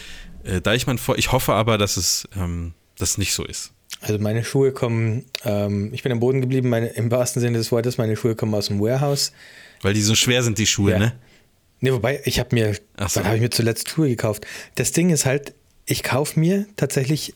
[0.44, 1.18] äh, Deichmann vor.
[1.18, 3.72] Ich hoffe aber, dass es ähm, das nicht so ist.
[4.00, 7.70] Also meine Schuhe kommen, ähm, ich bin am Boden geblieben, meine, im wahrsten Sinne des
[7.70, 9.32] Wortes, meine Schuhe kommen aus dem Warehouse.
[9.82, 10.98] Weil die so schwer sind, die Schuhe, Ja.
[10.98, 11.12] ne?
[11.80, 13.20] Ne, wobei, ich habe mir, Ach so.
[13.20, 14.44] wann habe ich mir zuletzt Schuhe gekauft?
[14.74, 15.54] Das Ding ist halt,
[15.86, 17.34] ich kaufe mir tatsächlich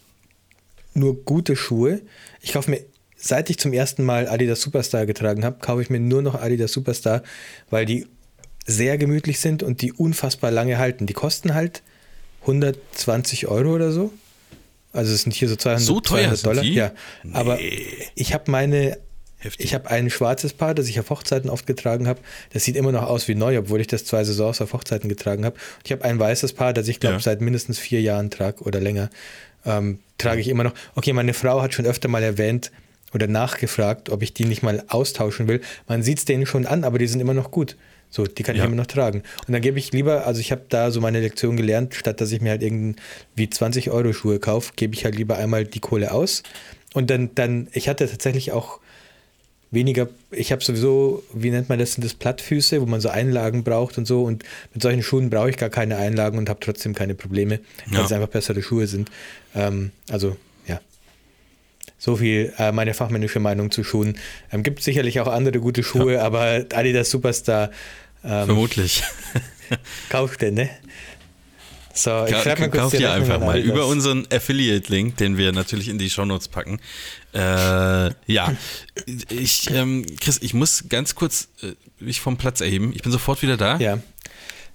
[0.94, 2.00] nur gute Schuhe.
[2.40, 2.84] Ich kaufe mir,
[3.16, 6.72] seit ich zum ersten Mal Adidas Superstar getragen habe, kaufe ich mir nur noch Adidas
[6.72, 7.22] Superstar,
[7.70, 8.06] weil die
[8.66, 11.06] sehr gemütlich sind und die unfassbar lange halten.
[11.06, 11.82] Die kosten halt
[12.42, 14.12] 120 Euro oder so.
[14.92, 16.62] Also es sind hier so 200, So teuer 200 sind Dollar.
[16.64, 16.74] die?
[16.74, 16.92] Ja,
[17.32, 17.58] aber
[18.14, 18.98] ich habe meine
[19.42, 19.66] Heftig.
[19.66, 22.20] ich habe ein schwarzes Paar, das ich auf Hochzeiten oft getragen habe.
[22.52, 25.44] Das sieht immer noch aus wie neu, obwohl ich das zwei Saisons auf Hochzeiten getragen
[25.44, 25.56] habe.
[25.56, 27.20] Und ich habe ein weißes Paar, das ich glaube Ja.
[27.20, 29.10] seit mindestens vier Jahren trage oder länger.
[29.66, 30.74] Ähm, trage ich immer noch.
[30.94, 32.70] Okay, meine Frau hat schon öfter mal erwähnt
[33.14, 35.60] oder nachgefragt, ob ich die nicht mal austauschen will.
[35.86, 37.76] Man sieht es denen schon an, aber die sind immer noch gut.
[38.10, 38.62] So, die kann Ja.
[38.62, 39.22] ich immer noch tragen.
[39.46, 42.30] Und dann gebe ich lieber, also ich habe da so meine Lektion gelernt, statt dass
[42.30, 46.12] ich mir halt irgendwie 20 Euro Schuhe kaufe, gebe ich halt lieber einmal die Kohle
[46.12, 46.42] aus.
[46.94, 48.80] Und dann, dann, ich hatte tatsächlich auch
[49.72, 53.64] weniger, ich habe sowieso, wie nennt man das, sind das Plattfüße, wo man so Einlagen
[53.64, 56.94] braucht und so und mit solchen Schuhen brauche ich gar keine Einlagen und habe trotzdem
[56.94, 58.04] keine Probleme, weil Ja.
[58.04, 59.10] es einfach bessere Schuhe sind.
[59.54, 60.36] Ähm, also,
[60.68, 60.80] ja.
[61.98, 64.18] So viel äh, meine fachmännische Meinung zu Schuhen.
[64.52, 67.70] Ähm, gibt sicherlich auch andere gute Schuhe, aber Adidas Superstar
[68.24, 69.02] ähm, Vermutlich.
[70.52, 70.68] ne?
[71.94, 75.36] So, ich schreibe mal kurz kauf die dir Rechnung einfach mal über unseren Affiliate-Link, den
[75.36, 76.80] wir natürlich in die Shownotes packen.
[77.34, 77.38] Äh,
[78.26, 78.54] ja,
[79.28, 82.92] ich, ähm, Chris, ich muss ganz kurz äh, mich vom Platz erheben.
[82.94, 83.78] Ich bin sofort wieder da.
[83.78, 83.98] Ja.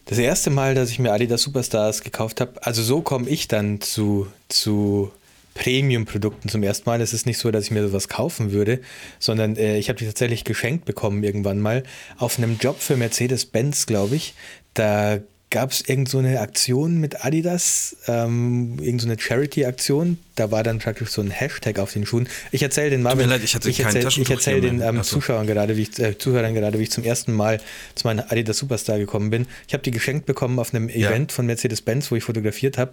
[0.05, 3.82] Das erste Mal, dass ich mir Adidas Superstars gekauft habe, also so komme ich dann
[3.82, 5.11] zu, zu
[5.53, 7.01] Premium-Produkten zum ersten Mal.
[7.01, 8.80] Es ist nicht so, dass ich mir sowas kaufen würde,
[9.20, 11.84] sondern äh, ich habe die tatsächlich geschenkt bekommen irgendwann mal
[12.18, 14.34] auf einem Job für Mercedes-Benz, glaube ich.
[14.76, 15.20] Da
[15.50, 20.18] gab es irgend so eine Aktion mit Adidas, ähm, irgend so eine Charity-Aktion.
[20.36, 22.28] Da war dann praktisch so ein Hashtag auf den Schuhen.
[22.52, 23.28] Ich erzähle den Marvin.
[23.28, 24.98] mir leid, ich hatte kein erzähl, ich erzähle den Mann.
[24.98, 25.16] ähm, so.
[25.16, 27.62] Zuschauern gerade, wie ich, äh, Zuhörern gerade, wie ich zum ersten Mal
[27.95, 29.48] zu meinem Adidas Superstar gekommen bin.
[29.68, 31.10] Ich habe die geschenkt bekommen auf einem Ja.
[31.10, 32.91] Event von Mercedes-Benz, wo ich fotografiert habe.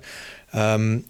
[0.52, 1.04] Ähm,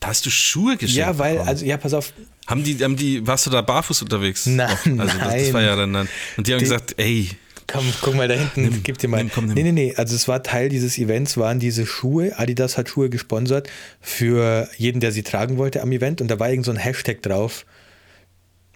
[0.00, 0.96] Da hast du Schuhe geschenkt.
[0.96, 1.48] ja, weil, bekommen.
[1.50, 2.14] also ja, pass auf,
[2.46, 4.46] haben die, haben die, warst du da barfuß unterwegs?
[4.46, 4.70] Nein?
[4.98, 5.64] Also das, das war nein.
[5.68, 6.08] ja dann, dann
[6.38, 7.28] und die haben Die- gesagt, ey,
[7.72, 9.18] Komm, guck mal da hinten, Nimm, gib dir mal.
[9.18, 9.54] nimm, komm, nimm.
[9.54, 9.94] nee, nee, nee.
[9.96, 12.38] Also es war Teil dieses Events, waren diese Schuhe.
[12.38, 13.68] Adidas hat Schuhe gesponsert
[14.00, 16.20] für jeden, der sie tragen wollte am Event.
[16.20, 17.64] Und da war irgend so ein Hashtag drauf.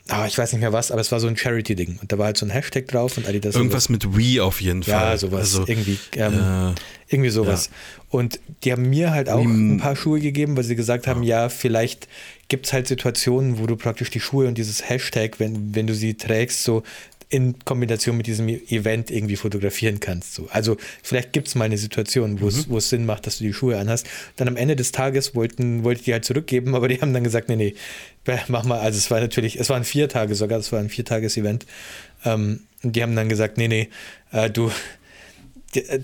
[0.09, 1.99] Ah, ich weiß nicht mehr was, aber es war so ein Charity-Ding.
[2.03, 3.55] Und da war halt so ein Hashtag drauf und Adidas.
[3.55, 4.93] irgendwas mit Wii auf jeden Fall.
[4.93, 5.41] Ja, sowas.
[5.41, 6.75] Also, irgendwie, ähm, äh,
[7.09, 7.71] irgendwie sowas.
[8.11, 11.49] Und die haben mir halt auch ein paar Schuhe gegeben, weil sie gesagt haben, ja,
[11.49, 12.07] vielleicht
[12.49, 15.95] gibt es halt Situationen, wo du praktisch die Schuhe und dieses Hashtag, wenn, wenn du
[15.95, 16.83] sie trägst, so
[17.35, 20.35] in Kombination mit diesem Event irgendwie fotografieren kannst.
[20.35, 20.47] So.
[20.53, 23.53] Also vielleicht gibt es mal eine Situation, wo es es Sinn macht, dass du die
[23.53, 24.07] Schuhe anhast.
[24.37, 27.25] Dann am Ende des Tages wollten, wollte ich die halt zurückgeben, aber die haben dann
[27.25, 27.75] gesagt, nee, nee,
[28.47, 28.79] mach mal.
[28.79, 31.67] Also es war natürlich, es waren vier Tage sogar, es war ein Viertages-Event.
[32.25, 33.89] Ähm, und die haben dann gesagt, nee, nee,
[34.31, 34.71] äh, du,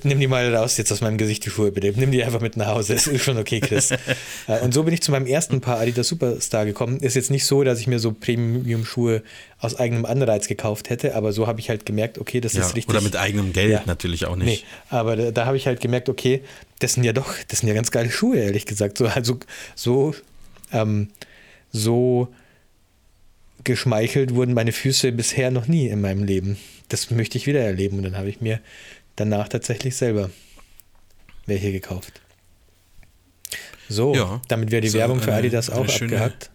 [0.03, 1.93] nimm die mal raus jetzt aus meinem Gesicht, die Schuhe bitte.
[1.97, 2.95] Nimm die einfach mit nach Hause.
[2.95, 3.91] Das ist schon okay, Chris.
[4.47, 7.01] Äh, und so bin ich zu meinem ersten Paar Adidas Superstar gekommen.
[7.01, 9.23] Ist jetzt nicht so, dass ich mir so Premium-Schuhe
[9.59, 12.75] aus eigenem Anreiz gekauft hätte, aber so habe ich halt gemerkt, okay, das ja, ist
[12.75, 12.95] richtig.
[12.95, 13.83] Oder mit eigenem Geld ja.
[13.87, 14.65] natürlich auch nicht.
[14.65, 16.43] Nee, aber da, da habe ich halt gemerkt, okay,
[16.79, 18.99] das sind ja doch, das sind ja ganz geile Schuhe, ehrlich gesagt.
[18.99, 19.39] So, also
[19.75, 20.15] so,
[20.73, 21.09] ähm,
[21.71, 22.29] so
[23.65, 26.57] geschmeichelt wurden meine Füße bisher noch nie in meinem Leben.
[26.89, 27.99] Das möchte ich wieder erleben.
[27.99, 28.61] Und dann habe ich mir
[29.21, 30.31] danach tatsächlich selber
[31.47, 32.21] welche gekauft.
[33.89, 36.51] So, ja, damit wäre die so Werbung für Adidas auch schöne, abgehackt.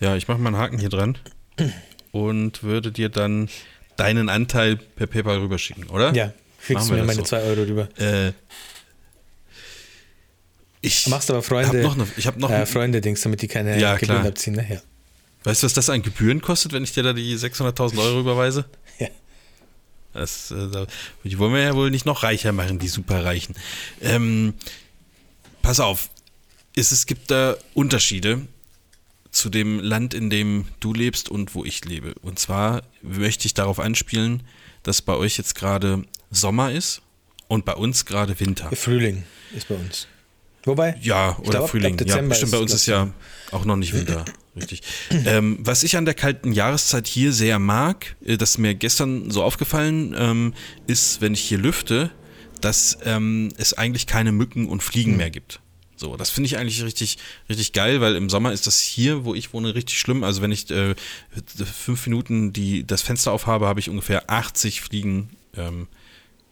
[0.00, 1.16] Ja, ich mache mal einen Haken hier dran
[2.12, 3.48] und würde dir dann
[3.96, 6.12] deinen Anteil per PayPal rüberschicken, oder?
[6.14, 7.46] Ja, schickst du mir meine 2 so.
[7.46, 7.88] Euro rüber.
[7.98, 8.32] Äh,
[10.80, 13.80] ich machst aber Freunde, hab noch eine, ich habe noch äh, Freunde-Dings, damit die keine
[13.80, 14.56] ja, Gebühren abziehen.
[14.56, 14.66] Ne?
[14.68, 14.80] Ja.
[15.44, 18.66] Weißt du, was das an Gebühren kostet, wenn ich dir da die 600.000 Euro überweise?
[20.14, 20.86] Das, äh,
[21.24, 23.54] die wollen wir ja wohl nicht noch reicher machen, die Superreichen.
[24.00, 24.54] Ähm,
[25.60, 26.08] pass auf,
[26.76, 28.46] es, es gibt da Unterschiede
[29.30, 32.14] zu dem Land, in dem du lebst und wo ich lebe.
[32.22, 34.44] Und zwar möchte ich darauf anspielen,
[34.84, 37.02] dass bei euch jetzt gerade Sommer ist
[37.48, 38.70] und bei uns gerade Winter.
[38.74, 40.06] Frühling ist bei uns.
[40.64, 40.96] Wobei?
[41.02, 41.98] Ja, oder glaub, Frühling.
[42.06, 43.12] Ja, bestimmt bei uns ist ja
[43.50, 44.24] auch noch nicht Winter.
[44.56, 44.82] Richtig.
[45.10, 49.30] ähm, was ich an der kalten Jahreszeit hier sehr mag, äh, das ist mir gestern
[49.30, 50.54] so aufgefallen, ähm,
[50.86, 52.10] ist, wenn ich hier lüfte,
[52.60, 55.16] dass ähm, es eigentlich keine Mücken und Fliegen mhm.
[55.18, 55.60] mehr gibt.
[55.96, 59.34] So, das finde ich eigentlich richtig, richtig geil, weil im Sommer ist das hier, wo
[59.34, 60.24] ich wohne, richtig schlimm.
[60.24, 60.94] Also wenn ich äh,
[61.64, 65.86] fünf Minuten die, das Fenster aufhabe, habe ich ungefähr 80 Fliegen ähm,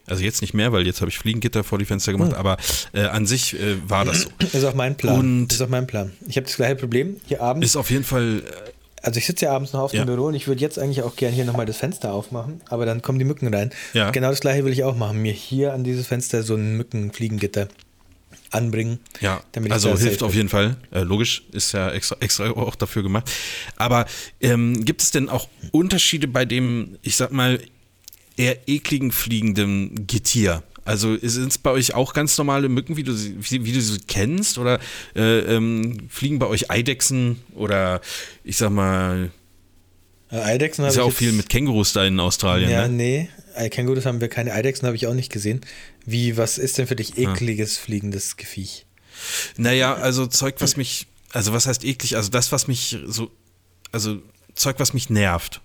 [0.07, 2.38] also jetzt nicht mehr, weil jetzt habe ich Fliegengitter vor die Fenster gemacht, hm.
[2.38, 2.57] aber
[2.92, 4.28] äh, an sich äh, war das so.
[4.38, 5.18] Das ist auch mein Plan.
[5.18, 6.12] Und ist auch mein Plan.
[6.28, 7.66] Ich habe das gleiche Problem hier abends.
[7.66, 8.40] Ist auf jeden Fall.
[8.40, 8.70] Äh,
[9.03, 10.05] also ich sitze ja abends noch auf ja.
[10.05, 12.86] dem Büro und ich würde jetzt eigentlich auch gerne hier nochmal das Fenster aufmachen, aber
[12.86, 13.70] dann kommen die Mücken rein.
[13.94, 14.11] Ja.
[14.11, 15.20] Genau das gleiche will ich auch machen.
[15.20, 17.66] Mir hier an dieses Fenster so ein Mückenfliegengitter
[18.53, 19.00] anbringen.
[19.20, 20.76] Ja, also hilft auf jeden Fall.
[20.90, 23.30] Äh, logisch, ist ja extra, extra auch dafür gemacht.
[23.76, 24.07] Aber
[24.40, 27.59] ähm, gibt es denn auch Unterschiede bei dem, ich sag mal,
[28.36, 30.62] eher ekligen fliegenden Getier?
[30.84, 34.00] Also sind es bei euch auch ganz normale Mücken, wie du, wie, wie du sie
[34.06, 34.58] kennst?
[34.58, 34.80] Oder
[35.14, 38.00] äh, ähm, fliegen bei euch Eidechsen oder
[38.42, 39.30] ich sag mal.
[40.30, 42.70] Äh, Eidechsen Ist ja auch viel mit Kängurus da in Australien.
[42.70, 42.94] Ja, ne?
[42.94, 43.28] nee.
[43.54, 44.52] Äh, Kängurus haben wir keine.
[44.52, 45.60] Eidechsen habe ich auch nicht gesehen.
[46.04, 47.82] Wie, was ist denn für dich ekliges ja.
[47.82, 48.86] fliegendes Gefiech?
[49.56, 51.06] Naja, also Zeug, was mich.
[51.30, 52.16] Also was heißt eklig?
[52.16, 53.30] Also das, was mich so.
[53.92, 54.20] Also
[54.54, 55.60] Zeug, was mich nervt.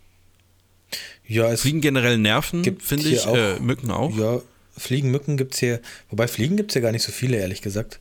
[1.27, 3.25] Ja, es Fliegen generell nerven, finde ich.
[3.25, 4.15] Auch, äh, Mücken auch.
[4.17, 4.41] Ja,
[4.77, 5.81] Fliegen, Mücken gibt es hier.
[6.09, 7.99] Wobei Fliegen gibt es ja gar nicht so viele, ehrlich gesagt.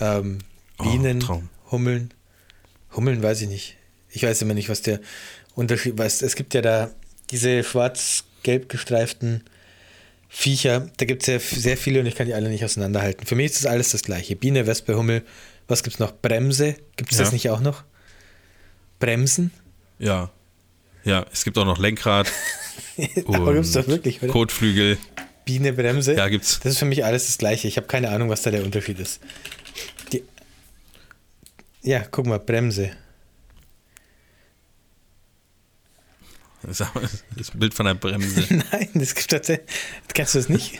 [0.00, 0.38] Ähm,
[0.78, 2.12] oh, Bienen, oh, Hummeln.
[2.94, 3.76] Hummeln weiß ich nicht.
[4.10, 5.00] Ich weiß immer nicht, was der
[5.54, 6.22] Unterschied ist.
[6.22, 6.90] Es gibt ja da
[7.30, 9.42] diese schwarz-gelb gestreiften
[10.28, 10.90] Viecher.
[10.96, 13.26] Da gibt es ja sehr viele und ich kann die alle nicht auseinanderhalten.
[13.26, 14.36] Für mich ist das alles das gleiche.
[14.36, 15.22] Biene, Wespe, Hummel.
[15.68, 16.12] Was gibt es noch?
[16.12, 16.76] Bremse.
[16.96, 17.24] Gibt es ja.
[17.24, 17.84] das nicht auch noch?
[18.98, 19.50] Bremsen?
[19.98, 20.30] Ja.
[21.06, 22.30] Ja, es gibt auch noch Lenkrad.
[23.28, 24.32] Aber gibt es doch wirklich, oder?
[24.32, 24.98] Kotflügel.
[25.44, 26.14] Biene, Bremse.
[26.14, 26.58] Ja, gibt's.
[26.60, 27.68] Das ist für mich alles das Gleiche.
[27.68, 29.20] Ich habe keine Ahnung, was da der Unterschied ist.
[30.12, 30.24] Die
[31.82, 32.90] ja, guck mal, Bremse.
[36.66, 36.80] Das
[37.36, 38.44] ist Bild von einer Bremse.
[38.72, 39.68] Nein, das gibt tatsächlich.
[40.12, 40.78] Kennst du das nicht?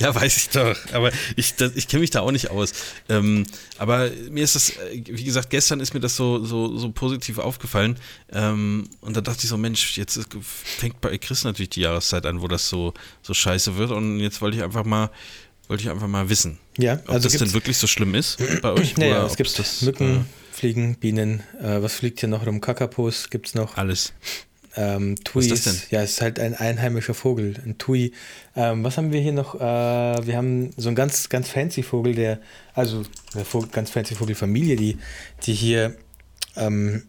[0.00, 0.76] ja, weiß ich doch.
[0.92, 2.72] Aber ich, ich kenne mich da auch nicht aus.
[3.08, 3.46] Ähm,
[3.78, 7.38] aber mir ist das, äh, wie gesagt, gestern ist mir das so, so, so positiv
[7.38, 7.96] aufgefallen.
[8.32, 12.42] Ähm, und da dachte ich so, Mensch, jetzt fängt bei Chris natürlich die Jahreszeit an,
[12.42, 13.92] wo das so, so scheiße wird.
[13.92, 15.10] Und jetzt wollte ich einfach mal
[15.68, 18.72] wollte ich einfach mal wissen, ja, ob also das denn wirklich so schlimm ist bei
[18.72, 18.96] euch.
[18.98, 20.20] Naja, es gibt das, Mücken, äh,
[20.50, 22.60] Fliegen, Bienen, äh, was fliegt hier noch rum?
[22.60, 23.76] Kakapos gibt es noch.
[23.76, 24.12] Alles.
[24.76, 25.82] Ähm, Tui was ist das denn?
[25.90, 28.12] Ja, es ist halt ein einheimischer Vogel, ein Tui.
[28.54, 29.56] Ähm, was haben wir hier noch?
[29.56, 32.40] Äh, wir haben so einen ganz, ganz fancy Vogel, der,
[32.74, 33.02] also
[33.34, 34.98] eine Vogel, ganz fancy Vogelfamilie, die,
[35.42, 35.96] die hier
[36.56, 37.02] ähm,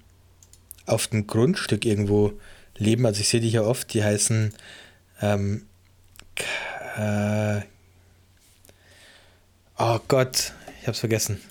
[0.86, 2.34] auf dem Grundstück irgendwo
[2.78, 3.06] leben.
[3.06, 4.54] Also ich sehe die hier oft, die heißen
[5.22, 5.66] ähm,
[6.98, 7.62] äh,
[9.84, 11.42] Oh Gott, ich hab's vergessen.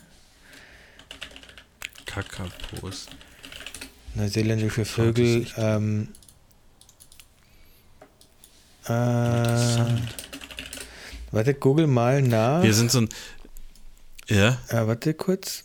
[2.07, 3.07] Kakapos.
[4.15, 5.47] Neuseeländische Vögel.
[5.57, 6.09] Ähm,
[8.85, 8.91] äh,
[11.31, 12.63] warte, google mal nach.
[12.63, 13.09] Wir sind so ein.
[14.29, 14.59] Ja?
[14.69, 15.65] Äh, warte kurz.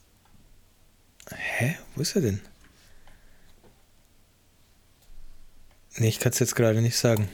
[1.31, 1.77] Hä?
[1.95, 2.41] Wo ist er denn?
[5.97, 7.29] Nee, ich kann es jetzt gerade nicht sagen.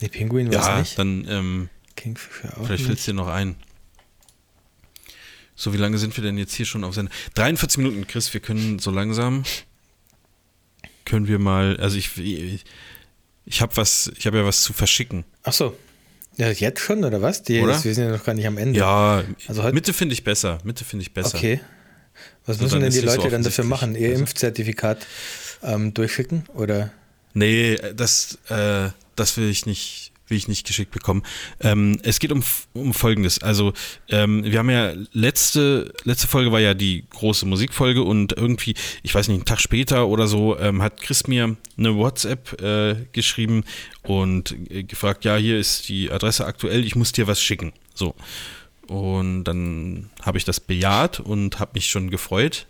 [0.00, 0.98] Nee, Pinguin war es ja, nicht.
[0.98, 3.56] dann, ähm, Kingfisher auch Vielleicht fällt es dir noch ein.
[5.56, 7.12] So, wie lange sind wir denn jetzt hier schon auf Sendung?
[7.34, 9.42] 43 Minuten, Chris, wir können so langsam,
[11.04, 12.64] können wir mal, also ich, ich,
[13.46, 15.24] ich habe was, ich habe ja was zu verschicken.
[15.44, 15.76] Ach so,
[16.36, 17.42] Ja, jetzt schon, oder was?
[17.42, 17.82] Die, Oder?
[17.82, 18.78] Wir sind ja noch gar nicht am Ende.
[18.78, 20.58] Ja, Also heute- Mitte finde ich besser.
[20.64, 21.36] Mitte finde ich besser.
[21.38, 21.60] Okay.
[22.44, 23.94] Was So, müssen denn die es so Leute dann dafür machen?
[23.94, 25.06] Ihr Also- Impfzertifikat
[25.62, 26.44] ähm, durchschicken?
[26.54, 26.92] Oder?
[27.32, 31.22] Nee, das, äh, das will ich nicht, will ich nicht geschickt bekommen.
[31.60, 33.42] Ähm, es geht um, um Folgendes.
[33.42, 33.72] Also,
[34.08, 39.14] ähm, wir haben ja letzte, letzte Folge war ja die große Musikfolge und irgendwie, ich
[39.14, 43.64] weiß nicht, einen Tag später oder so, ähm, hat Chris mir eine WhatsApp äh, geschrieben
[44.02, 47.72] und äh, gefragt, ja, hier ist die Adresse aktuell, ich muss dir was schicken.
[47.94, 48.14] So.
[48.88, 52.66] Und dann habe ich das bejaht und habe mich schon gefreut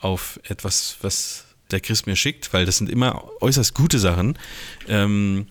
[0.00, 4.38] auf etwas, was der Chris mir schickt, weil das sind immer äußerst gute Sachen.
[4.88, 5.46] Ähm,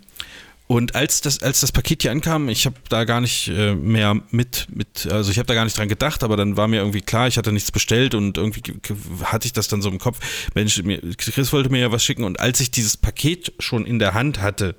[0.67, 4.21] und als das, als das Paket hier ankam, ich habe da gar nicht äh, mehr
[4.31, 7.01] mit, mit, also ich habe da gar nicht dran gedacht, aber dann war mir irgendwie
[7.01, 9.97] klar, ich hatte nichts bestellt und irgendwie ge- ge- hatte ich das dann so im
[9.97, 10.19] Kopf,
[10.55, 13.97] Mensch, mir, Chris wollte mir ja was schicken und als ich dieses Paket schon in
[13.99, 14.75] der Hand hatte,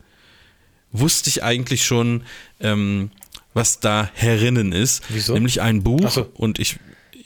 [0.93, 2.23] wusste ich eigentlich schon,
[2.61, 3.11] ähm,
[3.55, 5.03] was da herinnen ist.
[5.09, 5.35] Wieso?
[5.35, 6.11] Nämlich ein Buch.
[6.11, 6.31] So.
[6.35, 6.77] Und ich,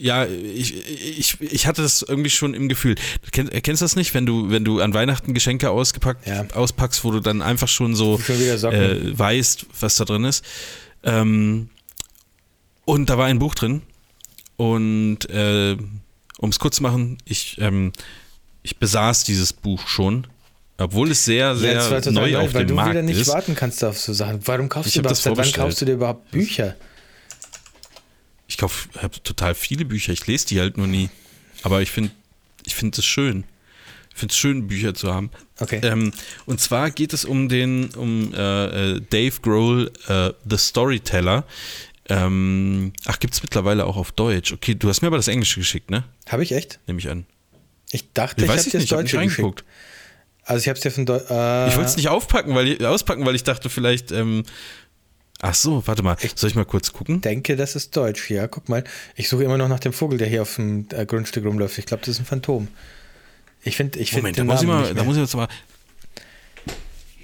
[0.02, 0.74] ja, ich,
[1.18, 2.96] ich, ich hatte das irgendwie schon im Gefühl.
[3.22, 6.44] Du kennst, du das nicht, wenn du, wenn du an Weihnachten Geschenke ausgepackt, Ja.
[6.54, 10.44] auspackst, wo du dann einfach schon so äh, weißt, was da drin ist.
[11.04, 11.68] Ähm,
[12.84, 13.82] und da war ein Buch drin.
[14.56, 15.76] Und äh,
[16.38, 17.92] um es kurz zu machen, ich, ähm,
[18.64, 20.26] ich besaß dieses Buch schon.
[20.78, 23.28] Obwohl es sehr, sehr total neu auf weil dem du Markt wieder nicht ist.
[23.28, 24.40] warten kannst auf so Sachen.
[24.46, 26.74] Warum kaufst Ich du überhaupt, das seit wann kaufst du dir überhaupt Bücher?
[28.52, 30.12] Ich kaufe hab total viele Bücher.
[30.12, 31.08] Ich lese die halt nur nie.
[31.62, 32.10] Aber ich finde
[32.66, 33.44] ich find es schön.
[34.12, 35.30] Ich finde es schön, Bücher zu haben.
[35.58, 35.80] Okay.
[35.82, 36.12] Ähm,
[36.44, 41.44] und zwar geht es um den, um äh, äh, Dave Grohl, äh, The Storyteller.
[42.10, 44.52] Ähm, ach, gibt es mittlerweile auch auf Deutsch.
[44.52, 46.04] Okay, du hast mir aber das Englische geschickt, ne?
[46.28, 46.78] Habe ich echt?
[46.86, 47.24] Nehme ich an.
[47.90, 49.64] Ich dachte, Ich ich, habe dir das hab Deutsche reingeguckt.
[49.64, 49.72] geschickt.
[50.44, 52.84] Also ich habe es dir von Deu äh, Ich wollte es nicht aufpacken, weil ich,
[52.84, 54.42] auspacken, weil ich dachte vielleicht, ähm,
[55.42, 57.20] ach so, warte mal, soll ich mal kurz gucken?
[57.20, 58.30] denke, das ist Deutsch.
[58.30, 58.84] Ja, guck mal.
[59.14, 61.76] Ich suche immer noch nach dem Vogel, der hier auf dem äh, Grundstück rumläuft.
[61.76, 62.68] Ich glaube, das ist ein Phantom.
[63.62, 65.48] Ich finde, ich finde Moment, da muss, ich mal, da muss ich jetzt mal,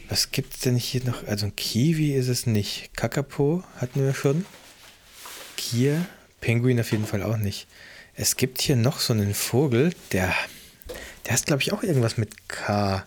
[0.09, 1.27] Was gibt's denn hier noch?
[1.27, 2.91] Also ein Kiwi ist es nicht.
[2.95, 4.45] Kakapo hatten wir schon.
[5.57, 6.07] Kier,
[6.41, 7.66] Penguin auf jeden Fall auch nicht.
[8.14, 10.35] Es gibt hier noch so einen Vogel, der,
[11.25, 13.07] der heißt, glaube ich, auch irgendwas mit K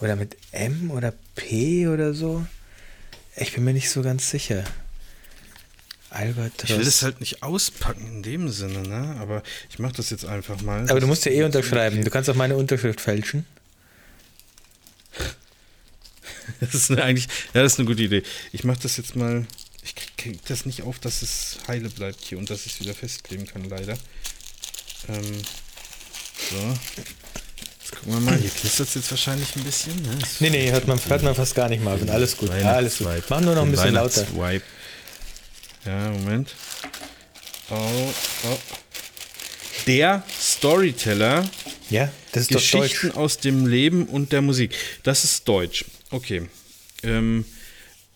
[0.00, 2.44] oder mit M oder P oder so.
[3.40, 4.64] Ich bin mir nicht so ganz sicher.
[6.10, 6.70] Albatros.
[6.70, 9.16] ich will das halt nicht auspacken in dem Sinne, ne?
[9.20, 10.88] Aber ich mache das jetzt einfach mal.
[10.90, 12.02] Aber du musst ja eh unterschreiben.
[12.02, 13.46] Du kannst auch meine Unterschrift fälschen.
[16.60, 18.22] Das ist eine, eigentlich, ja, das ist eine gute Idee.
[18.52, 19.46] Ich mache das jetzt mal.
[19.82, 22.80] Ich krieg, krieg das nicht auf, dass es heile bleibt hier und dass ich es
[22.80, 23.98] wieder festkleben kann, leider.
[25.08, 25.42] Ähm,
[26.50, 26.78] so.
[28.00, 28.38] Gucken wir mal.
[28.38, 29.94] Hier knistert es jetzt wahrscheinlich ein bisschen.
[30.02, 30.18] Ne?
[30.40, 32.08] Nee, nee, hört man, hört man fast gar nicht, Marvin.
[32.10, 32.50] Alles gut.
[32.50, 33.08] Ja, alles gut.
[33.28, 34.26] Mach nur noch ein bisschen lauter.
[35.84, 36.54] Ja, Moment.
[37.70, 37.74] Oh,
[38.44, 38.58] oh.
[39.86, 41.48] Der Storyteller
[41.90, 44.74] Ja, das ist doch Geschichten aus dem Leben und der Musik.
[45.02, 45.84] Das ist Deutsch.
[46.10, 46.48] Okay.
[47.02, 47.44] Ähm,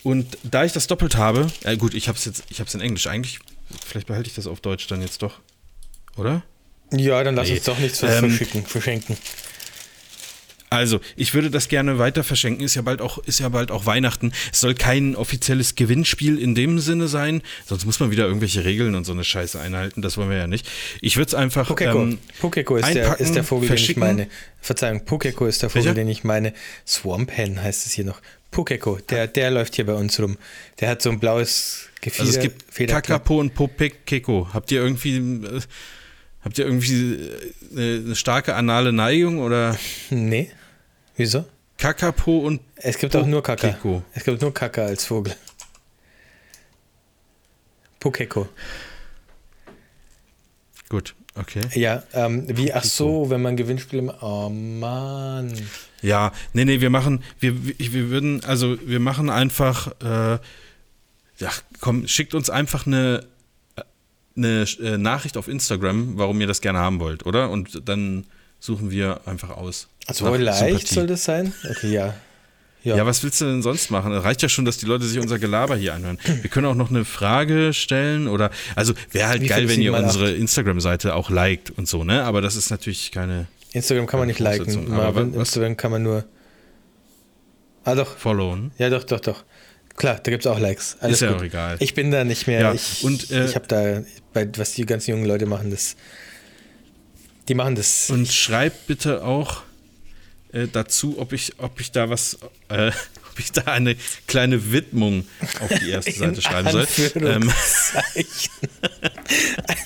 [0.02, 2.74] und da ich das doppelt habe, äh, gut, ich habe es jetzt, ich habe es
[2.74, 3.06] in Englisch.
[3.06, 3.38] Eigentlich,
[3.86, 5.38] vielleicht behalte ich das auf Deutsch dann jetzt doch,
[6.16, 6.42] oder?
[6.90, 7.54] Ja, dann lass Nee.
[7.54, 9.16] uns doch nichts Ähm, verschicken, verschenken.
[10.72, 12.64] Also, ich würde das gerne weiter verschenken.
[12.64, 14.32] Ist ja bald auch, ist ja bald auch Weihnachten.
[14.50, 17.42] Es soll kein offizielles Gewinnspiel in dem Sinne sein.
[17.66, 20.00] Sonst muss man wieder irgendwelche Regeln und so eine Scheiße einhalten.
[20.00, 20.66] Das wollen wir ja nicht.
[21.02, 21.68] Ich würde es einfach.
[21.68, 22.02] Pukeko.
[22.02, 24.28] ähm, Pukeko ist, der, ist der Vogel, den ich meine.
[24.62, 25.94] Verzeihung, Pukeko ist der Vogel, Welcher?
[25.94, 26.54] den ich meine.
[26.86, 28.22] Swamp Hen heißt es hier noch.
[28.50, 30.38] Pukeko, der, der läuft hier bei uns rum.
[30.80, 32.28] Der hat so ein blaues Gefieder.
[32.28, 33.24] Also es gibt Federklapp.
[33.24, 34.48] Kakapo und Popekeko.
[34.54, 35.60] Habt ihr irgendwie, äh,
[36.42, 37.28] habt ihr irgendwie äh,
[37.72, 40.50] eine, eine starke anale Neigung oder Nee.
[41.16, 41.44] Wieso?
[41.78, 43.76] Kakapo und Es gibt auch nur Kaka.
[44.14, 45.34] Es gibt nur Kaka als Vogel.
[48.00, 48.48] Pukeko.
[50.88, 51.62] Gut, okay.
[51.74, 54.02] Ja, ähm, wie, ach so, wenn man Gewinnspiele.
[54.02, 55.52] ma- Oh Mann.
[56.02, 60.38] Ja, nee, nee, wir machen, wir, wir wir würden, also wir machen einfach, äh,
[61.38, 61.50] ja,
[61.80, 63.24] komm, schickt uns einfach eine,
[64.36, 67.50] eine äh, Nachricht auf Instagram, warum ihr das gerne haben wollt, oder?
[67.50, 68.26] Und dann
[68.60, 69.88] suchen wir einfach aus.
[70.10, 70.94] So leicht Sympathie.
[70.94, 71.52] soll das sein?
[71.70, 72.14] Okay, ja.
[72.84, 73.06] Ja.
[73.06, 74.12] was willst du denn sonst machen?
[74.12, 76.18] Reicht ja schon, dass die Leute sich unser Gelaber hier anhören.
[76.40, 79.94] Wir können auch noch eine Frage stellen oder, also wäre halt Wie geil, wenn ihr
[79.94, 82.24] unsere Instagram-Seite auch liked und so, ne?
[82.24, 84.90] Aber das ist natürlich keine Instagram kann man nicht liken.
[84.90, 86.24] Marvin, was- Instagram kann man nur.
[87.84, 88.16] Ah, doch.
[88.16, 88.72] Followen.
[88.78, 89.44] Ja, doch, doch, doch.
[89.96, 90.96] Klar, da gibt es auch Likes.
[91.00, 91.38] Alles Ist ja gut.
[91.38, 91.76] auch egal.
[91.80, 92.60] Ich bin da nicht mehr.
[92.60, 95.96] Ja, ich und, äh, ich habe da, bei, was die ganzen jungen Leute machen, das.
[97.48, 98.10] Die machen das.
[98.10, 99.62] Und schreibt bitte auch
[100.52, 102.38] äh, dazu, ob ich, ob ich da was,
[102.68, 102.88] äh,
[103.30, 103.96] ob ich da eine
[104.26, 105.26] kleine Widmung
[105.60, 106.86] auf die erste Seite schreiben soll.
[107.14, 107.50] Ähm,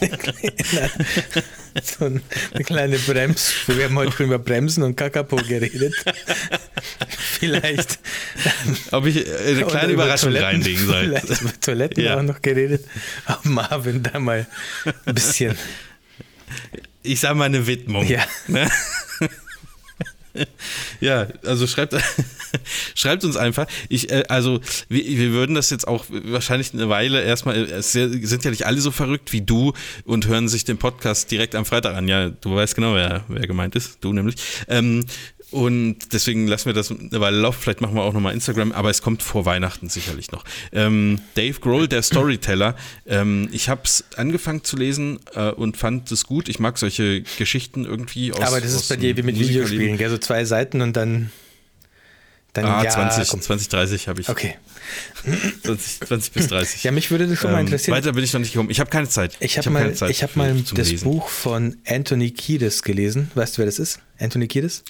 [0.01, 0.91] eine, kleine,
[1.83, 3.53] so eine kleine Brems.
[3.69, 5.95] Wir haben heute schon über Bremsen und Kakapo geredet.
[7.39, 8.01] Vielleicht.
[8.91, 11.05] Ob ich eine kleine Überraschung reinlegen soll.
[11.05, 12.19] Vielleicht über Toiletten ja.
[12.19, 12.85] auch noch geredet.
[13.29, 14.47] Ob Marvin da mal
[15.05, 15.57] ein bisschen.
[17.03, 18.05] Ich sag mal eine Widmung.
[18.07, 18.27] Ja.
[18.49, 18.69] Ne?
[21.01, 21.95] ja, also schreibt,
[22.95, 23.67] schreibt uns einfach.
[23.89, 28.45] Ich, äh, also wir, wir, würden das jetzt auch wahrscheinlich eine Weile erstmal, es sind
[28.45, 29.73] ja nicht alle so verrückt wie du
[30.05, 32.09] und hören sich den Podcast direkt am Freitag an.
[32.09, 34.37] Ja, du weißt genau, wer, wer gemeint ist, du nämlich.
[34.69, 35.05] Ähm,
[35.53, 37.59] und deswegen lassen wir das eine Weile laufen.
[37.61, 40.45] Vielleicht machen wir auch nochmal Instagram, aber es kommt vor Weihnachten sicherlich noch.
[40.73, 42.75] Ähm, Dave Grohl, der Storyteller.
[43.07, 46.49] Ähm, ich habe es angefangen zu lesen äh, und fand es gut.
[46.49, 48.41] Ich mag solche Geschichten irgendwie aus.
[48.41, 50.11] Aber das ist bei dir wie mit Videospielen, gell?
[50.11, 51.31] So zwei Seiten und dann.
[52.53, 54.29] dann ah, ja, 20, 20, 30 habe ich.
[54.29, 54.57] Okay.
[55.63, 56.83] 20, 20 bis 30.
[56.83, 57.97] Ja, mich würde das schon mal ähm, interessieren.
[57.97, 58.71] Weiter bin ich noch nicht gekommen.
[58.71, 59.37] Ich habe keine Zeit.
[59.39, 60.93] Ich habe hab mal, ich hab mal das.
[61.03, 63.31] Buch von Anthony Kiedis gelesen.
[63.37, 64.01] Weißt du, wer das ist?
[64.19, 64.83] Anthony Kiedis?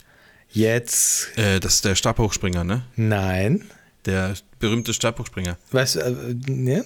[0.57, 1.37] Jetzt.
[1.37, 2.83] Äh, das ist der Stabhochspringer, ne?
[2.97, 3.65] Nein.
[4.07, 5.59] Der berühmte Stabhochspringer.
[5.71, 5.97] Was?
[5.97, 6.15] Äh,
[6.47, 6.83] ne?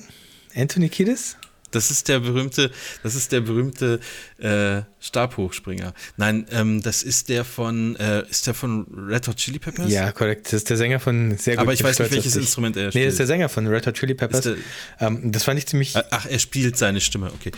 [0.56, 1.36] Anthony Kiedis?
[1.70, 2.72] Das ist der berühmte,
[3.04, 4.00] das ist der berühmte
[4.38, 5.94] äh, Stabhochspringer.
[6.16, 9.88] Nein, ähm, das ist der von, äh, ist der von Red Hot Chili Peppers?
[9.88, 10.46] Ja, korrekt.
[10.46, 11.62] Das ist der Sänger von sehr gut.
[11.62, 12.94] Aber ich weiß nicht, welches Instrument er spielt.
[12.96, 14.40] Nee, das ist der Sänger von Red Hot Chili Peppers.
[14.40, 14.56] Der,
[14.98, 15.94] ähm, das fand ich ziemlich.
[16.10, 17.52] Ach, er spielt seine Stimme, okay.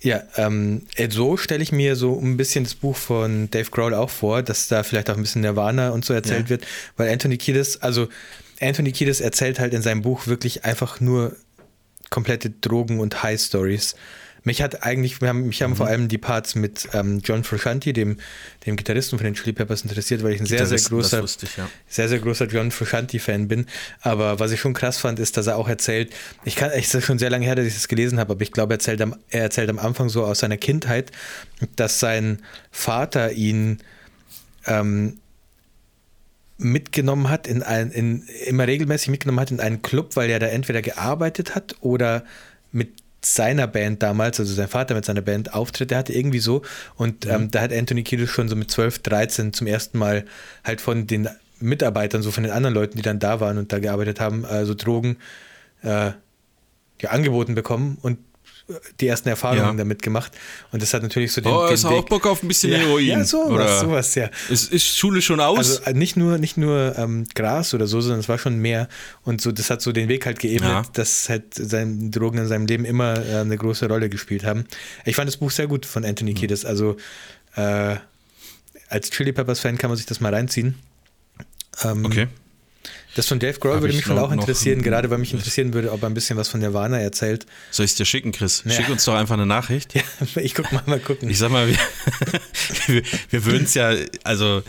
[0.00, 4.10] Ja, ähm, so stelle ich mir so ein bisschen das Buch von Dave Grohl auch
[4.10, 6.50] vor, dass da vielleicht auch ein bisschen Nirvana und so erzählt ja.
[6.50, 8.08] wird, weil Anthony Kiedis, also
[8.60, 11.36] Anthony Kiedis erzählt halt in seinem Buch wirklich einfach nur
[12.10, 13.96] komplette Drogen- und High-Stories.
[14.48, 15.76] Mich hat eigentlich, wir haben, mich haben mhm.
[15.76, 18.16] vor allem die Parts mit ähm, John Frusciante, dem,
[18.64, 21.68] dem Gitarristen von den Chili Peppers, interessiert, weil ich ein sehr, sehr großer, ich, ja.
[21.86, 23.66] sehr, sehr großer John Frusciante-Fan bin.
[24.00, 26.14] Aber was ich schon krass fand, ist, dass er auch erzählt,
[26.46, 28.50] ich kann, es ist schon sehr lange her, dass ich das gelesen habe, aber ich
[28.52, 31.12] glaube, er erzählt am, er erzählt am Anfang so aus seiner Kindheit,
[31.76, 32.38] dass sein
[32.70, 33.80] Vater ihn
[34.64, 35.18] ähm,
[36.56, 40.46] mitgenommen hat, in ein, in, immer regelmäßig mitgenommen hat in einen Club, weil er da
[40.46, 42.24] entweder gearbeitet hat oder
[42.72, 46.62] mit seiner Band damals, also sein Vater mit seiner Band Auftritte hatte, irgendwie so.
[46.96, 47.30] Und mhm.
[47.30, 50.24] ähm, da hat Anthony Kiedis schon so mit 12, 13 zum ersten Mal
[50.64, 51.28] halt von den
[51.60, 54.74] Mitarbeitern, so von den anderen Leuten, die dann da waren und da gearbeitet haben, also
[54.74, 55.16] Drogen
[55.82, 56.12] äh,
[57.00, 57.98] ja, angeboten bekommen.
[58.00, 58.18] Und
[59.00, 59.72] die ersten Erfahrungen ja.
[59.72, 60.32] damit gemacht.
[60.72, 61.50] Und das hat natürlich so den.
[61.50, 63.06] Oh, den hast du auch Bock auf ein bisschen ja, Heroin?
[63.06, 64.30] Ja, sowas, oder sowas, ja.
[64.50, 65.58] Ist, ist Schule schon aus?
[65.58, 68.88] Also äh, nicht nur, nicht nur ähm, Gras oder so, sondern es war schon mehr.
[69.24, 70.82] Und so, das hat so den Weg halt geebnet, ja.
[70.92, 74.66] dass halt sein, Drogen in seinem Leben immer äh, eine große Rolle gespielt haben.
[75.06, 76.36] Ich fand das Buch sehr gut von Anthony mhm.
[76.36, 76.64] Kiedis.
[76.66, 76.96] Also
[77.56, 77.96] äh,
[78.88, 80.74] als Chili Peppers Fan kann man sich das mal reinziehen.
[81.84, 82.28] Ähm, okay.
[83.14, 86.02] Das von Dave Grohl würde mich schon auch interessieren, gerade weil mich interessieren würde, ob
[86.02, 87.46] er ein bisschen was von Nirvana erzählt.
[87.70, 88.62] Soll ich es dir schicken, Chris?
[88.64, 88.72] Ja.
[88.72, 89.94] Schick uns doch einfach eine Nachricht.
[90.34, 91.30] Ja, ich guck mal, mal gucken.
[91.30, 91.76] Ich sag mal, wir,
[93.30, 93.94] wir, würden es ja,
[94.24, 94.62] also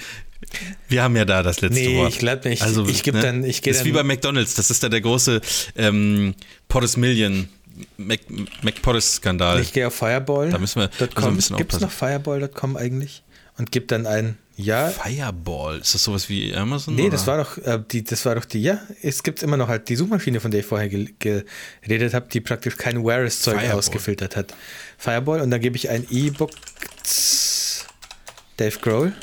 [0.88, 2.10] wir haben ja da das letzte nee, Wort.
[2.10, 2.62] ich glaube nicht.
[2.62, 3.24] Also, ich gebe ne?
[3.24, 4.56] dann, ich gehe Das ist wie bei McDonalds.
[4.56, 5.42] Das ist da der große
[5.76, 6.36] ähm,
[6.68, 7.50] Potter's Million
[7.98, 8.22] Mac,
[8.62, 9.62] McPottis-Skandal.
[9.62, 10.50] Ich gehe auf Fireball.
[10.50, 13.24] Da müssen wir also ein bisschen Gibt es noch Fireball.com eigentlich?
[13.58, 14.90] Und gebe dann ein ja.
[14.90, 16.96] Fireball, ist das sowas wie Amazon?
[16.96, 17.12] Nee, oder?
[17.12, 19.90] das war doch äh, die, das war doch die, ja, es gibt immer noch halt
[19.90, 24.54] die Suchmaschine, von der ich vorher geredet habe, die praktisch kein Whereas-Zeug ausgefiltert hat.
[24.98, 26.52] Fireball und dann gebe ich ein E-Book
[28.58, 29.14] Dave Grohl.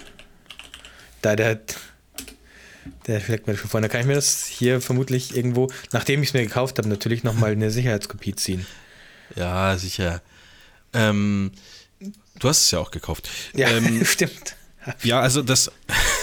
[1.20, 1.60] Da der
[3.06, 3.80] der schlägt mir schon vor.
[3.80, 7.24] Da kann ich mir das hier vermutlich irgendwo, nachdem ich es mir gekauft habe, natürlich
[7.24, 8.66] nochmal eine Sicherheitskopie ziehen.
[9.34, 10.22] Ja, sicher.
[10.92, 11.52] Ähm,
[12.38, 13.28] du hast es ja auch gekauft.
[13.54, 14.56] Ja, ähm, stimmt.
[15.02, 15.70] Ja, also das,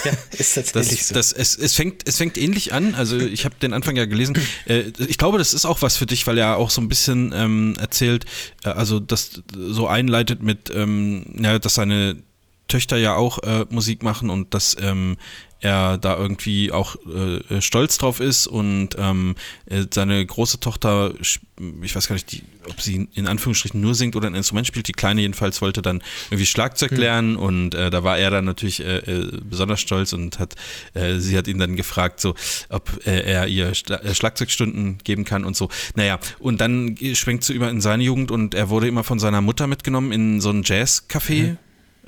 [0.04, 1.14] ja, ist tatsächlich das, so.
[1.14, 2.94] Das, es, es, fängt, es fängt ähnlich an.
[2.94, 4.36] Also ich habe den Anfang ja gelesen.
[4.66, 7.32] Äh, ich glaube, das ist auch was für dich, weil er auch so ein bisschen
[7.34, 8.24] ähm, erzählt,
[8.64, 12.16] äh, also das so einleitet mit, ähm, ja, dass seine
[12.68, 15.16] Töchter ja auch äh, Musik machen und dass ähm,
[15.64, 19.34] er da irgendwie auch äh, stolz drauf ist und ähm,
[19.66, 24.14] äh, seine große Tochter, ich weiß gar nicht, die, ob sie in Anführungsstrichen nur singt
[24.14, 26.98] oder ein Instrument spielt, die Kleine jedenfalls wollte dann irgendwie Schlagzeug mhm.
[26.98, 30.54] lernen und äh, da war er dann natürlich äh, äh besonders stolz und hat,
[30.92, 32.34] äh, sie hat ihn dann gefragt, so,
[32.68, 35.70] ob er ihr Schla Schlagzeugstunden geben kann und so.
[35.94, 39.40] Naja, und dann schwenkt sie über in seine Jugend und er wurde immer von seiner
[39.40, 41.42] Mutter mitgenommen in so ein Jazzcafé.
[41.42, 41.58] Mhm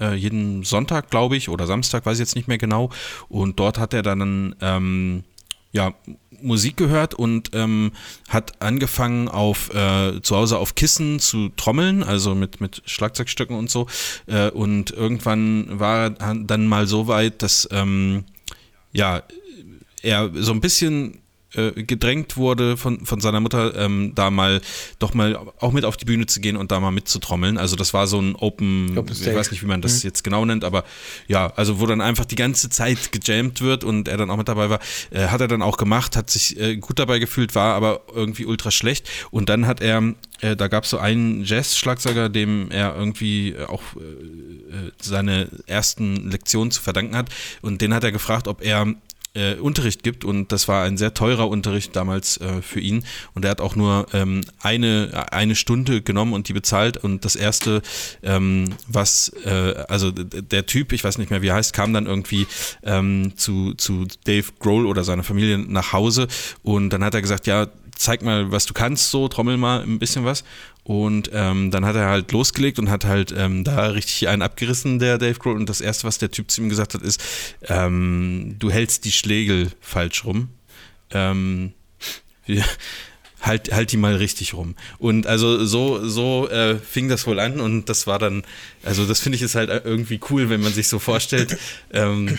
[0.00, 2.90] äh, jeden Sonntag, glaube ich, oder Samstag, weiß ich jetzt nicht mehr genau.
[3.28, 5.24] Und dort hat er dann ähm,
[5.72, 5.94] ja,
[6.42, 7.92] Musik gehört und ähm,
[8.28, 13.70] hat angefangen auf äh, zu Hause auf Kissen zu trommeln, also mit, mit Schlagzeugstöcken und
[13.70, 13.86] so.
[14.26, 18.24] Äh, und irgendwann war er dann mal so weit, dass ähm,
[18.92, 19.22] ja,
[20.02, 21.20] er so ein bisschen
[21.54, 24.60] äh, gedrängt wurde von, von seiner Mutter, ähm, da mal
[24.98, 27.56] doch mal auch mit auf die Bühne zu gehen und da mal mitzutrommeln.
[27.56, 30.08] Also das war so ein Open, Open ich weiß nicht, wie man das mhm.
[30.08, 30.84] jetzt genau nennt, aber
[31.28, 34.48] ja, also wo dann einfach die ganze Zeit gejammt wird und er dann auch mit
[34.48, 34.80] dabei war,
[35.10, 38.44] äh, hat er dann auch gemacht, hat sich äh, gut dabei gefühlt, war aber irgendwie
[38.44, 39.08] ultra schlecht.
[39.30, 43.82] Und dann hat er, äh, da gab es so einen Jazz-Schlagzeuger, dem er irgendwie auch
[43.96, 47.30] äh, seine ersten Lektionen zu verdanken hat.
[47.62, 48.94] Und den hat er gefragt, ob er
[49.36, 50.24] äh, Unterricht gibt.
[50.24, 53.04] Und das war ein sehr teurer Unterricht damals äh, für ihn.
[53.34, 56.96] Und er hat auch nur ähm, eine, eine Stunde genommen und die bezahlt.
[56.96, 57.82] Und das erste,
[58.22, 62.06] ähm, was, äh, also der Typ, ich weiß nicht mehr wie er heißt, kam dann
[62.06, 62.46] irgendwie
[62.82, 66.28] ähm, zu, zu Dave Grohl oder seiner Familie nach Hause.
[66.62, 69.98] Und dann hat er gesagt, ja, zeig mal, was du kannst, so, trommel mal ein
[69.98, 70.44] bisschen was.
[70.84, 75.00] Und ähm, dann hat er halt losgelegt und hat halt ähm, da richtig einen abgerissen,
[75.00, 75.56] der Dave Grohl.
[75.56, 77.20] Und das Erste, was der Typ zu ihm gesagt hat, ist,
[77.62, 80.48] ähm, du hältst die Schlägel falsch rum.
[81.10, 81.72] Ähm,
[83.40, 84.74] halt, halt die mal richtig rum.
[84.98, 88.44] Und also so, so äh, fing das wohl an und das war dann,
[88.84, 91.58] also das finde ich ist halt irgendwie cool, wenn man sich so vorstellt,
[91.92, 92.38] ähm,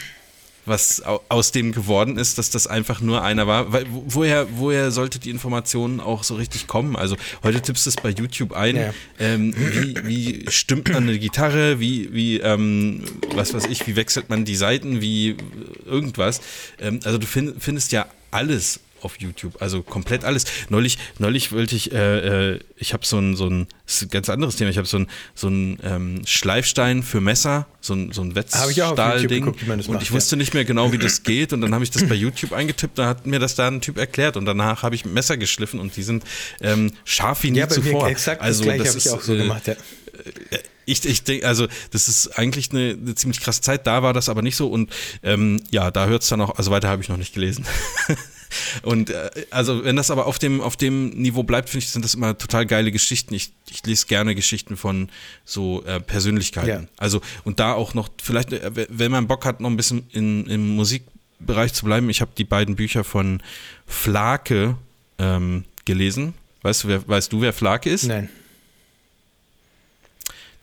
[0.68, 3.72] was aus dem geworden ist, dass das einfach nur einer war.
[3.74, 6.96] Weil, woher, woher sollte die Information auch so richtig kommen?
[6.96, 8.76] Also heute tippst du es bei YouTube ein.
[8.76, 8.94] Ja.
[9.20, 11.80] Ähm, wie, wie stimmt man eine Gitarre?
[11.80, 13.04] Wie, wie ähm,
[13.34, 15.02] was weiß ich, wie wechselt man die Seiten?
[15.02, 15.38] Wie
[15.86, 16.42] irgendwas?
[16.80, 19.62] Ähm, also du find, findest ja alles auf YouTube.
[19.62, 20.46] Also komplett alles.
[20.70, 24.10] Neulich, neulich wollte ich, äh, äh, ich habe so ein, so ein, das ist ein
[24.10, 28.12] ganz anderes Thema, ich habe so ein, so ein ähm, Schleifstein für Messer, so ein,
[28.12, 29.48] so ein Wetzstahlding.
[29.48, 30.38] Und macht, ich wusste ja.
[30.38, 31.54] nicht mehr genau, wie das geht.
[31.54, 33.98] Und dann habe ich das bei YouTube eingetippt, da hat mir das da ein Typ
[33.98, 34.38] erklärt.
[34.38, 36.24] Und danach habe ich Messer geschliffen und die sind
[36.62, 38.08] ähm, scharf wie nie ja, zuvor.
[38.08, 39.74] Exakt also das, das habe ich auch so äh, gemacht, ja.
[39.74, 44.14] Äh, ich, ich denke, also das ist eigentlich eine, eine, ziemlich krasse Zeit, da war
[44.14, 44.90] das aber nicht so und
[45.22, 47.66] ähm, ja, da hört es dann auch, also weiter habe ich noch nicht gelesen.
[48.82, 52.06] Und äh, also, wenn das aber auf dem, auf dem Niveau bleibt, finde ich, sind
[52.06, 53.34] das immer total geile Geschichten.
[53.34, 55.10] Ich, ich lese gerne Geschichten von
[55.46, 56.84] so äh, Persönlichkeiten.
[56.84, 56.90] Ja.
[56.98, 60.46] Also, und da auch noch, vielleicht, äh, wenn man Bock hat, noch ein bisschen in,
[60.48, 63.42] im Musikbereich zu bleiben, ich habe die beiden Bücher von
[63.86, 64.76] Flake
[65.20, 66.34] ähm, gelesen.
[66.62, 68.06] Weißt du, wer, weißt du, wer Flake ist?
[68.06, 68.30] Nein.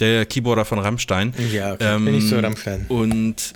[0.00, 1.32] Der Keyboarder von Rammstein.
[1.52, 1.94] Ja, okay.
[1.94, 2.86] ähm, bin ich so Rammstein.
[2.88, 3.54] Und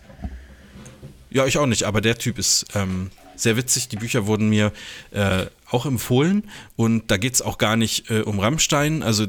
[1.31, 3.11] ja, ich auch nicht, aber der Typ ist ähm,
[3.41, 3.89] sehr witzig.
[3.89, 4.73] Die Bücher wurden mir
[5.11, 6.45] äh, auch empfohlen
[6.77, 9.03] und da geht es auch gar nicht äh, um Rammstein.
[9.03, 9.27] Also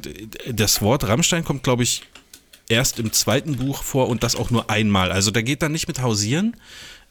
[0.51, 2.03] das Wort Rammstein kommt, glaube ich,
[2.70, 5.12] erst im zweiten Buch vor und das auch nur einmal.
[5.12, 6.55] Also da geht dann nicht mit Hausieren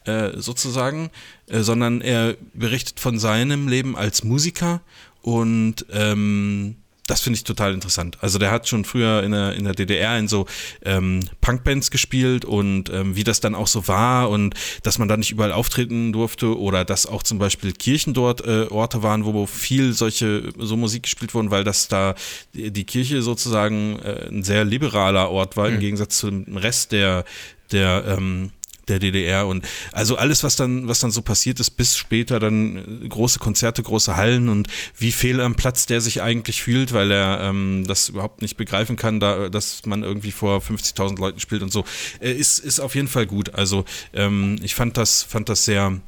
[0.05, 1.11] äh, sozusagen,
[1.49, 4.81] äh, sondern er berichtet von seinem Leben als Musiker
[5.23, 6.77] und ähm,
[7.09, 8.19] das finde ich total interessant.
[8.21, 10.47] Also der hat schon früher in der, in der DDR in so
[10.85, 15.17] ähm, Punkbands gespielt und ähm, wie das dann auch so war und dass man da
[15.17, 19.47] nicht überall auftreten durfte oder dass auch zum Beispiel Kirchen dort äh, Orte waren, wo
[19.47, 22.15] viel solche so Musik gespielt wurden, weil das da
[22.53, 25.77] die Kirche sozusagen äh, ein sehr liberaler Ort war mhm.
[25.77, 27.25] im Gegensatz zum Rest der
[27.73, 28.51] der ähm,
[28.89, 33.03] der DDR und also alles, was dann, was dann so passiert ist, bis später dann
[33.05, 37.11] äh, große Konzerte, große Hallen und wie fehl am Platz der sich eigentlich fühlt, weil
[37.11, 41.63] er ähm, das überhaupt nicht begreifen kann, da, dass man irgendwie vor 50.000 Leuten spielt
[41.63, 41.85] und so,
[42.21, 43.55] äh, ist, ist auf jeden Fall gut.
[43.55, 46.01] Also ähm, ich fand das, fand das sehr,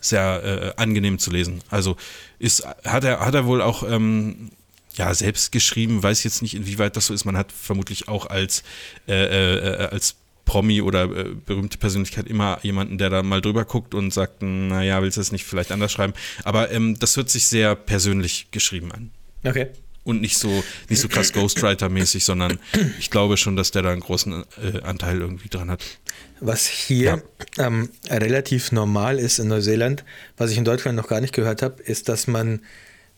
[0.00, 1.60] sehr äh, angenehm zu lesen.
[1.70, 1.96] Also
[2.38, 4.50] ist, hat er, hat er wohl auch ähm,
[4.94, 7.24] ja, selbst geschrieben, weiß jetzt nicht, inwieweit das so ist.
[7.24, 8.62] Man hat vermutlich auch als,
[9.06, 10.16] äh, äh, äh als
[10.50, 15.00] Promi oder äh, berühmte Persönlichkeit immer jemanden, der da mal drüber guckt und sagt, naja,
[15.00, 16.12] willst du das nicht vielleicht anders schreiben?
[16.42, 19.10] Aber ähm, das hört sich sehr persönlich geschrieben an.
[19.44, 19.68] Okay.
[20.02, 22.58] Und nicht so, nicht so krass Ghostwriter-mäßig, sondern
[22.98, 25.84] ich glaube schon, dass der da einen großen äh, Anteil irgendwie dran hat.
[26.40, 27.22] Was hier
[27.56, 27.66] ja.
[27.68, 30.04] ähm, relativ normal ist in Neuseeland,
[30.36, 32.64] was ich in Deutschland noch gar nicht gehört habe, ist, dass man,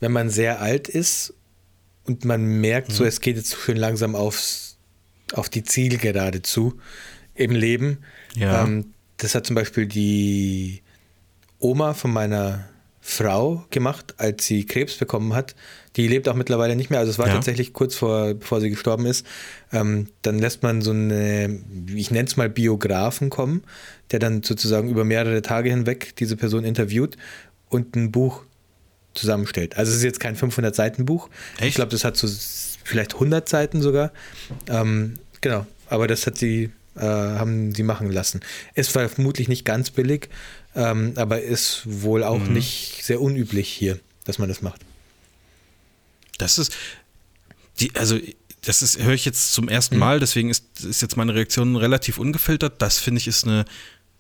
[0.00, 1.32] wenn man sehr alt ist
[2.04, 2.92] und man merkt, mhm.
[2.92, 4.76] so es geht jetzt schön langsam aufs,
[5.32, 6.78] auf die Zielgerade zu,
[7.42, 7.98] im Leben.
[8.34, 8.64] Ja.
[8.64, 10.82] Ähm, das hat zum Beispiel die
[11.58, 12.68] Oma von meiner
[13.04, 15.56] Frau gemacht, als sie Krebs bekommen hat.
[15.96, 17.34] Die lebt auch mittlerweile nicht mehr, also es war ja.
[17.34, 19.26] tatsächlich kurz vor, bevor sie gestorben ist.
[19.72, 21.60] Ähm, dann lässt man so eine,
[21.94, 23.64] ich nenne es mal Biografen kommen,
[24.12, 27.16] der dann sozusagen über mehrere Tage hinweg diese Person interviewt
[27.68, 28.44] und ein Buch
[29.14, 29.76] zusammenstellt.
[29.76, 31.28] Also es ist jetzt kein 500 Seiten Buch.
[31.58, 31.70] Echt?
[31.70, 32.28] Ich glaube, das hat so
[32.84, 34.12] vielleicht 100 Seiten sogar.
[34.68, 38.40] Ähm, genau, aber das hat sie äh, haben sie machen lassen.
[38.74, 40.28] Es war vermutlich nicht ganz billig,
[40.74, 42.52] ähm, aber ist wohl auch mhm.
[42.52, 44.80] nicht sehr unüblich hier, dass man das macht.
[46.38, 46.72] Das ist
[47.80, 48.18] die, also
[48.64, 50.00] das ist, höre ich jetzt zum ersten mhm.
[50.00, 52.80] Mal, deswegen ist, ist jetzt meine Reaktion relativ ungefiltert.
[52.80, 53.64] Das finde ich ist eine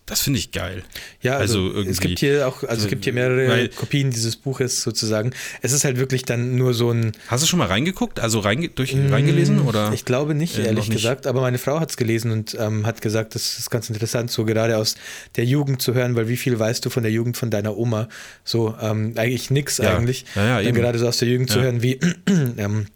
[0.06, 0.82] Das finde ich geil.
[1.20, 4.34] Ja, also, also es gibt hier auch, also es gibt hier mehrere weil, Kopien dieses
[4.34, 5.32] Buches sozusagen.
[5.60, 7.12] Es ist halt wirklich dann nur so ein.
[7.28, 9.92] Hast du schon mal reingeguckt, also reinge durch, mm, reingelesen oder?
[9.92, 10.96] Ich glaube nicht, äh, ehrlich nicht.
[10.96, 11.28] gesagt.
[11.28, 14.44] Aber meine Frau hat es gelesen und ähm, hat gesagt, das ist ganz interessant, so
[14.44, 14.96] gerade aus
[15.36, 18.08] der Jugend zu hören, weil wie viel weißt du von der Jugend von deiner Oma?
[18.44, 19.96] So ähm, eigentlich nix ja.
[19.96, 20.24] eigentlich.
[20.34, 22.00] Ja, ja, gerade so aus der Jugend zu hören, wie
[22.58, 22.86] ähm,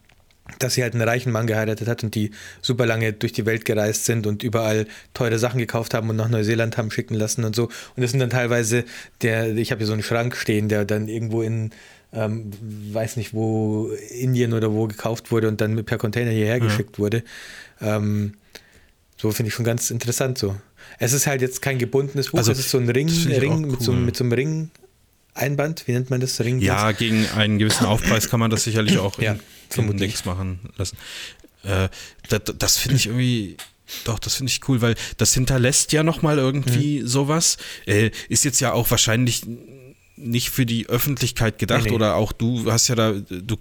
[0.58, 2.30] dass sie halt einen reichen Mann geheiratet hat und die
[2.62, 6.28] super lange durch die Welt gereist sind und überall teure Sachen gekauft haben und nach
[6.28, 7.64] Neuseeland haben schicken lassen und so.
[7.64, 8.84] Und das sind dann teilweise
[9.22, 11.70] der, ich habe hier so einen Schrank stehen, der dann irgendwo in,
[12.12, 12.50] ähm,
[12.92, 16.64] weiß nicht wo, Indien oder wo gekauft wurde und dann per Container hierher ja.
[16.64, 17.22] geschickt wurde.
[17.80, 18.34] Ähm,
[19.16, 20.56] so finde ich schon ganz interessant so.
[20.98, 23.70] Es ist halt jetzt kein gebundenes Buch, also, es ist so ein Ring, Ring cool.
[23.72, 24.70] mit, so, mit so einem Ring
[25.36, 26.40] Einband, wie nennt man das?
[26.40, 29.40] Ring ja, gegen einen gewissen Aufpreis kann man das sicherlich auch ja, in,
[29.76, 30.96] in Dings machen lassen.
[31.62, 31.88] Äh,
[32.28, 33.56] das, das finde ich irgendwie,
[34.04, 37.06] doch, das finde ich cool, weil das hinterlässt ja nochmal irgendwie mhm.
[37.06, 37.56] sowas.
[37.86, 39.42] Äh, ist jetzt ja auch wahrscheinlich
[40.16, 41.94] nicht für die Öffentlichkeit gedacht nee, nee.
[41.94, 43.56] oder auch du hast ja da, du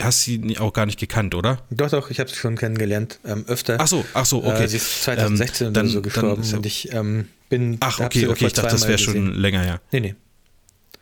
[0.00, 1.62] hast sie auch gar nicht gekannt, oder?
[1.70, 3.76] Doch, doch, ich habe sie schon kennengelernt, ähm, öfter.
[3.78, 4.64] Ach so, ach so, okay.
[4.64, 7.76] Äh, sie ist 2016 ähm, dann, oder so gestorben dann, und ich ähm, bin.
[7.80, 9.80] Ach, okay, okay, ich dachte, das wäre schon länger, ja.
[9.92, 10.14] Nee, nee.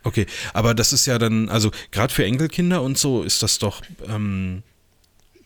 [0.03, 3.81] Okay, aber das ist ja dann, also gerade für Enkelkinder und so ist das doch
[4.07, 4.63] ähm,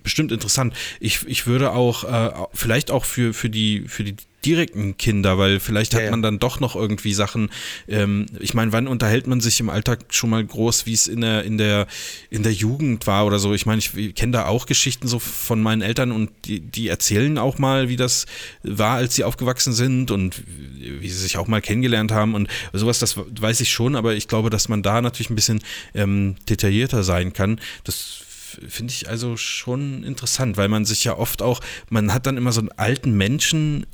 [0.04, 0.76] bestimmt interessant.
[1.00, 4.16] Ich, ich würde auch, äh, vielleicht auch für, für, die, für die
[4.46, 6.12] direkten Kinder, weil vielleicht hat ja, ja.
[6.12, 7.50] man dann doch noch irgendwie Sachen,
[7.88, 11.22] ähm, ich meine, wann unterhält man sich im Alltag schon mal groß, wie es in
[11.22, 11.88] der, in der,
[12.30, 13.54] in der Jugend war oder so.
[13.54, 17.38] Ich meine, ich kenne da auch Geschichten so von meinen Eltern und die, die erzählen
[17.38, 18.26] auch mal, wie das
[18.64, 23.00] war, als sie aufgewachsen sind und wie sie sich auch mal kennengelernt haben und sowas,
[23.00, 25.62] das weiß ich schon, aber ich glaube, dass man da natürlich ein bisschen
[25.94, 27.60] ähm, detaillierter sein kann.
[27.84, 28.24] Das
[28.68, 32.52] finde ich also schon interessant, weil man sich ja oft auch, man hat dann immer
[32.52, 33.86] so einen alten Menschen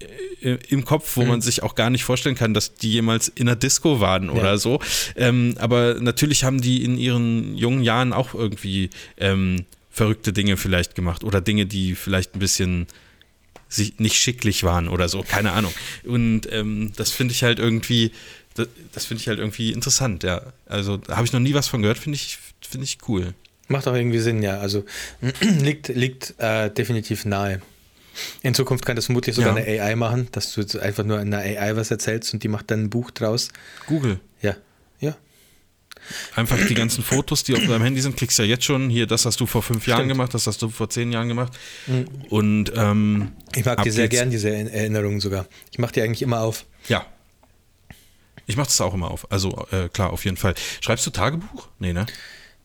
[0.41, 1.29] äh, im Kopf, wo mhm.
[1.29, 4.31] man sich auch gar nicht vorstellen kann, dass die jemals in der Disco waren ja.
[4.31, 4.79] oder so.
[5.15, 10.95] Ähm, aber natürlich haben die in ihren jungen Jahren auch irgendwie ähm, verrückte Dinge vielleicht
[10.95, 12.87] gemacht oder Dinge, die vielleicht ein bisschen
[13.97, 15.73] nicht schicklich waren oder so, keine Ahnung.
[16.05, 18.11] Und ähm, das finde ich halt irgendwie,
[18.53, 20.53] das, das finde ich halt irgendwie interessant, ja.
[20.65, 23.33] Also habe ich noch nie was von gehört, finde ich, finde ich cool.
[23.67, 24.59] Macht auch irgendwie Sinn, ja.
[24.59, 24.85] Also
[25.41, 27.61] liegt, liegt äh, definitiv nahe.
[28.41, 29.63] In Zukunft kann das vermutlich sogar ja.
[29.63, 32.71] eine AI machen, dass du jetzt einfach nur einer AI was erzählst und die macht
[32.71, 33.49] dann ein Buch draus.
[33.85, 34.19] Google.
[34.41, 34.55] Ja,
[34.99, 35.15] ja.
[36.35, 38.89] Einfach die ganzen Fotos, die auf deinem Handy sind, klickst ja jetzt schon.
[38.89, 41.53] Hier, das hast du vor fünf Jahren gemacht, das hast du vor zehn Jahren gemacht.
[41.85, 42.05] Mhm.
[42.29, 45.45] Und ähm, ich mag die sehr gern, diese Erinnerungen sogar.
[45.71, 46.65] Ich mache die eigentlich immer auf.
[46.87, 47.05] Ja.
[48.45, 49.29] Ich mache das auch immer auf.
[49.29, 50.55] Also äh, klar, auf jeden Fall.
[50.79, 51.67] Schreibst du Tagebuch?
[51.79, 52.05] Nee, ne?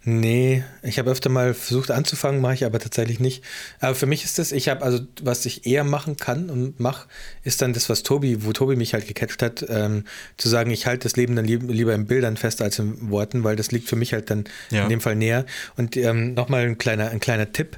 [0.04, 3.44] Nee, ich habe öfter mal versucht anzufangen, mache ich aber tatsächlich nicht.
[3.78, 7.06] Aber für mich ist das, ich habe also, was ich eher machen kann und mache,
[7.44, 10.04] ist dann das, was Tobi, wo Tobi mich halt gecatcht hat, ähm,
[10.38, 13.44] zu sagen, ich halte das Leben dann lieb, lieber in Bildern fest als in Worten,
[13.44, 14.82] weil das liegt für mich halt dann ja.
[14.82, 15.46] in dem Fall näher.
[15.76, 17.76] Und ähm, nochmal ein kleiner, ein kleiner Tipp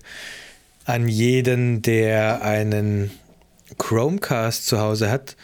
[0.87, 3.11] an jeden, der einen
[3.77, 5.37] Chromecast zu Hause hat.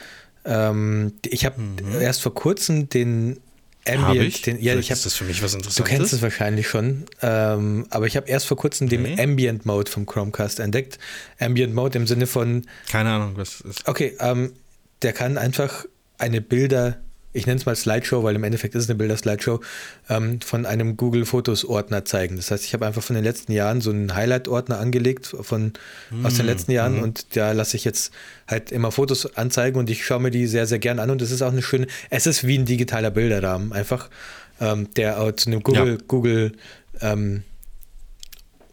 [0.47, 2.01] Ähm, ich habe mhm.
[2.01, 3.39] erst vor kurzem den
[3.87, 4.43] Ambient, ich?
[4.43, 5.77] Den, ja, ich hab, ist das für mich was Interessantes?
[5.77, 8.97] Du kennst es wahrscheinlich schon, ähm, aber ich habe erst vor kurzem okay.
[8.97, 10.99] den Ambient Mode vom Chromecast entdeckt.
[11.39, 12.67] Ambient Mode im Sinne von.
[12.89, 13.89] Keine Ahnung, was ist.
[13.89, 14.53] Okay, ähm,
[15.03, 15.87] der kann einfach
[16.19, 17.01] eine Bilder
[17.33, 19.61] ich nenne es mal Slideshow, weil im Endeffekt ist es eine Bilder-Slideshow,
[20.09, 22.37] ähm, von einem Google Fotos-Ordner zeigen.
[22.37, 25.73] Das heißt, ich habe einfach von den letzten Jahren so einen Highlight-Ordner angelegt von,
[26.11, 27.03] mm, aus den letzten Jahren mm.
[27.05, 28.13] und da lasse ich jetzt
[28.49, 31.31] halt immer Fotos anzeigen und ich schaue mir die sehr, sehr gern an und es
[31.31, 34.11] ist auch eine schöne, es ist wie ein digitaler Bilderrahmen, einfach,
[34.61, 35.99] ähm, der auch zu einem Google, ja.
[36.09, 36.53] Google
[37.01, 37.45] ähm,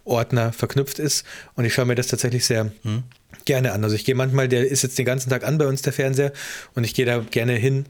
[0.03, 3.03] Ordner verknüpft ist und ich schaue mir das tatsächlich sehr mm.
[3.45, 3.84] gerne an.
[3.84, 6.34] Also ich gehe manchmal, der ist jetzt den ganzen Tag an bei uns, der Fernseher,
[6.74, 7.86] und ich gehe da gerne hin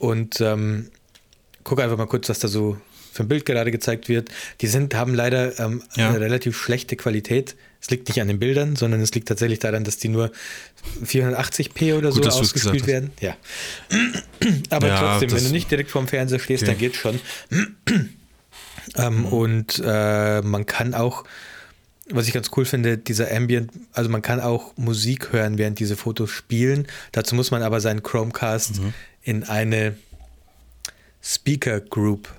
[0.00, 0.90] und ähm,
[1.62, 2.76] gucke einfach mal kurz, was da so
[3.12, 4.30] für ein Bild gerade gezeigt wird.
[4.60, 6.08] Die sind, haben leider ähm, ja.
[6.08, 7.54] eine relativ schlechte Qualität.
[7.80, 10.30] Es liegt nicht an den Bildern, sondern es liegt tatsächlich daran, dass die nur
[11.04, 13.10] 480p oder Gut, so ausgespielt werden.
[13.20, 13.36] Ja.
[14.70, 16.72] Aber ja, trotzdem, wenn du nicht direkt vorm Fernseher stehst, okay.
[16.72, 17.20] dann geht's schon.
[18.96, 19.24] ähm.
[19.26, 21.24] Und äh, man kann auch,
[22.12, 25.96] was ich ganz cool finde, dieser Ambient, also man kann auch Musik hören, während diese
[25.96, 26.86] Fotos spielen.
[27.12, 29.96] Dazu muss man aber seinen Chromecast mhm in eine
[31.22, 32.32] Speaker Group,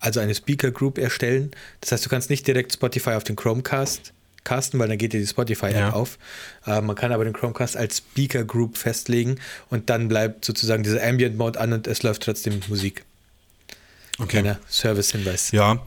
[0.00, 1.52] also eine Speaker Group erstellen.
[1.80, 4.12] Das heißt, du kannst nicht direkt Spotify auf den Chromecast
[4.44, 5.92] casten, weil dann geht dir die Spotify-App ja.
[5.92, 6.18] auf.
[6.66, 9.38] Äh, man kann aber den Chromecast als Speaker Group festlegen
[9.70, 13.04] und dann bleibt sozusagen dieser Ambient Mode an und es läuft trotzdem Musik.
[14.18, 14.40] Okay.
[14.40, 15.52] Kleiner Service-Hinweis.
[15.52, 15.80] Ja.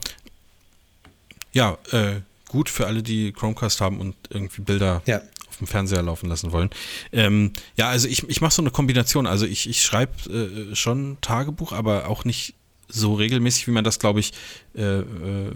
[1.52, 2.20] Ja, äh,
[2.56, 6.52] gut für alle, die Chromecast haben und irgendwie Bilder ja auf dem Fernseher laufen lassen
[6.52, 6.70] wollen.
[7.12, 9.26] Ähm, ja, also ich, ich mache so eine Kombination.
[9.26, 12.54] Also ich, ich schreibe äh, schon Tagebuch, aber auch nicht
[12.88, 14.32] so regelmäßig, wie man das, glaube ich,
[14.76, 15.04] äh, äh,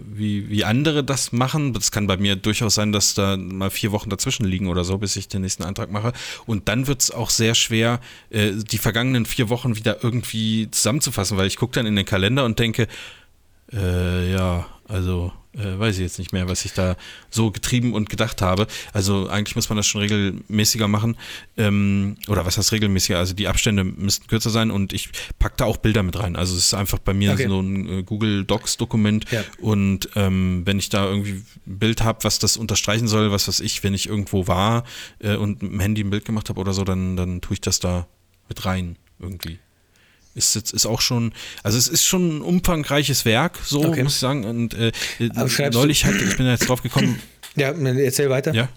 [0.05, 1.73] wie, wie andere das machen.
[1.73, 4.97] Das kann bei mir durchaus sein, dass da mal vier Wochen dazwischen liegen oder so,
[4.97, 6.13] bis ich den nächsten Antrag mache.
[6.45, 11.37] Und dann wird es auch sehr schwer, äh, die vergangenen vier Wochen wieder irgendwie zusammenzufassen,
[11.37, 12.87] weil ich gucke dann in den Kalender und denke,
[13.71, 16.97] äh, ja, also äh, weiß ich jetzt nicht mehr, was ich da
[17.29, 18.67] so getrieben und gedacht habe.
[18.91, 21.17] Also eigentlich muss man das schon regelmäßiger machen.
[21.57, 23.17] Ähm, oder was heißt regelmäßiger?
[23.17, 26.35] Also die Abstände müssten kürzer sein und ich packe da auch Bilder mit rein.
[26.35, 27.47] Also es ist einfach bei mir okay.
[27.47, 29.31] so ein äh, Google Docs-Dokument.
[29.31, 29.43] Ja.
[29.59, 33.61] Und ähm, wenn ich da irgendwie ein Bild habe, was das unterstreichen soll, was weiß
[33.61, 34.83] ich, wenn ich irgendwo war
[35.19, 37.61] äh, und mit dem Handy ein Bild gemacht habe oder so, dann, dann tue ich
[37.61, 38.07] das da
[38.49, 39.59] mit rein irgendwie
[40.35, 44.03] ist jetzt ist auch schon, also es ist schon ein umfangreiches Werk, so okay.
[44.03, 44.45] muss ich sagen.
[44.45, 44.91] Und äh,
[45.71, 47.19] neulich halt, ich bin jetzt drauf gekommen.
[47.57, 48.53] Ja, erzähl weiter.
[48.53, 48.69] Ja.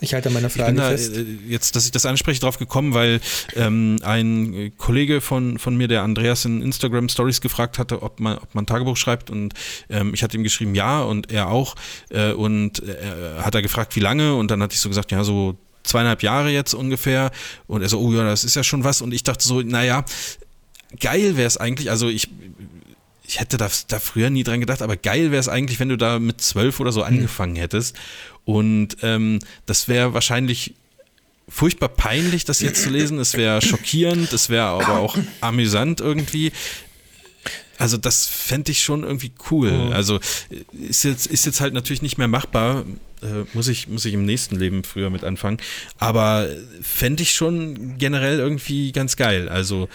[0.00, 1.16] Ich halte meine Frage ich bin da, fest.
[1.16, 3.20] Äh, jetzt, dass ich das anspreche, drauf gekommen, weil
[3.54, 8.38] ähm, ein Kollege von, von mir, der Andreas in Instagram Stories gefragt hatte, ob man,
[8.38, 9.54] ob man Tagebuch schreibt und
[9.88, 11.74] ähm, ich hatte ihm geschrieben, ja und er auch
[12.10, 15.24] äh, und äh, hat er gefragt, wie lange und dann hatte ich so gesagt, ja
[15.24, 17.30] so zweieinhalb Jahre jetzt ungefähr
[17.66, 20.04] und er so, oh ja, das ist ja schon was und ich dachte so, naja,
[21.00, 22.28] geil wäre es eigentlich, also ich,
[23.26, 25.96] ich hätte da, da früher nie dran gedacht, aber geil wäre es eigentlich, wenn du
[25.96, 27.06] da mit zwölf oder so mhm.
[27.06, 27.96] angefangen hättest.
[28.44, 30.74] Und ähm, das wäre wahrscheinlich
[31.48, 33.18] furchtbar peinlich, das jetzt zu lesen.
[33.18, 36.52] Es wäre schockierend, es wäre aber auch amüsant irgendwie.
[37.78, 39.70] Also das fände ich schon irgendwie cool.
[39.70, 39.92] Mhm.
[39.92, 40.18] Also
[40.88, 42.84] ist jetzt, ist jetzt halt natürlich nicht mehr machbar.
[43.22, 45.58] Äh, muss, ich, muss ich im nächsten Leben früher mit anfangen.
[45.98, 46.48] Aber
[46.80, 49.48] fände ich schon generell irgendwie ganz geil.
[49.48, 49.88] Also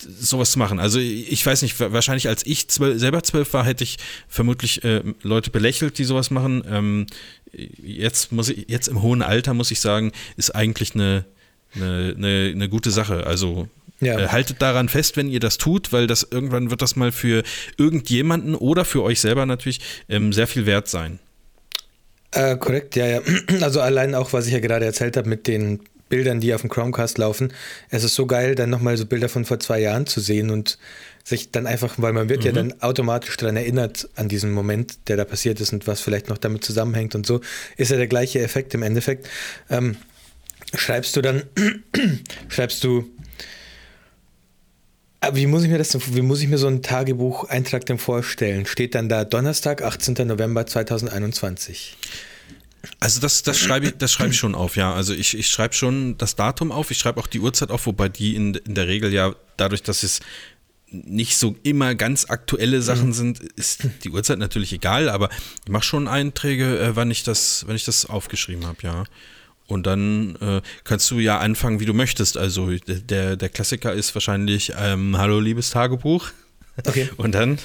[0.00, 0.78] sowas zu machen.
[0.78, 3.96] Also ich weiß nicht, wahrscheinlich als ich zwölf, selber zwölf war, hätte ich
[4.28, 6.62] vermutlich äh, Leute belächelt, die sowas machen.
[6.68, 7.06] Ähm,
[7.52, 11.24] jetzt muss ich, jetzt im hohen Alter muss ich sagen, ist eigentlich eine,
[11.74, 13.26] eine, eine, eine gute Sache.
[13.26, 13.68] Also
[14.00, 14.18] ja.
[14.18, 17.42] äh, haltet daran fest, wenn ihr das tut, weil das irgendwann wird das mal für
[17.78, 21.18] irgendjemanden oder für euch selber natürlich ähm, sehr viel wert sein.
[22.32, 23.20] Äh, korrekt, ja, ja.
[23.62, 26.70] Also allein auch, was ich ja gerade erzählt habe mit den Bildern, die auf dem
[26.70, 27.52] Chromecast laufen.
[27.90, 30.78] Es ist so geil, dann nochmal so Bilder von vor zwei Jahren zu sehen und
[31.24, 32.46] sich dann einfach, weil man wird mhm.
[32.46, 36.28] ja dann automatisch daran erinnert an diesen Moment, der da passiert ist und was vielleicht
[36.28, 37.40] noch damit zusammenhängt und so,
[37.76, 39.28] ist ja der gleiche Effekt im Endeffekt.
[39.68, 39.96] Ähm,
[40.74, 41.42] schreibst du dann,
[42.48, 43.10] schreibst du,
[45.20, 48.66] äh, wie muss ich mir das, wie muss ich mir so einen Tagebucheintrag denn vorstellen?
[48.66, 50.26] Steht dann da Donnerstag, 18.
[50.28, 51.96] November 2021?
[53.00, 54.92] Also das, das schreibe ich, das schreibe ich schon auf, ja.
[54.92, 58.08] Also ich, ich schreibe schon das Datum auf, ich schreibe auch die Uhrzeit auf, wobei
[58.08, 60.20] die in, in der Regel ja dadurch, dass es
[60.88, 63.12] nicht so immer ganz aktuelle Sachen mhm.
[63.12, 65.28] sind, ist die Uhrzeit natürlich egal, aber
[65.64, 69.04] ich mache schon Einträge, äh, wann ich das, wenn ich das aufgeschrieben habe, ja.
[69.66, 72.36] Und dann äh, kannst du ja anfangen, wie du möchtest.
[72.36, 76.30] Also der, der Klassiker ist wahrscheinlich ähm, Hallo liebes Tagebuch.
[76.84, 77.10] Okay.
[77.16, 77.58] Und dann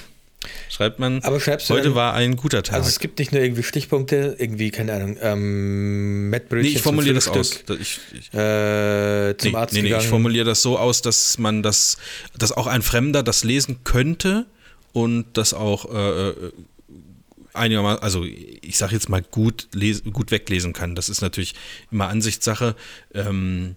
[0.69, 2.75] Schreibt man, aber schreibst heute dann, war ein guter Tag.
[2.75, 7.15] Also es gibt nicht nur irgendwie Stichpunkte, irgendwie, keine Ahnung, ähm, Mettbrötchen Nee, ich formuliere
[7.15, 7.63] das aus.
[7.79, 11.61] Ich, ich, äh, zum nee, Arzt nee, nee, ich formuliere das so aus, dass man
[11.61, 11.97] das,
[12.37, 14.47] dass auch ein Fremder das lesen könnte
[14.93, 16.51] und das auch äh, äh
[17.53, 20.95] einigermaßen, also ich sage jetzt mal gut, lesen, gut weglesen kann.
[20.95, 21.53] Das ist natürlich
[21.91, 22.75] immer Ansichtssache.
[23.13, 23.75] Ähm,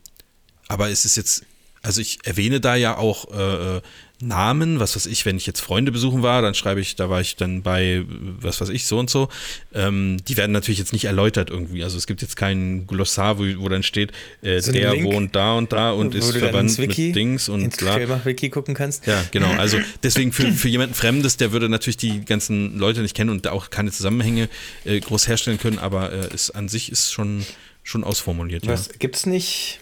[0.68, 1.44] aber es ist jetzt,
[1.82, 3.80] also ich erwähne da ja auch äh, äh
[4.20, 7.20] Namen, was weiß ich, wenn ich jetzt Freunde besuchen war, dann schreibe ich, da war
[7.20, 9.28] ich dann bei, was weiß ich, so und so.
[9.74, 11.82] Ähm, die werden natürlich jetzt nicht erläutert irgendwie.
[11.82, 14.12] Also es gibt jetzt kein Glossar, wo, wo dann steht,
[14.42, 17.62] äh, so der Link, wohnt da und da und ist verwandt Wiki, mit Dings und
[17.62, 18.24] ins klar.
[18.24, 19.06] Wiki gucken kannst.
[19.06, 19.50] Ja, genau.
[19.50, 23.48] Also deswegen für, für jemanden Fremdes, der würde natürlich die ganzen Leute nicht kennen und
[23.48, 24.48] auch keine Zusammenhänge
[24.84, 27.44] äh, groß herstellen können, aber äh, es an sich ist schon,
[27.82, 28.66] schon ausformuliert.
[28.68, 28.92] Was ja.
[28.98, 29.80] gibt es nicht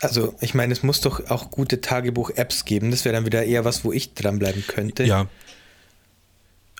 [0.00, 2.90] also, ich meine, es muss doch auch gute Tagebuch-Apps geben.
[2.90, 5.04] Das wäre dann wieder eher was, wo ich dranbleiben könnte.
[5.04, 5.28] Ja.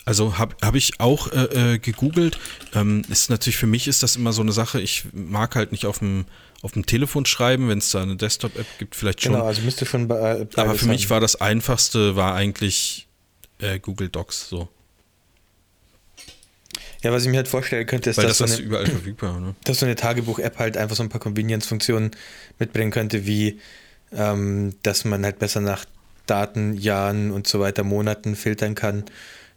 [0.04, 2.38] Also habe hab ich auch äh, äh, gegoogelt.
[2.74, 4.80] Ähm, ist natürlich für mich ist das immer so eine Sache.
[4.80, 6.26] Ich mag halt nicht auf dem
[6.60, 9.32] auf dem Telefon schreiben, wenn es da eine Desktop-App gibt, vielleicht schon.
[9.32, 10.08] Genau, also müsste schon.
[10.08, 13.06] Bei, Aber für mich war das einfachste war eigentlich
[13.58, 14.68] äh, Google Docs so.
[17.04, 19.38] Ja, was ich mir halt vorstellen könnte, ist, Weil dass, das so eine, überall verfügbar,
[19.38, 19.54] ne?
[19.64, 22.12] dass so eine Tagebuch-App halt einfach so ein paar Convenience-Funktionen
[22.58, 23.60] mitbringen könnte, wie
[24.12, 25.84] ähm, dass man halt besser nach
[26.26, 29.04] Daten, Jahren und so weiter, Monaten filtern kann.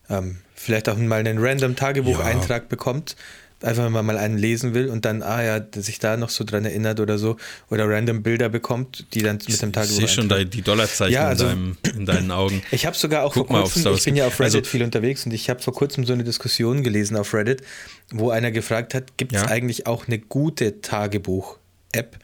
[0.10, 2.68] Ähm, vielleicht auch mal einen random Tagebucheintrag ja.
[2.68, 3.15] bekommt,
[3.63, 6.43] Einfach wenn man mal einen lesen will und dann, ah ja, sich da noch so
[6.43, 7.38] dran erinnert oder so.
[7.71, 9.93] Oder random Bilder bekommt, die dann mit dem Tagebuch.
[9.93, 12.61] Ich sehe schon die Dollarzeichen Ja, also- in, deinem, in deinen Augen.
[12.71, 14.84] Ich habe sogar auch Guck vor mal kurzem, ich bin ja auf Reddit Also- viel
[14.84, 17.63] unterwegs und ich habe vor kurzem so eine Diskussion gelesen auf Reddit,
[18.11, 19.47] wo einer gefragt hat, gibt es Ja.
[19.47, 22.17] eigentlich auch eine gute Tagebuch-App,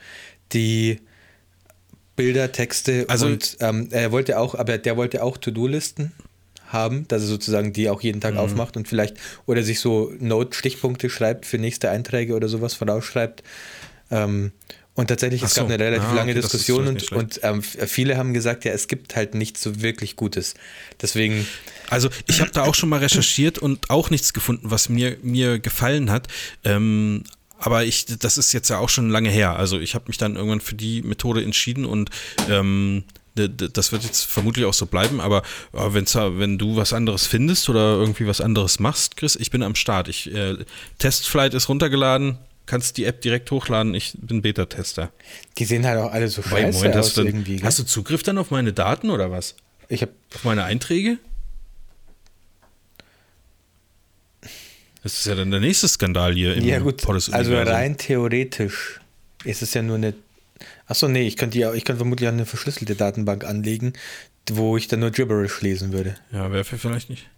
[0.53, 0.99] die
[2.15, 6.11] Bilder, Texte Also- und ähm, er wollte auch, aber der wollte auch To-Do-Listen
[6.73, 8.21] haben, dass er sozusagen die auch jeden Mhm.
[8.21, 13.43] Tag aufmacht und vielleicht oder sich so Note-Stichpunkte schreibt für nächste Einträge oder sowas vorausschreibt.
[14.11, 14.51] Ähm,
[14.95, 18.31] und tatsächlich, es gab eine relativ Ah, lange okay, Diskussion und, und ähm, viele haben
[18.35, 20.53] gesagt, ja, es gibt halt nichts so wirklich Gutes.
[21.01, 21.47] Deswegen,
[21.89, 25.57] Also ich habe da auch schon mal recherchiert und auch nichts gefunden, was mir, mir
[25.57, 26.27] gefallen hat.
[26.63, 27.23] Ähm,
[27.57, 29.55] aber ich, das ist jetzt ja auch schon lange her.
[29.55, 32.11] Also ich habe mich dann irgendwann für die Methode entschieden und
[32.49, 33.03] ähm,
[33.35, 35.19] das wird jetzt vermutlich auch so bleiben.
[35.19, 35.43] Aber
[35.73, 39.63] äh, wenn's, wenn du was anderes findest oder irgendwie was anderes machst, Chris, ich bin
[39.63, 40.07] am Start.
[40.07, 40.57] Ich, äh,
[40.99, 42.37] Testflight ist runtergeladen.
[42.65, 43.93] Kannst die App direkt hochladen.
[43.93, 45.11] Ich bin Beta-Tester.
[45.57, 47.57] die sehen halt auch alle so scheiße Moment, aus hast du, irgendwie.
[47.57, 49.55] dann, hast du Zugriff dann auf meine Daten oder was?
[49.89, 51.17] ich habe Auf meine Einträge?
[55.03, 59.01] Das ist ja dann der nächste Skandal hier im Ja gut, also rein theoretisch
[59.43, 60.13] ist es ja nur eine.
[60.85, 63.93] Achso, nee, ich könnte ja, ich könnte vermutlich auch eine verschlüsselte Datenbank anlegen,
[64.49, 66.15] wo ich dann nur Gibberish lesen würde.
[66.31, 67.29] Ja, wäre vielleicht nicht.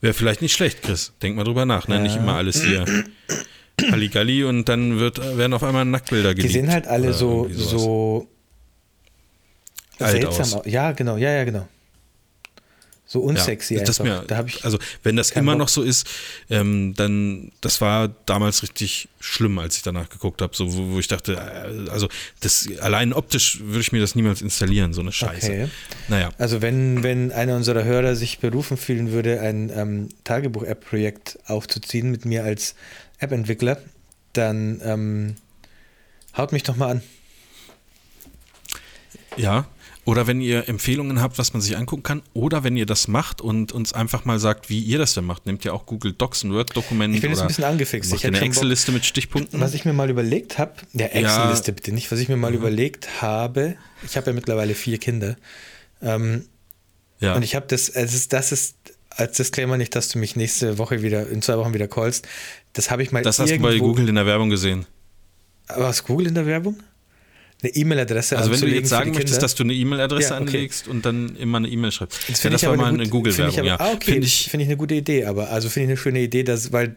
[0.00, 1.12] Wäre vielleicht nicht schlecht, Chris.
[1.22, 2.00] Denk mal drüber nach, ne?
[2.00, 2.84] Nicht immer alles hier
[3.90, 6.52] Halligalli und dann wird, werden auf einmal Nacktbilder Die geleakt.
[6.54, 8.26] sehen halt alle so, so
[9.98, 10.54] Alt seltsam aus.
[10.54, 10.66] aus.
[10.66, 11.68] Ja, genau, ja, ja, genau.
[13.12, 14.20] So unsexy ja, das einfach.
[14.20, 14.64] mir, da ich.
[14.64, 15.58] also wenn das immer Bock.
[15.58, 16.06] noch so ist,
[16.48, 20.98] ähm, dann das war damals richtig schlimm, als ich danach geguckt habe, so wo, wo
[21.00, 22.08] ich dachte, äh, also
[22.38, 25.46] das allein optisch würde ich mir das niemals installieren, so eine Scheiße.
[25.50, 25.68] Okay.
[26.06, 32.12] Naja, Also wenn, wenn einer unserer Hörer sich berufen fühlen würde, ein ähm, Tagebuch-App-Projekt aufzuziehen
[32.12, 32.76] mit mir als
[33.18, 33.78] App-Entwickler,
[34.34, 35.34] dann ähm,
[36.36, 37.02] haut mich doch mal an.
[39.36, 39.66] ja.
[40.06, 43.40] Oder wenn ihr Empfehlungen habt, was man sich angucken kann, oder wenn ihr das macht
[43.40, 45.46] und uns einfach mal sagt, wie ihr das denn macht.
[45.46, 48.12] Nehmt ihr auch Google Docs, ein Word-Dokument Ich bin jetzt ein bisschen angefixt.
[48.14, 49.60] Ich eine Excel-Liste mit Stichpunkten?
[49.60, 51.28] Was ich mir mal überlegt habe, der Ja.
[51.28, 55.36] Excel-Liste bitte nicht, was ich mir mal überlegt habe, ich habe ja mittlerweile vier Kinder,
[56.02, 56.46] ähm,
[57.20, 57.34] ja.
[57.34, 58.76] und ich habe das, es ist, das ist
[59.10, 62.26] als Disclaimer nicht, dass du mich nächste Woche wieder, in zwei Wochen wieder callst,
[62.72, 64.86] das habe ich mal das hast du bei Google in der Werbung gesehen.
[65.68, 66.76] Was, Google in der Werbung?
[67.62, 70.46] Eine E-Mail-Adresse Also wenn du jetzt sagen möchtest, dass du eine E-Mail-Adresse Ja, okay.
[70.56, 72.18] anlegst und dann immer eine E-Mail schreibst.
[72.28, 73.78] Das ja, das ich war aber mal eine, eine Google-Werbung, ja.
[73.78, 76.20] Ah, okay, Finde ich, finde ich eine gute Idee, aber also finde ich eine schöne
[76.20, 76.96] Idee, dass, weil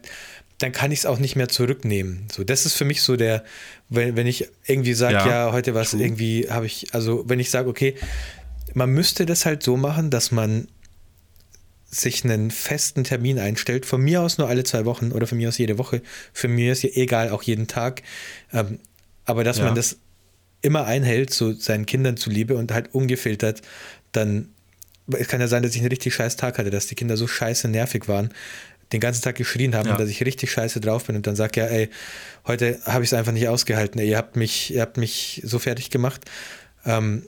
[0.58, 2.28] dann kann ich es auch nicht mehr zurücknehmen.
[2.32, 3.44] So, das ist für mich so der,
[3.90, 7.50] wenn, wenn ich irgendwie sage, ja, Ja, heute was irgendwie habe ich, also wenn ich
[7.50, 7.94] sage, okay,
[8.72, 10.68] man müsste das halt so machen, dass man
[11.90, 15.48] sich einen festen Termin einstellt, von mir aus nur alle zwei Wochen oder von mir
[15.48, 18.02] aus jede Woche, für mir ist ja egal, auch jeden Tag,
[18.52, 18.78] ähm,
[19.26, 19.66] aber dass Ja.
[19.66, 19.96] man das
[20.64, 23.62] immer einhält, so seinen Kindern zuliebe und halt ungefiltert,
[24.12, 24.48] dann
[25.12, 27.26] es kann ja sein, dass ich einen richtig scheiß Tag hatte, dass die Kinder so
[27.28, 28.30] scheiße nervig waren,
[28.92, 29.92] den ganzen Tag geschrien haben Ja.
[29.92, 31.90] und dass ich richtig scheiße drauf bin und dann sag ja, ey,
[32.46, 35.58] heute habe ich es einfach nicht ausgehalten, ey, ihr habt mich, ihr habt mich so
[35.58, 36.22] fertig gemacht.
[36.86, 37.24] Ähm,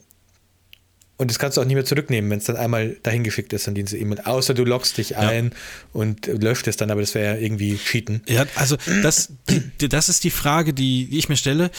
[1.19, 3.67] und das kannst du auch nicht mehr zurücknehmen, wenn es dann einmal dahin geschickt ist
[3.69, 4.21] an diese E-Mail.
[4.21, 5.53] Außer du loggst dich ein
[5.95, 8.23] und löscht es dann, aber das wäre ja irgendwie Cheaten.
[8.27, 9.33] ja, also das,
[9.79, 11.71] das ist die Frage, die, die ich mir stelle.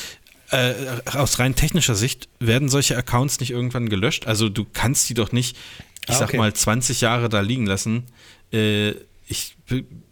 [0.50, 0.74] Äh,
[1.14, 4.28] aus rein technischer Sicht werden solche Accounts nicht irgendwann gelöscht.
[4.28, 5.58] Also du kannst die doch nicht,
[6.08, 6.38] ich Ah, sag okay.
[6.38, 8.04] mal, 20 Jahre da liegen lassen.
[8.54, 8.92] Äh,
[9.28, 9.58] ich,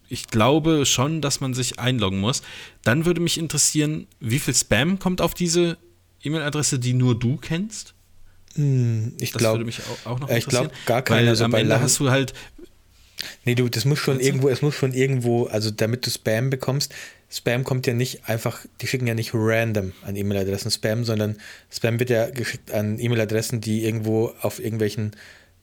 [0.09, 2.41] ich glaube schon, dass man sich einloggen muss.
[2.83, 5.77] Dann würde mich interessieren, wie viel Spam kommt auf diese
[6.23, 7.93] E-Mail-Adresse, die nur du kennst?
[8.55, 10.69] Hm, ich Das glaube, würde mich auch, auch noch äh, ich interessieren.
[10.71, 12.33] glaub, gar keiner, Weil so am bei Ende lang- hast du halt,
[13.45, 16.93] Nee, du, das muss schon irgendwo, es muss schon irgendwo, also damit du Spam bekommst,
[17.29, 21.37] Spam kommt ja nicht einfach, die schicken ja nicht random an E-Mail-Adressen Spam, sondern
[21.71, 25.11] Spam wird ja geschickt an E-Mail-Adressen, die irgendwo auf irgendwelchen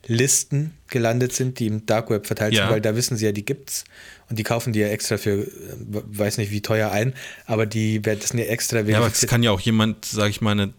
[0.06, 2.64] Listen gelandet sind, die im Dark Web verteilt Ja.
[2.64, 3.84] sind, weil da wissen sie ja, die gibt's
[4.28, 5.46] und die kaufen die ja extra für, äh,
[5.88, 7.14] weiß nicht wie teuer ein,
[7.46, 10.28] aber die werden das sind ja extra ja, aber es kann ja auch jemand, sag
[10.30, 10.72] ich mal, eine,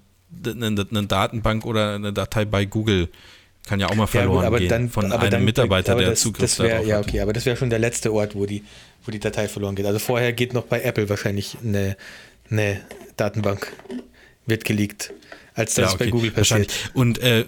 [0.45, 3.07] eine, eine Datenbank oder eine Datei bei Google
[3.65, 6.09] kann ja auch mal Ja, verloren gut, aber gehen dann, von einem dann, Mitarbeiter, der
[6.11, 7.07] das, Zugriff das wär, darauf Ja, hat.
[7.07, 8.63] okay, aber das wäre schon der letzte Ort, wo die,
[9.05, 9.85] wo die Datei verloren geht.
[9.85, 11.97] Also vorher geht noch bei Apple wahrscheinlich eine,
[12.49, 12.81] eine
[13.17, 13.71] Datenbank,
[14.45, 15.13] wird geleakt,
[15.53, 16.71] als das ja, bei Google passiert.
[16.93, 17.45] Und äh,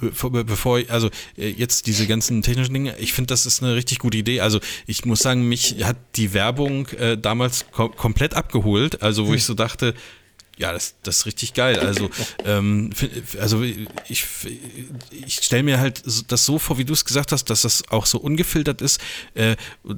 [0.00, 3.98] bevor, ich, also äh, jetzt diese ganzen technischen Dinge, ich finde, das ist eine richtig
[3.98, 4.40] gute Idee.
[4.40, 9.30] Also ich muss sagen, mich hat die Werbung äh, damals ko komplett abgeholt, also wo
[9.30, 9.36] Hm.
[9.36, 9.94] ich so dachte,
[10.62, 11.80] Ja, das, das ist richtig geil.
[11.80, 12.08] Also,
[12.44, 12.90] ähm,
[13.40, 14.24] also ich,
[15.26, 18.06] ich stelle mir halt das so vor, wie du es gesagt hast, dass das auch
[18.06, 19.00] so ungefiltert ist.
[19.34, 19.56] Äh,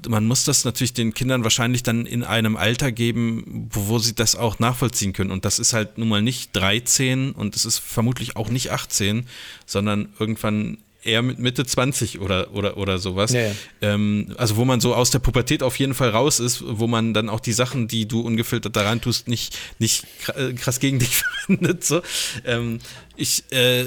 [0.08, 4.14] man muss das natürlich den Kindern wahrscheinlich dann in einem Alter geben, wo, wo, sie
[4.14, 5.32] das auch nachvollziehen können.
[5.32, 9.26] Und das ist halt nun mal nicht 13 und es ist vermutlich auch nicht 18,
[9.66, 13.32] sondern irgendwann eher mit Mitte 20 oder, oder, oder sowas.
[13.32, 13.52] Ja, ja.
[13.82, 17.14] Ähm, also wo man so aus der Pubertät auf jeden Fall raus ist, wo man
[17.14, 20.04] dann auch die Sachen, die du ungefiltert daran tust, nicht, nicht
[20.34, 21.16] äh, krass gegen dich
[21.46, 21.84] verwendet.
[21.84, 22.02] So.
[22.44, 22.78] Ähm,
[23.16, 23.84] ich, äh,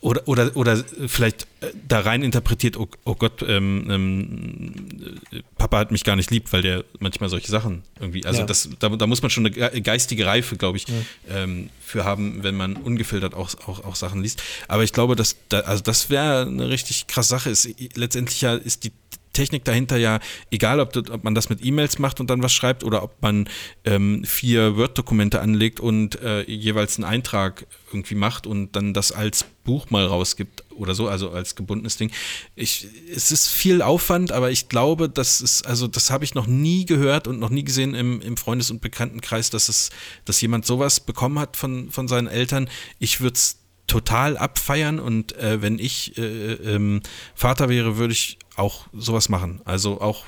[0.00, 5.20] oder, oder, oder vielleicht äh, da rein interpretiert, oh, oh Gott, ähm, ähm,
[5.56, 8.46] Papa hat mich gar nicht lieb, weil der manchmal solche Sachen irgendwie, also ja.
[8.46, 10.94] das, da, da, muss man schon eine geistige Reife, glaube ich, ja.
[11.30, 14.42] ähm, für haben, wenn man ungefiltert auch, auch, auch Sachen liest.
[14.68, 17.50] Aber ich glaube, dass da, also das wäre eine richtig krasse Sache.
[17.50, 18.92] Ist, letztendlich ja ist die
[19.38, 20.18] Technik dahinter ja,
[20.50, 23.48] egal ob, ob man das mit E-Mails macht und dann was schreibt oder ob man
[23.84, 29.44] ähm, vier Word-Dokumente anlegt und äh, jeweils einen Eintrag irgendwie macht und dann das als
[29.62, 32.10] Buch mal rausgibt oder so, also als gebundenes Ding.
[32.56, 36.48] Ich, es ist viel Aufwand, aber ich glaube, das ist, also das habe ich noch
[36.48, 39.90] nie gehört und noch nie gesehen im, im Freundes- und Bekanntenkreis, dass es,
[40.24, 42.68] dass jemand sowas bekommen hat von, von seinen Eltern.
[42.98, 47.00] Ich würde es total abfeiern und äh, wenn ich äh, ähm,
[47.34, 49.60] Vater wäre, würde ich auch sowas machen.
[49.64, 50.24] Also auch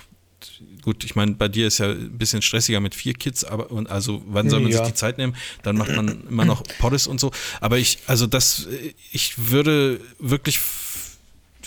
[0.82, 3.90] gut, ich meine, bei dir ist ja ein bisschen stressiger mit vier Kids, aber und
[3.90, 4.78] also wann soll man ja.
[4.78, 5.36] sich die Zeit nehmen?
[5.62, 7.30] Dann macht man immer noch Poddes und so.
[7.60, 8.66] Aber ich, also das,
[9.12, 10.60] ich würde wirklich,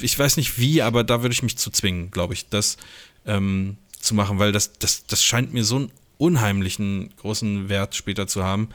[0.02, 2.78] ich weiß nicht wie, aber da würde ich mich zu zwingen, glaube ich, das
[3.26, 8.28] ähm, zu machen, weil das, das, das scheint mir so einen unheimlichen großen Wert später
[8.28, 8.70] zu haben.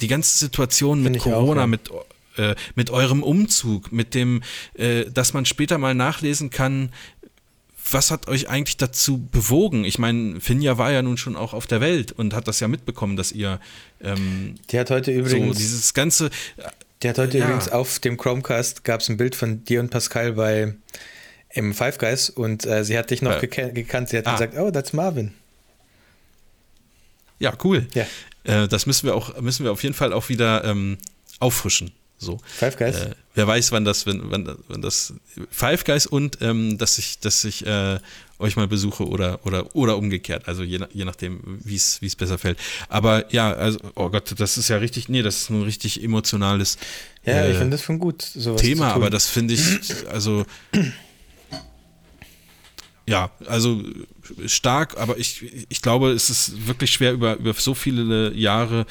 [0.00, 1.66] Die ganze Situation Find mit Corona, auch, ja.
[1.66, 1.90] mit
[2.36, 4.42] äh, mit eurem Umzug, mit dem,
[4.74, 6.92] äh, dass man später mal nachlesen kann,
[7.90, 9.84] was hat euch eigentlich dazu bewogen?
[9.84, 12.68] Ich meine, Finja war ja nun schon auch auf der Welt und hat das ja
[12.68, 13.60] mitbekommen, dass ihr
[14.00, 16.30] ähm, Die hat heute übrigens so dieses ganze
[17.02, 17.44] Die hat heute ja.
[17.44, 20.74] übrigens auf dem Chromecast gab es ein Bild von dir und Pascal bei
[21.50, 24.10] im Five Guys und äh, sie hat dich noch gek gekannt.
[24.10, 24.32] Sie hat ah.
[24.32, 25.32] gesagt, oh, that's Marvin.
[27.38, 27.86] Ja, cool.
[27.94, 28.06] Ja.
[28.44, 30.98] Äh, das müssen wir auch, müssen wir auf jeden Fall auch wieder ähm,
[31.38, 31.92] auffrischen.
[32.18, 32.38] So.
[32.44, 32.96] Five Guys?
[32.96, 35.14] Äh, wer weiß, wann das, wenn, wann, wann das
[35.50, 37.98] Five Guys und ähm, dass ich, dass ich äh,
[38.38, 40.48] euch mal besuche oder, oder, oder umgekehrt.
[40.48, 42.58] Also je, je nachdem, wie es besser fällt.
[42.88, 46.78] Aber ja, also, oh Gott, das ist ja richtig, nee, das ist ein richtig emotionales
[47.24, 48.26] Ja, äh, ich finde das schon gut,
[48.56, 49.62] Thema, aber das finde ich,
[50.10, 50.44] also
[53.06, 53.82] ja, also
[54.46, 58.84] stark, aber ich, ich glaube, es ist wirklich schwer, über, über so viele Jahre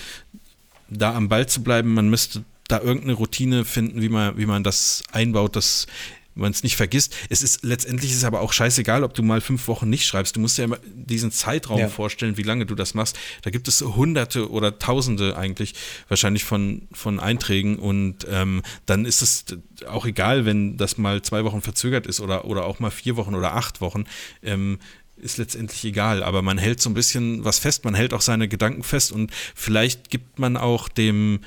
[0.89, 1.93] da am Ball zu bleiben.
[1.93, 5.87] Man müsste da irgendeine Routine finden, wie man, wie man das einbaut, dass
[6.35, 7.15] man es nicht vergisst.
[7.29, 10.35] Es ist letztendlich ist aber auch scheißegal, ob du mal fünf Wochen nicht schreibst.
[10.35, 11.87] Du musst dir ja diesen Zeitraum ja.
[11.87, 13.17] vorstellen, wie lange du das machst.
[13.43, 15.73] Da gibt es hunderte oder tausende eigentlich
[16.09, 19.45] wahrscheinlich von, von Einträgen und ähm, dann ist es
[19.87, 23.33] auch egal, wenn das mal zwei Wochen verzögert ist oder, oder auch mal vier Wochen
[23.33, 24.03] oder acht Wochen.
[24.43, 24.79] Ähm,
[25.17, 28.49] ist letztendlich egal, aber man hält so ein bisschen was fest, man hält auch seine
[28.49, 31.39] Gedanken fest und vielleicht gibt man auch dem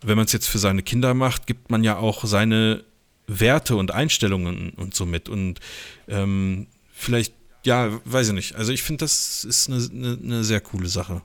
[0.00, 2.84] wenn man es jetzt für seine Kinder macht, gibt man ja auch seine
[3.26, 5.28] Werte und Einstellungen und so mit.
[5.28, 5.60] Und
[6.08, 7.34] ähm, vielleicht,
[7.64, 8.54] ja, weiß ich nicht.
[8.56, 11.22] Also ich finde, das ist eine, eine, eine, sehr coole Sache.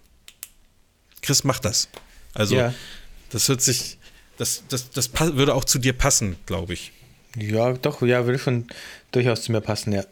[1.21, 1.87] Chris macht das.
[2.33, 2.73] Also ja.
[3.29, 3.97] das hört sich,
[4.37, 6.91] das, das, das würde auch zu dir passen, glaube ich.
[7.37, 8.67] Ja, doch, ja, würde schon
[9.11, 10.03] durchaus zu mir passen, ja.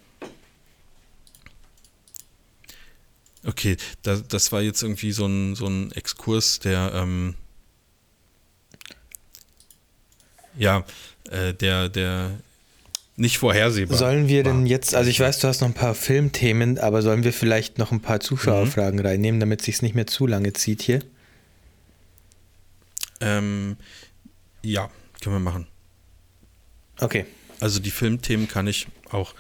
[3.44, 7.36] Okay, da, das war jetzt irgendwie so ein, so ein Exkurs, der ähm,
[10.58, 10.84] ja,
[11.30, 12.32] äh, der, der
[13.16, 13.98] nicht vorhersehbar.
[13.98, 14.52] Sollen wir war.
[14.52, 17.78] denn jetzt, also ich weiß, du hast noch ein paar Filmthemen, aber sollen wir vielleicht
[17.78, 19.06] noch ein paar Zuschauerfragen mhm.
[19.06, 21.02] reinnehmen, damit es sich nicht mehr zu lange zieht hier?
[23.20, 23.78] Ähm,
[24.64, 24.90] ja,
[25.22, 25.68] können wir machen.
[27.00, 27.26] Okay.
[27.60, 29.36] Also die Filmthemen kann ich auch.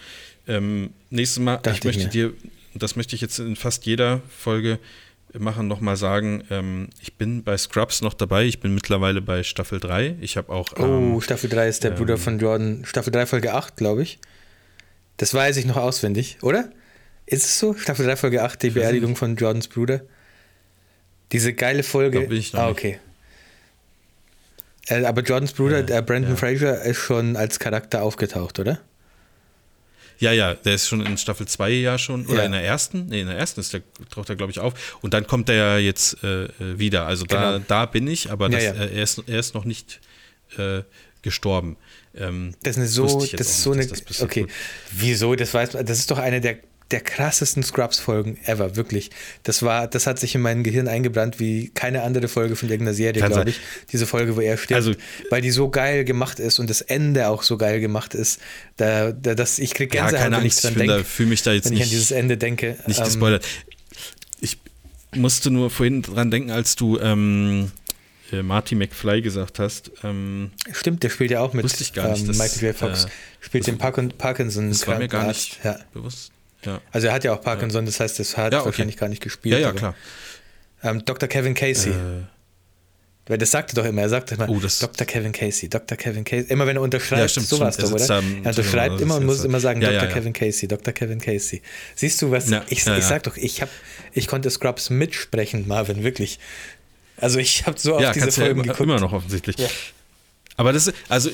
[0.48, 2.34] Ähm, nächstes Mal, Dachte ich möchte ich dir,
[2.76, 4.80] das möchte ich jetzt in fast jeder Folge
[5.38, 8.46] machen, nochmal sagen, ähm, ich bin bei Scrubs noch dabei.
[8.46, 10.18] Ich bin mittlerweile bei Staffel 3.
[10.22, 10.74] Ich habe auch.
[10.78, 12.84] Ähm, oh, Staffel 3 ist der ähm, Bruder von Jordan.
[12.86, 14.20] Staffel 3, Folge 8, glaube ich.
[15.18, 16.70] Das weiß ich noch auswendig, oder?
[17.26, 17.74] Ist es so?
[17.76, 20.02] Staffel 3, Folge 8, die Beerdigung von Jordans Bruder.
[21.32, 22.22] Diese geile Folge.
[22.22, 23.00] bin ich noch ah, okay.
[24.88, 26.36] Äh, aber Jordans Bruder, äh, Brandon ja.
[26.36, 28.80] Fraser, ist schon als Charakter aufgetaucht, oder?
[30.22, 32.46] Ja, ja, der ist schon in Staffel 2 ja schon, oder ja.
[32.46, 33.82] in der ersten, nee, in der ersten ist der,
[34.12, 35.00] taucht er, glaube ich, auf.
[35.02, 37.08] Und dann kommt er ja jetzt äh, wieder.
[37.08, 37.66] Also da, genau.
[37.68, 38.84] da bin ich, aber das, ja, ja.
[38.84, 40.00] Äh, er, ist, er ist noch nicht
[40.58, 40.84] äh,
[41.24, 41.76] gestorben.
[42.16, 44.52] Ähm, das ist eine so, das ist so eine, das okay, gut.
[44.92, 46.60] wieso, das weiß man, das ist doch eine der
[46.92, 49.12] der krassesten Scrubs-Folgen ever, wirklich.
[49.44, 52.96] Das war, das hat sich in mein Gehirn eingebrannt wie keine andere Folge von irgendeiner
[52.96, 53.60] Serie, glaube ich.
[53.92, 54.94] Diese Folge, wo er stirbt, also,
[55.30, 58.40] weil die so geil gemacht ist und das Ende auch so geil gemacht ist.
[58.78, 60.98] Da, da das, ich kriege Gänsehaut, ja, keine wenn ich dran denke.
[60.98, 62.78] Da, fühle mich da jetzt wenn nicht, ich an dieses Ende denke.
[62.88, 63.46] Nicht ähm, gespoilert.
[64.42, 64.58] Ich
[65.16, 67.72] musste nur vorhin dran denken, als du ähm,
[68.32, 69.92] äh, Marty McFly gesagt hast.
[70.04, 72.76] Ähm, Stimmt, der spielt ja auch mit wusste ich gar nicht, ähm, Michael J.
[72.76, 73.06] Fox.
[73.06, 73.10] Äh,
[73.40, 74.70] spielt den Parkin Parkinson.
[74.70, 75.80] Das war mir gar nicht ja.
[75.94, 76.32] bewusst.
[76.66, 76.82] Ja.
[76.92, 78.68] Also er hat ja auch Parkinson, das heißt, das hat Ja, okay.
[78.68, 79.54] wahrscheinlich gar nicht gespielt.
[79.56, 79.96] Ja, ja, aber- klar.
[80.84, 81.30] Ähm, Dr.
[81.30, 81.92] Kevin Casey.
[81.92, 82.24] Äh,
[83.28, 85.06] Weil das sagte doch immer, er sagte immer, Oh, Dr.
[85.06, 85.96] Kevin Casey, Dr.
[85.96, 86.52] Kevin Casey.
[86.52, 88.08] Immer wenn er unterschreibt, Ja, stimmt, so war es doch, Er oder?
[88.08, 90.04] da er unterschreibt Zimmer, immer und muss immer sagen, Ja, Dr.
[90.04, 90.14] ja, ja.
[90.16, 90.92] Kevin Casey, Dr.
[90.94, 91.62] Kevin Casey.
[91.96, 92.50] Siehst du was?
[92.50, 93.08] Ja, ich, ja, ich ja.
[93.10, 93.70] sag doch, ich, hab,
[94.12, 96.40] ich konnte Scrubs mitsprechen, Marvin, wirklich.
[97.18, 98.80] Also ich habe so auf ja, diese ja Folgen immer, geguckt.
[98.82, 99.56] immer noch offensichtlich.
[100.58, 101.30] Aber das, ist- also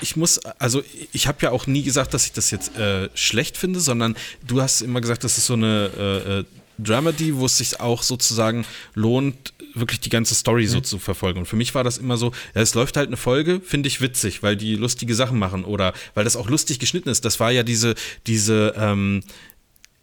[0.00, 0.82] ich, muss, also
[1.12, 4.16] ich habe ja auch nie gesagt, dass ich das jetzt äh, schlecht finde, sondern
[4.46, 6.44] du hast immer gesagt, das ist so eine äh, äh,
[6.78, 8.64] Dramedy, wo es sich auch sozusagen
[8.94, 10.68] lohnt, wirklich die ganze Story Mhm.
[10.68, 11.40] so zu verfolgen.
[11.40, 14.00] Und für mich war das immer so, ja, es läuft halt eine Folge, finde ich
[14.00, 17.24] witzig, weil die lustige Sachen machen oder weil das auch lustig geschnitten ist.
[17.24, 17.94] Das war ja diese,
[18.26, 19.22] diese, ähm,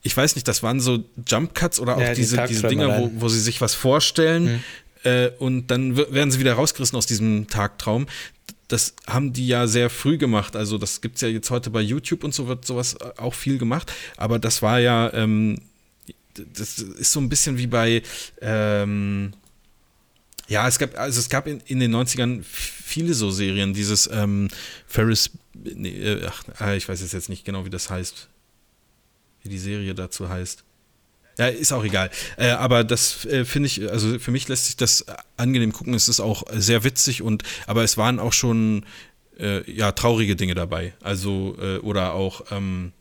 [0.03, 2.87] ich weiß nicht, das waren so Jump Cuts oder auch Ja, die diese, diese Dinger,
[2.99, 4.63] wo, wo sie sich was vorstellen
[5.03, 8.05] äh, und dann werden sie wieder rausgerissen aus diesem Tagtraum.
[8.67, 10.55] Das haben die ja sehr früh gemacht.
[10.55, 13.33] Also, das gibt es ja jetzt heute bei YouTube und so wird sowas äh, auch
[13.33, 13.91] viel gemacht.
[14.17, 15.59] Aber das war ja, ähm,
[16.33, 18.03] das ist so ein bisschen wie bei,
[18.41, 19.33] ähm,
[20.47, 24.47] ja, es gab, also es gab in, in den 90ern viele so Serien, dieses ähm,
[24.87, 28.29] Ferris, nee, äh, ach, ah, ich weiß jetzt, jetzt nicht genau, wie das heißt,
[29.43, 30.63] wie die Serie dazu heißt.
[31.37, 32.09] Ja, ist auch egal.
[32.37, 35.05] Äh, aber das äh, finde ich, also für mich lässt sich das
[35.37, 35.93] angenehm gucken.
[35.93, 38.85] Es ist auch sehr witzig und, aber es waren auch schon,
[39.39, 40.93] äh, ja, traurige Dinge dabei.
[41.01, 42.91] Also, äh, oder auch, ähm,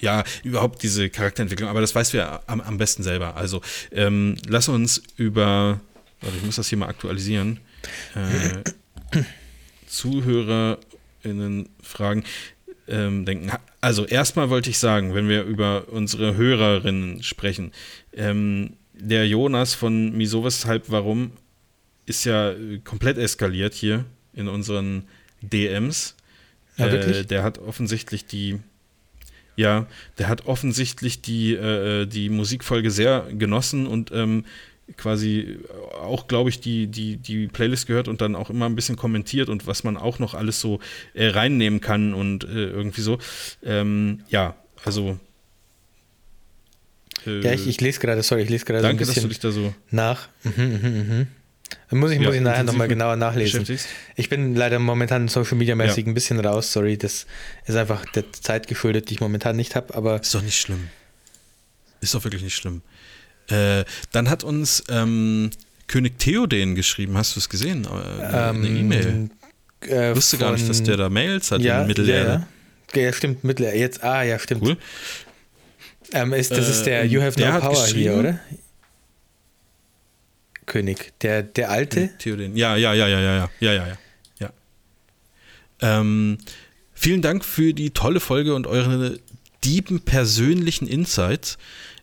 [0.00, 1.68] ja, überhaupt diese Charakterentwicklung.
[1.68, 3.36] Aber das weißt du ja am, am besten selber.
[3.36, 3.62] Also,
[3.92, 5.80] ähm, lass uns über,
[6.20, 7.60] warte, ich muss das hier mal aktualisieren.
[8.14, 9.20] Äh,
[9.86, 12.24] ZuhörerInnen fragen
[12.88, 13.50] ähm, denken.
[13.80, 17.72] Also erstmal wollte ich sagen, wenn wir über unsere Hörerinnen sprechen,
[18.12, 21.32] ähm, der Jonas von Miso weshalb warum
[22.06, 25.04] ist ja äh, komplett eskaliert hier in unseren
[25.42, 26.16] DMs.
[26.76, 27.18] Ja, wirklich?
[27.18, 28.58] Äh, der hat offensichtlich die
[29.58, 29.88] ja,
[30.18, 34.44] der hat offensichtlich die, äh, die Musikfolge sehr genossen und ähm,
[34.96, 35.58] quasi
[36.00, 39.48] auch, glaube ich, die, die, die Playlist gehört und dann auch immer ein bisschen kommentiert
[39.48, 40.80] und was man auch noch alles so
[41.14, 43.18] äh, reinnehmen kann und äh, irgendwie so.
[43.62, 45.18] Ähm, ja, also.
[47.26, 49.28] äh, Ja, ich, ich lese gerade, sorry, ich lese gerade so ein danke, dass du
[49.28, 50.28] bisschen dich da so nach.
[50.44, 51.26] Mhm, mhm, mhm.
[51.90, 53.66] Dann muss ich, Ja, muss ich nachher nochmal genauer nachlesen.
[54.16, 56.10] Ich bin leider momentan Social Media mäßig Ja.
[56.10, 57.26] ein bisschen raus, sorry, das
[57.66, 60.88] ist einfach der Zeit geschuldet, die ich momentan nicht habe, aber Ist doch nicht schlimm.
[62.00, 62.80] Ist doch wirklich nicht schlimm.
[63.48, 65.50] Äh, dann hat uns ähm,
[65.86, 67.16] König Theoden geschrieben.
[67.16, 67.86] Hast du es gesehen?
[67.86, 69.30] Äh, eine ähm, E-Mail.
[69.86, 72.46] Äh, Ich wusste gar nicht, dass der da Mails hat ja, in Mittelerde.
[72.94, 73.78] Ja, ja, stimmt, Mittelerde.
[73.78, 74.62] Jetzt, ah, ja, stimmt.
[74.62, 74.76] Cool.
[76.12, 78.40] Ähm, ist, das ist der Äh, You Have der No Power hier, oder?
[80.66, 81.12] König.
[81.22, 82.10] Der, der alte?
[82.18, 82.56] Theoden.
[82.56, 83.98] Ja, ja, ja, ja, ja, ja, ja, ja, ja.
[84.38, 84.50] ja.
[85.80, 86.38] Ähm,
[86.92, 89.18] vielen Dank für die tolle Folge und eure
[89.64, 91.58] dieben persönlichen Insights.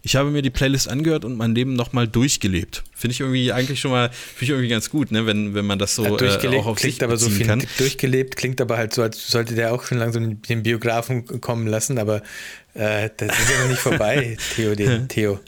[0.05, 2.83] Ich habe mir die Playlist angehört und mein Leben nochmal durchgelebt.
[2.93, 5.25] Finde ich irgendwie eigentlich schon mal, finde ich irgendwie ganz gut, ne?
[5.25, 7.47] wenn, wenn man das so Hat äh, durchgelebt, auch auf klingt sich aber so viel
[7.47, 7.63] kann.
[7.79, 11.97] durchgelebt, klingt aber halt so, als sollte der auch schon langsam den Biografen kommen lassen,
[11.97, 12.21] aber
[12.75, 15.39] äh, das ist ja noch nicht vorbei, Theo, den, Theo.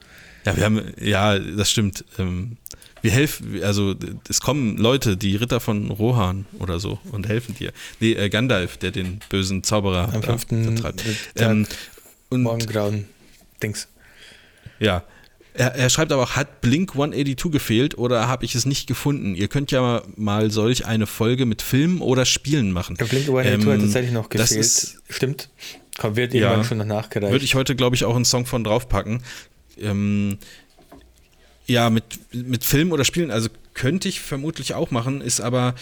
[0.43, 2.03] Ja, wir haben, ja, das stimmt.
[2.17, 2.57] Ähm,
[3.03, 3.93] wir helfen, also
[4.27, 7.73] es kommen Leute, die Ritter von Rohan oder so und helfen dir.
[7.99, 11.03] Nee, äh, Gandalf, der den bösen Zauberer Am da fünften vertreibt.
[11.35, 11.67] Tag Ähm,
[12.29, 13.05] und Morgengrauen
[13.61, 13.87] Dings.
[14.79, 15.03] Ja,
[15.53, 19.33] er, er schreibt aber auch, hat Blink 182 gefehlt oder habe ich es nicht gefunden?
[19.35, 22.95] Ihr könnt ja mal solch eine Folge mit Filmen oder Spielen machen.
[22.95, 24.65] Blink 182 hat Ähm, tatsächlich noch das gefehlt.
[24.65, 25.49] ist- Stimmt.
[25.97, 26.41] Komm, wird Ja.
[26.51, 27.31] irgendwann schon noch nachgereicht.
[27.31, 29.23] Würde ich heute, glaube ich, auch einen Song von draufpacken.
[29.79, 30.37] Ähm,
[31.65, 35.73] ja, mit, mit Film oder Spielen, also könnte ich vermutlich auch machen, ist aber.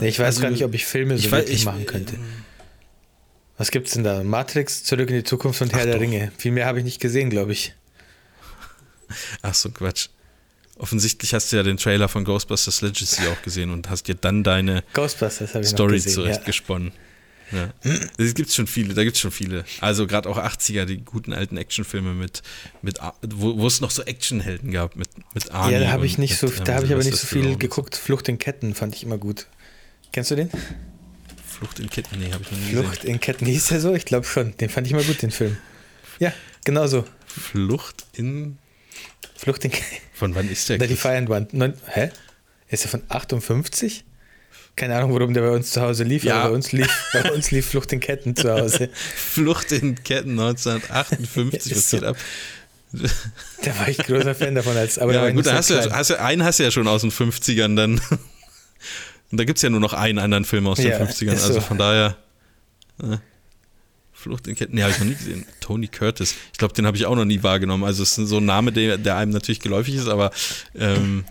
[0.00, 1.86] Nee, ich weiß also, gar nicht, ob ich Filme so ich weiß- wirklich ich- machen
[1.86, 2.14] könnte.
[3.62, 4.24] Was gibt's denn da?
[4.24, 6.00] Matrix, Zurück in die Zukunft und Herr Ach der doch.
[6.00, 6.32] Ringe.
[6.36, 7.74] Viel mehr habe ich nicht gesehen, glaube ich.
[9.40, 10.08] Ach so, Quatsch.
[10.78, 14.42] Offensichtlich hast du ja den Trailer von Ghostbusters Legacy auch gesehen und hast dir dann
[14.42, 16.10] deine Story gesehen.
[16.10, 16.14] Ja.
[16.14, 16.90] zurechtgesponnen.
[17.52, 17.72] Ja.
[18.18, 19.64] Gibt es schon viele, da gibt es schon viele.
[19.80, 22.42] Also gerade auch 80er, die guten alten Actionfilme mit,
[22.80, 26.18] mit wo, wo es noch so Actionhelden gab, mit, mit Arnie Ja, da habe ich
[26.18, 27.94] nicht so, mit, da habe ich aber nicht so viel geguckt.
[27.94, 29.46] Flucht in Ketten fand ich immer gut.
[30.10, 30.50] Kennst du den?
[31.62, 33.94] Flucht in Ketten, nee, habe ich noch nie Flucht in Ketten hieß der so?
[33.94, 34.56] Ich glaube schon.
[34.56, 35.56] Den fand ich immer gut, den Film.
[36.18, 36.32] Ja,
[36.64, 37.04] genau so.
[37.26, 38.58] Flucht in.
[39.36, 39.70] Flucht in.
[40.12, 40.78] Von wann ist der?
[40.80, 41.54] Na, die Feierndwand.
[41.54, 42.10] Neun, hä?
[42.68, 44.04] Ist er von 58?
[44.74, 46.40] Keine Ahnung, warum der bei uns zu Hause lief, Ja.
[46.40, 48.88] aber bei uns lief, bei uns lief Flucht in Ketten zu Hause.
[49.14, 51.70] Flucht in Ketten 1958.
[51.70, 52.06] Ja, was geht so.
[52.06, 52.16] ab?
[53.62, 54.76] Da war ich großer Fan davon.
[54.76, 56.70] Als, aber da Ja, ich gut, da hast du, hast du, einen hast du ja
[56.72, 58.00] schon aus den 50ern dann.
[59.32, 61.32] Und da gibt es ja nur noch einen anderen Film aus den Ja, 50ern.
[61.32, 61.60] ist Also so.
[61.62, 62.16] von daher.
[63.02, 63.16] Äh,
[64.12, 65.44] Flucht in Ketten, nee, habe ich noch nie gesehen.
[65.60, 66.36] Tony Curtis.
[66.52, 67.82] Ich glaube, den habe ich auch noch nie wahrgenommen.
[67.82, 70.30] Also es ist so ein Name, der, der einem natürlich geläufig ist, aber
[70.76, 71.24] ähm,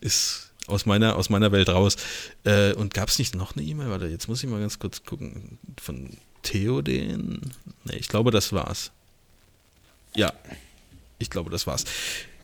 [0.00, 1.96] ist aus meiner, aus meiner Welt raus.
[2.44, 3.90] Äh, und gab es nicht noch eine E-Mail?
[3.90, 5.58] Warte, jetzt muss ich mal ganz kurz gucken.
[5.82, 7.52] Von Theoden?
[7.84, 8.92] Nee, ich glaube, das war's.
[10.14, 10.32] Ja,
[11.18, 11.84] ich glaube, das war's.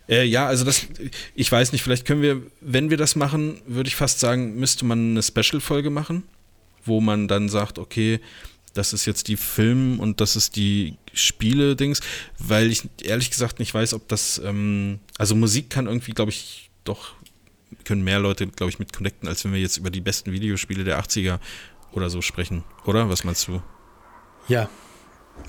[0.08, 0.86] Äh, ja, also das,
[1.34, 4.84] ich weiß nicht, vielleicht können wir, wenn wir das machen, würde ich fast sagen, müsste
[4.84, 6.22] man eine Special-Folge machen,
[6.84, 8.20] wo man dann sagt, okay,
[8.74, 12.00] das ist jetzt die Film und das ist die Spiele-Dings,
[12.38, 16.70] weil ich ehrlich gesagt nicht weiß, ob das, ähm, also Musik kann irgendwie, glaube ich,
[16.84, 17.14] doch,
[17.84, 20.84] können mehr Leute, glaube ich, mit connecten, als wenn wir jetzt über die besten Videospiele
[20.84, 21.38] der 80er
[21.92, 23.08] oder so sprechen, oder?
[23.08, 23.62] Was meinst du?
[24.48, 24.68] Ja.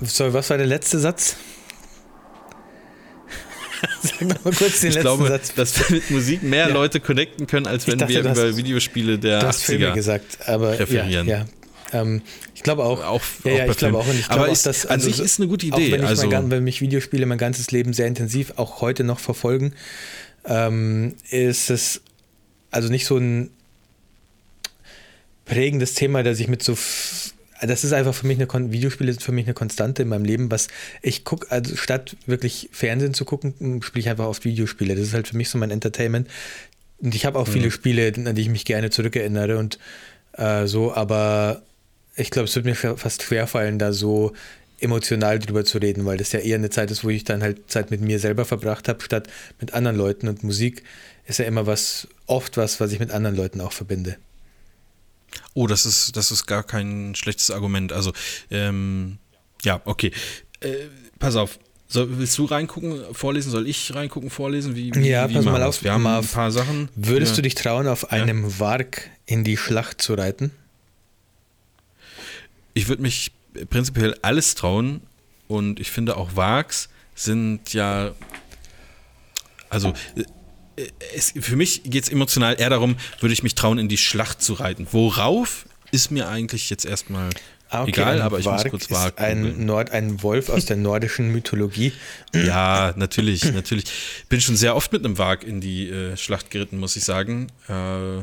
[0.00, 1.36] So, was war der letzte Satz?
[4.02, 5.54] Sag noch mal kurz den ich letzten glaube, Satz.
[5.54, 6.74] dass wir mit Musik mehr Ja.
[6.74, 9.94] Leute connecten können, als wenn dachte, wir hast- über Videospiele der Du hast Filme 80er
[9.94, 11.26] gesagt, aber ja, referieren.
[11.28, 11.46] ja.
[11.92, 12.20] Ähm,
[12.54, 13.02] ich glaube auch.
[13.02, 14.06] Auch- ja, auch ja, ich glaube auch.
[14.06, 16.02] Und ich Aber glaube auch, ist- dass an sich ist eine gute Auch Idee, wenn,
[16.02, 19.72] ich also- mein, wenn mich Videospiele mein ganzes Leben sehr intensiv auch heute noch verfolgen,
[20.44, 22.00] ähm, ist es
[22.70, 23.50] also nicht so ein
[25.46, 26.76] prägendes Thema, dass ich mit so
[27.60, 30.24] das ist einfach für mich eine Kon Videospiele sind für mich eine Konstante in meinem
[30.24, 30.68] Leben, was
[31.02, 34.94] ich gucke, also statt wirklich Fernsehen zu gucken, spiele ich einfach oft Videospiele.
[34.94, 36.28] Das ist halt für mich so mein Entertainment.
[37.00, 39.78] Und ich habe auch viele Spiele, an die ich mich gerne zurückerinnere und
[40.32, 41.62] äh, so, aber
[42.16, 44.32] ich glaube, es wird mir fa- fast schwerfallen, da so
[44.80, 47.70] emotional drüber zu reden, weil das ja eher eine Zeit ist, wo ich dann halt
[47.70, 49.28] Zeit mit mir selber verbracht habe, statt
[49.60, 50.28] mit anderen Leuten.
[50.28, 50.82] Und Musik
[51.26, 54.16] ist ja immer was, oft was, was ich mit anderen Leuten auch verbinde.
[55.58, 57.92] Oh, das ist, das ist gar kein schlechtes Argument.
[57.92, 58.12] Also,
[58.48, 59.18] ähm,
[59.64, 60.12] ja, okay.
[60.60, 60.72] Äh,
[61.18, 61.58] pass auf.
[61.88, 63.50] Soll, willst du reingucken, vorlesen?
[63.50, 64.76] Soll ich reingucken, vorlesen?
[64.76, 66.26] Wie, wie, Ja, wie pass mal auf, Wir haben Marv.
[66.26, 66.90] ein paar Sachen.
[66.94, 67.36] Würdest ja.
[67.36, 70.52] du dich trauen, auf einem Warg in die Schlacht zu reiten?
[72.74, 73.32] Ich würde mich
[73.68, 75.00] prinzipiell alles trauen
[75.48, 78.12] und ich finde auch Wags sind ja.
[79.70, 79.92] Also.
[81.14, 84.42] Es, für mich geht es emotional eher darum, würde ich mich trauen, in die Schlacht
[84.42, 84.86] zu reiten.
[84.90, 87.30] Worauf ist mir eigentlich jetzt erstmal
[87.70, 89.66] Ah, okay, egal, aber ich muss Warg kurz Warg ein.
[89.66, 91.92] Nord, ein Wolf aus der nordischen Mythologie.
[92.34, 93.84] Ja, natürlich, natürlich.
[94.28, 97.48] Bin schon sehr oft mit einem Wag in die äh, Schlacht geritten, muss ich sagen.
[97.68, 98.22] Äh,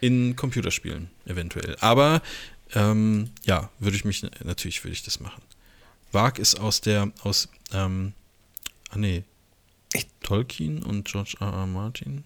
[0.00, 1.76] in Computerspielen eventuell.
[1.80, 2.20] Aber
[2.74, 5.42] ähm, ja, würde ich mich natürlich würde ich das machen.
[6.10, 8.12] Wag ist aus der aus ähm,
[8.90, 9.24] ah nee
[9.94, 11.48] Ich- Tolkien und George R.
[11.52, 11.66] R.
[11.66, 12.24] Martin.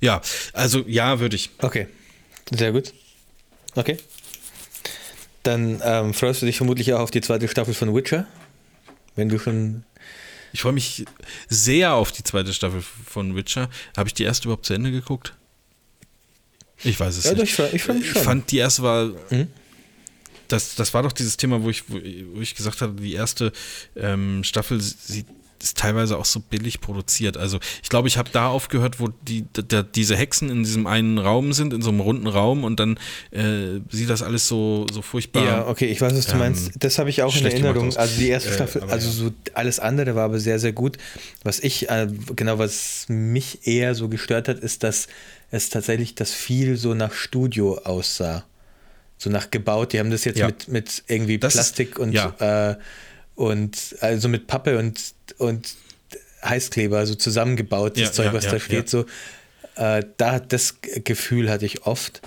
[0.00, 0.20] Ja,
[0.52, 1.50] also ja, würde ich.
[1.58, 1.86] Okay,
[2.50, 2.92] sehr gut.
[3.74, 3.98] Okay.
[5.44, 8.26] Dann ähm, freust du dich vermutlich auch auf die zweite Staffel von Witcher,
[9.16, 9.84] wenn du schon.
[10.52, 11.04] Ich freue mich
[11.48, 13.70] sehr auf die zweite Staffel von Witcher.
[13.96, 15.34] Habe ich die erste überhaupt zu Ende geguckt?
[16.84, 17.44] Ich weiß es Ja, nicht.
[17.44, 19.04] ich freu- ich freu mich Ich fand die erste war.
[19.30, 19.48] Mhm.
[20.48, 23.52] Das, das war doch dieses Thema, wo ich, wo ich gesagt habe, die erste
[23.96, 25.26] ähm, Staffel sieht
[25.62, 27.36] ist teilweise auch so billig produziert.
[27.36, 31.18] Also ich glaube, ich habe da aufgehört, wo die, da, diese Hexen in diesem einen
[31.18, 32.98] Raum sind, in so einem runden Raum und dann
[33.30, 35.44] äh, sieht das alles so, so furchtbar.
[35.44, 36.72] Ja, okay, ich weiß, was du ähm, meinst.
[36.80, 37.96] Das habe ich auch in Erinnerung.
[37.96, 39.28] Also die erste Äh, Staffel, aber also ja.
[39.28, 40.98] so alles andere war aber sehr, sehr gut.
[41.42, 45.06] Was ich, äh, genau, was mich eher so gestört hat, ist, dass
[45.50, 48.44] es tatsächlich das viel so nach Studio aussah.
[49.18, 49.92] So nach gebaut.
[49.92, 50.46] Die haben das jetzt Ja.
[50.46, 52.34] mit, mit irgendwie Das ist- Plastik und, ja.
[53.42, 55.74] Und also mit Pappe und, und
[56.44, 58.88] Heißkleber so zusammengebaut, das Ja, Zeug, ja, was ja, da steht.
[58.88, 59.04] So,
[59.76, 62.22] äh, da das Gefühl hatte ich oft.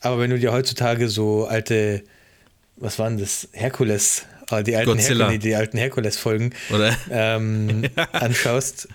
[0.00, 2.04] Aber wenn du dir heutzutage so alte,
[2.76, 3.48] was waren das?
[3.52, 5.24] Herkules, äh, die alten, Godzilla.
[5.24, 6.50] Herkules, die alten Herkules-Folgen
[7.10, 7.82] ähm,
[8.12, 8.88] anschaust,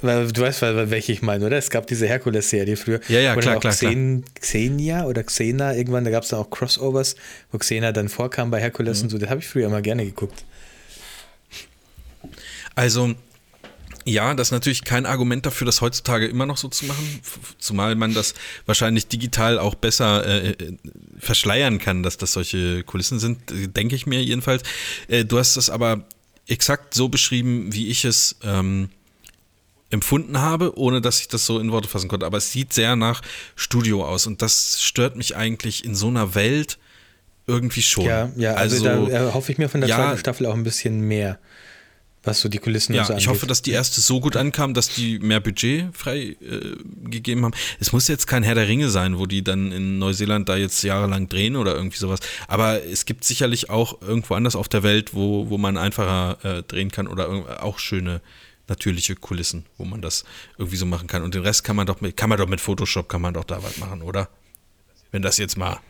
[0.00, 1.58] du weißt, welche ich meine, oder?
[1.58, 3.00] Es gab diese Herkules-Serie früher.
[3.08, 3.90] Ja, ja, klar, auch klar, klar.
[3.92, 7.16] Xen, Xenia oder Xena, irgendwann, da gab es dann auch Crossovers,
[7.50, 9.04] wo Xena dann vorkam bei Herkules Mhm.
[9.04, 9.18] und so.
[9.18, 10.44] Das habe ich früher immer gerne geguckt.
[12.74, 13.14] Also,
[14.04, 17.20] ja, das ist natürlich kein Argument dafür, das heutzutage immer noch so zu machen,
[17.58, 18.34] zumal man das
[18.66, 20.76] wahrscheinlich digital auch besser äh, äh,
[21.18, 23.38] verschleiern kann, dass das solche Kulissen sind,
[23.76, 24.62] denke ich mir jedenfalls.
[25.08, 26.04] Äh, du hast das aber
[26.48, 28.88] exakt so beschrieben, wie ich es ähm,
[29.92, 32.26] empfunden habe, ohne dass ich das so in Worte fassen konnte.
[32.26, 33.22] Aber es sieht sehr nach
[33.54, 36.78] Studio aus und das stört mich eigentlich in so einer Welt
[37.46, 38.04] irgendwie schon.
[38.04, 40.54] Ja, ja, also, also da äh, hoffe ich mir von der ja, zweiten Staffel auch
[40.54, 41.38] ein bisschen mehr
[42.24, 44.88] was so die Kulissen ja, so ich hoffe, dass die erste so gut ankam, dass
[44.88, 46.76] die mehr Budget frei äh,
[47.10, 47.54] gegeben haben.
[47.80, 50.82] Es muss jetzt kein Herr der Ringe sein, wo die dann in Neuseeland da jetzt
[50.84, 52.20] jahrelang drehen oder irgendwie sowas.
[52.46, 56.62] Aber es gibt sicherlich auch irgendwo anders auf der Welt, wo, wo man einfacher äh,
[56.62, 58.20] drehen kann oder auch schöne
[58.68, 60.24] natürliche Kulissen, wo man das
[60.58, 61.22] irgendwie so machen kann.
[61.22, 63.44] Und den Rest kann man doch mit, kann man doch mit Photoshop, kann man doch
[63.44, 64.28] da was machen, oder?
[65.10, 65.80] Wenn das jetzt mal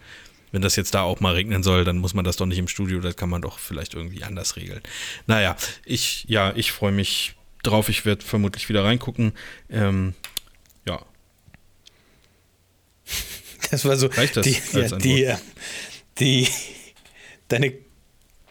[0.53, 2.69] wenn das jetzt da auch mal regnen soll, dann muss man das doch nicht im
[2.69, 4.83] Studio, das kann man doch vielleicht irgendwie anders regeln.
[5.27, 9.33] Naja, ich, ja, ich freue mich drauf, ich werde vermutlich wieder reingucken.
[9.71, 10.15] Ähm,
[10.87, 11.05] ja.
[13.71, 15.37] Das war so, Reicht das die, ja, die, äh,
[16.19, 16.49] die,
[17.49, 17.73] deine,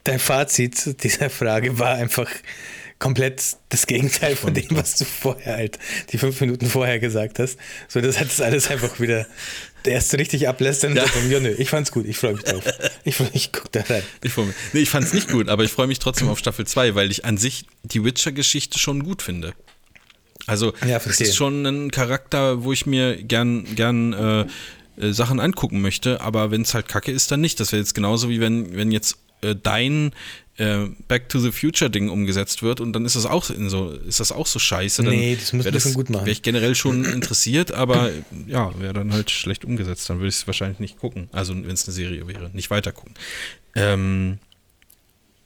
[0.03, 2.27] dein Fazit dieser Frage war einfach
[3.01, 5.79] komplett das Gegenteil von dem, was du vorher halt,
[6.11, 7.57] die fünf Minuten vorher gesagt hast.
[7.89, 9.27] So, das hat das alles einfach wieder
[9.85, 11.03] der erst so richtig ablässt, dann ja.
[11.03, 12.63] sagt ja, nö, ich fand's gut, ich freue mich drauf.
[13.03, 14.03] Ich, ich guck da rein.
[14.23, 14.55] Ich, freu mich.
[14.73, 17.25] Nee, ich fand's nicht gut, aber ich freue mich trotzdem auf Staffel 2, weil ich
[17.25, 19.53] an sich die Witcher-Geschichte schon gut finde.
[20.45, 24.41] Also, ja, es ist schon ein Charakter, wo ich mir gern, gern äh,
[24.97, 27.59] äh, Sachen angucken möchte, aber wenn es halt kacke ist, dann nicht.
[27.59, 30.13] Das wäre jetzt genauso wie wenn, wenn jetzt äh, dein
[30.61, 34.19] äh, Back to the Future Ding umgesetzt wird und dann ist das auch so, ist
[34.19, 35.01] das auch so scheiße.
[35.01, 36.25] Dann nee, das müssen wir schon gut machen.
[36.25, 38.11] Wäre ich generell schon interessiert, aber
[38.45, 40.09] ja, wäre dann halt schlecht umgesetzt.
[40.09, 41.29] Dann würde ich es wahrscheinlich nicht gucken.
[41.31, 43.15] Also wenn es eine Serie wäre, nicht weiter gucken.
[43.75, 44.37] Ähm,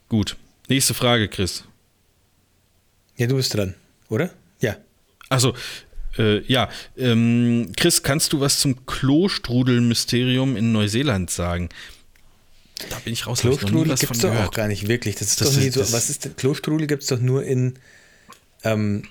[0.08, 0.36] gut.
[0.68, 1.64] Nächste Frage, Chris.
[3.16, 3.74] Ja, du bist dran,
[4.10, 4.30] oder?
[4.60, 4.76] Ja.
[5.30, 5.54] Also,
[6.18, 6.68] äh, ja.
[6.98, 11.70] Ähm, Chris, kannst du was zum Klostrudel-Mysterium in Neuseeland sagen?
[12.90, 13.40] Da bin ich raus.
[13.40, 15.14] Klostrudel gibt es doch auch gar nicht wirklich.
[15.16, 15.80] Das ist das doch nie so.
[15.80, 16.36] Was ist denn?
[16.36, 17.78] Klostrudel gibt es doch nur in
[18.64, 19.04] ähm,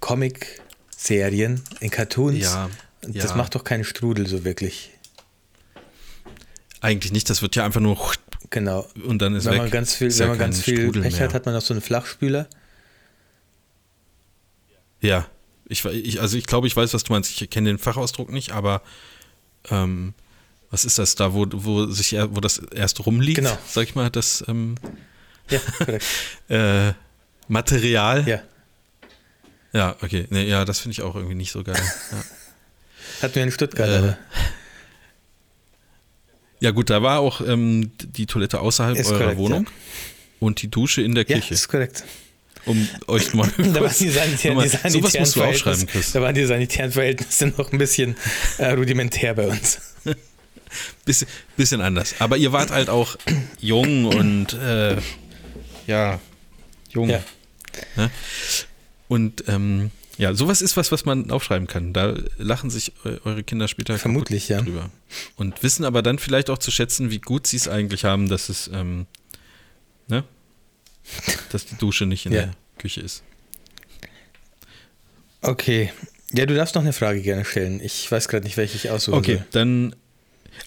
[0.00, 2.42] Comic-Serien, in Cartoons.
[2.42, 2.70] Ja,
[3.06, 3.22] ja.
[3.22, 4.90] Das macht doch keinen Strudel so wirklich.
[6.80, 7.98] Eigentlich nicht, das wird ja einfach nur
[8.50, 8.86] genau.
[9.06, 9.60] und dann ist wenn weg.
[9.60, 11.22] Man ganz viel, wenn man ganz viel Strudel Pech mehr.
[11.22, 12.48] hat, hat man noch so einen Flachspüler.
[15.00, 15.26] Ja,
[15.66, 17.30] ich, ich, also ich glaube, ich weiß, was du meinst.
[17.30, 18.82] Ich kenne den Fachausdruck nicht, aber
[19.70, 20.14] ähm,
[20.74, 23.56] was ist das da, wo, wo sich wo das erst rumliegt, genau.
[23.64, 24.74] sag ich mal, das ähm,
[25.48, 25.60] ja,
[26.88, 26.94] äh,
[27.46, 28.26] Material.
[28.26, 28.42] Ja.
[29.72, 30.26] Ja, okay.
[30.30, 31.76] Nee, ja, das finde ich auch irgendwie nicht so geil.
[32.10, 32.24] Ja.
[33.22, 34.18] Hatten wir in Stuttgart, äh, aber.
[36.58, 39.72] Ja, gut, da war auch ähm, die Toilette außerhalb ist eurer korrekt, Wohnung ja.
[40.40, 41.50] und die Dusche in der Küche.
[41.50, 42.02] Ja, ist korrekt.
[42.64, 43.48] Um euch mal.
[43.58, 46.12] da waren die sanitären, die sanitären sowas musst du aufschreiben, Chris.
[46.12, 48.16] Da waren die sanitären Verhältnisse noch ein bisschen
[48.58, 49.78] äh, rudimentär bei uns.
[51.04, 52.14] bisschen, bisschen anders.
[52.18, 53.16] Aber ihr wart halt auch
[53.60, 54.96] jung und äh,
[55.86, 56.20] ja,
[56.90, 57.10] jung.
[57.10, 57.22] Ja.
[57.96, 58.10] Ne?
[59.08, 61.92] Und ähm, ja, sowas ist was, was man aufschreiben kann.
[61.92, 64.62] Da lachen sich eure Kinder später Vermutlich, ja.
[64.62, 64.90] drüber.
[65.36, 68.48] Und wissen aber dann vielleicht auch zu schätzen, wie gut sie es eigentlich haben, dass
[68.48, 69.06] es, ähm,
[70.08, 70.24] ne?
[71.50, 72.42] Dass die Dusche nicht in ja.
[72.42, 73.22] der Küche ist.
[75.42, 75.92] Okay.
[76.32, 77.80] Ja, du darfst noch eine Frage gerne stellen.
[77.80, 79.16] Ich weiß gerade nicht, welche ich aussuche.
[79.16, 79.94] Okay, dann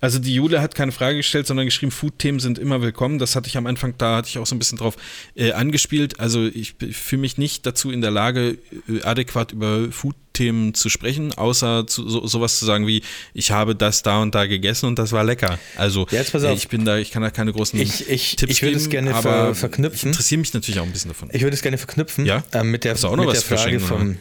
[0.01, 3.19] also die Jule hat keine Frage gestellt, sondern geschrieben, Food-Themen sind immer willkommen.
[3.19, 4.95] Das hatte ich am Anfang, da hatte ich auch so ein bisschen drauf
[5.35, 6.19] äh, angespielt.
[6.19, 8.57] Also ich fühle mich nicht dazu in der Lage,
[8.89, 13.01] äh, adäquat über Food-Themen zu sprechen, außer zu, so, sowas zu sagen wie,
[13.33, 15.57] ich habe das da und da gegessen und das war lecker.
[15.75, 16.51] Also Jetzt pass auf.
[16.51, 18.89] Äh, ich bin da, ich kann da keine großen ich, ich, Tipps ich würde es
[18.89, 19.97] gerne ver verknüpfen.
[19.97, 21.29] Ich interessiere mich natürlich auch ein bisschen davon.
[21.31, 22.43] Ich würde es gerne verknüpfen ja?
[22.51, 24.17] äh, mit der, mit der Frage von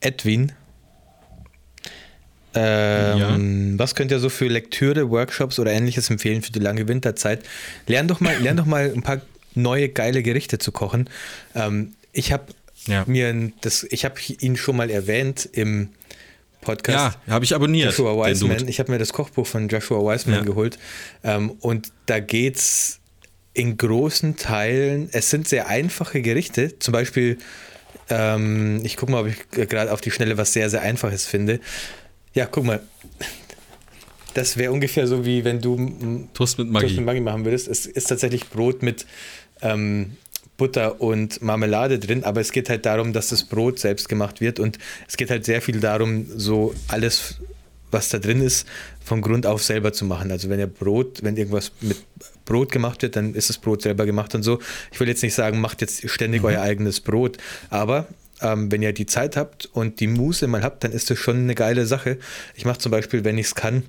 [0.00, 0.52] Edwin
[2.56, 3.78] ähm, ja.
[3.78, 7.44] Was könnt ihr so für Lektüre, Workshops oder ähnliches empfehlen für die lange Winterzeit?
[7.86, 9.20] Lern doch mal, lern doch mal ein paar
[9.54, 11.10] neue geile Gerichte zu kochen.
[11.54, 12.46] Ähm, ich habe
[12.86, 13.04] ja.
[13.06, 15.90] mir das, ich habe ihn schon mal erwähnt im
[16.60, 17.18] Podcast.
[17.26, 17.90] Ja, habe ich abonniert.
[17.90, 18.68] Joshua Wiseman.
[18.68, 20.44] Ich habe mir das Kochbuch von Joshua Wiseman ja.
[20.44, 20.78] geholt
[21.22, 23.00] ähm, und da geht's
[23.54, 25.08] in großen Teilen.
[25.12, 27.38] Es sind sehr einfache Gerichte, zum Beispiel.
[28.10, 31.60] Ähm, ich gucke mal, ob ich gerade auf die Schnelle was sehr sehr Einfaches finde.
[32.36, 32.80] Ja, guck mal.
[34.34, 37.66] Das wäre ungefähr so, wie wenn du Toast mit Maggi, Toast mit Maggi machen würdest.
[37.66, 39.06] Es ist tatsächlich Brot mit
[39.62, 40.18] ähm,
[40.58, 44.60] Butter und Marmelade drin, aber es geht halt darum, dass das Brot selbst gemacht wird
[44.60, 47.36] und es geht halt sehr viel darum, so alles,
[47.90, 48.66] was da drin ist,
[49.02, 50.30] von Grund auf selber zu machen.
[50.30, 51.96] Also wenn ihr Brot, wenn irgendwas mit
[52.44, 54.60] Brot gemacht wird, dann ist das Brot selber gemacht und so.
[54.92, 56.48] Ich will jetzt nicht sagen, macht jetzt ständig mhm.
[56.48, 57.38] euer eigenes Brot,
[57.70, 58.06] aber
[58.42, 61.36] ähm, wenn ihr die Zeit habt und die Muße mal habt, dann ist das schon
[61.36, 62.18] eine geile Sache.
[62.54, 63.84] Ich mache zum Beispiel, wenn ich es kann,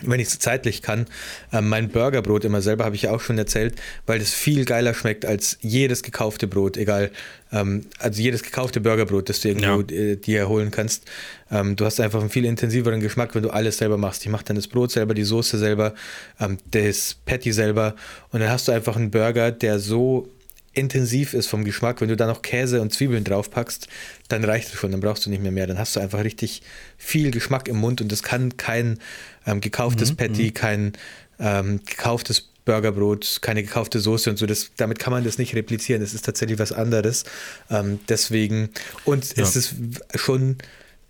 [0.00, 1.06] wenn ich es zeitlich kann,
[1.52, 3.76] äh, mein Burgerbrot immer selber, habe ich ja auch schon erzählt,
[4.06, 7.10] weil das viel geiler schmeckt als jedes gekaufte Brot, egal,
[7.52, 10.00] ähm, also jedes gekaufte Burgerbrot, das du irgendwo ja.
[10.00, 11.04] äh, dir holen kannst.
[11.50, 14.22] Ähm, du hast einfach einen viel intensiveren Geschmack, wenn du alles selber machst.
[14.24, 15.94] Ich mache dann das Brot selber, die Soße selber,
[16.40, 17.94] ähm, das Patty selber
[18.30, 20.28] und dann hast du einfach einen Burger, der so
[20.74, 23.88] intensiv ist vom Geschmack, wenn du da noch Käse und Zwiebeln draufpackst,
[24.28, 25.66] dann reicht es schon, dann brauchst du nicht mehr mehr.
[25.66, 26.62] Dann hast du einfach richtig
[26.98, 28.98] viel Geschmack im Mund und das kann kein
[29.46, 30.54] ähm, gekauftes mhm, Patty, mhm.
[30.54, 30.92] kein
[31.38, 34.46] ähm, gekauftes Burgerbrot, keine gekaufte Soße und so.
[34.46, 36.00] Das, damit kann man das nicht replizieren.
[36.00, 37.24] Das ist tatsächlich was anderes.
[37.70, 38.70] Ähm, deswegen,
[39.04, 39.42] und ja.
[39.42, 39.74] es ist
[40.14, 40.58] schon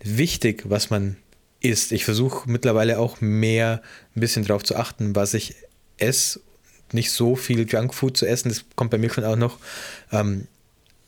[0.03, 1.17] wichtig, was man
[1.61, 1.91] isst.
[1.91, 3.81] Ich versuche mittlerweile auch mehr
[4.15, 5.55] ein bisschen darauf zu achten, was ich
[5.97, 6.41] esse
[6.91, 8.49] nicht so viel Junkfood zu essen.
[8.49, 9.59] Das kommt bei mir schon auch noch
[10.11, 10.47] ähm,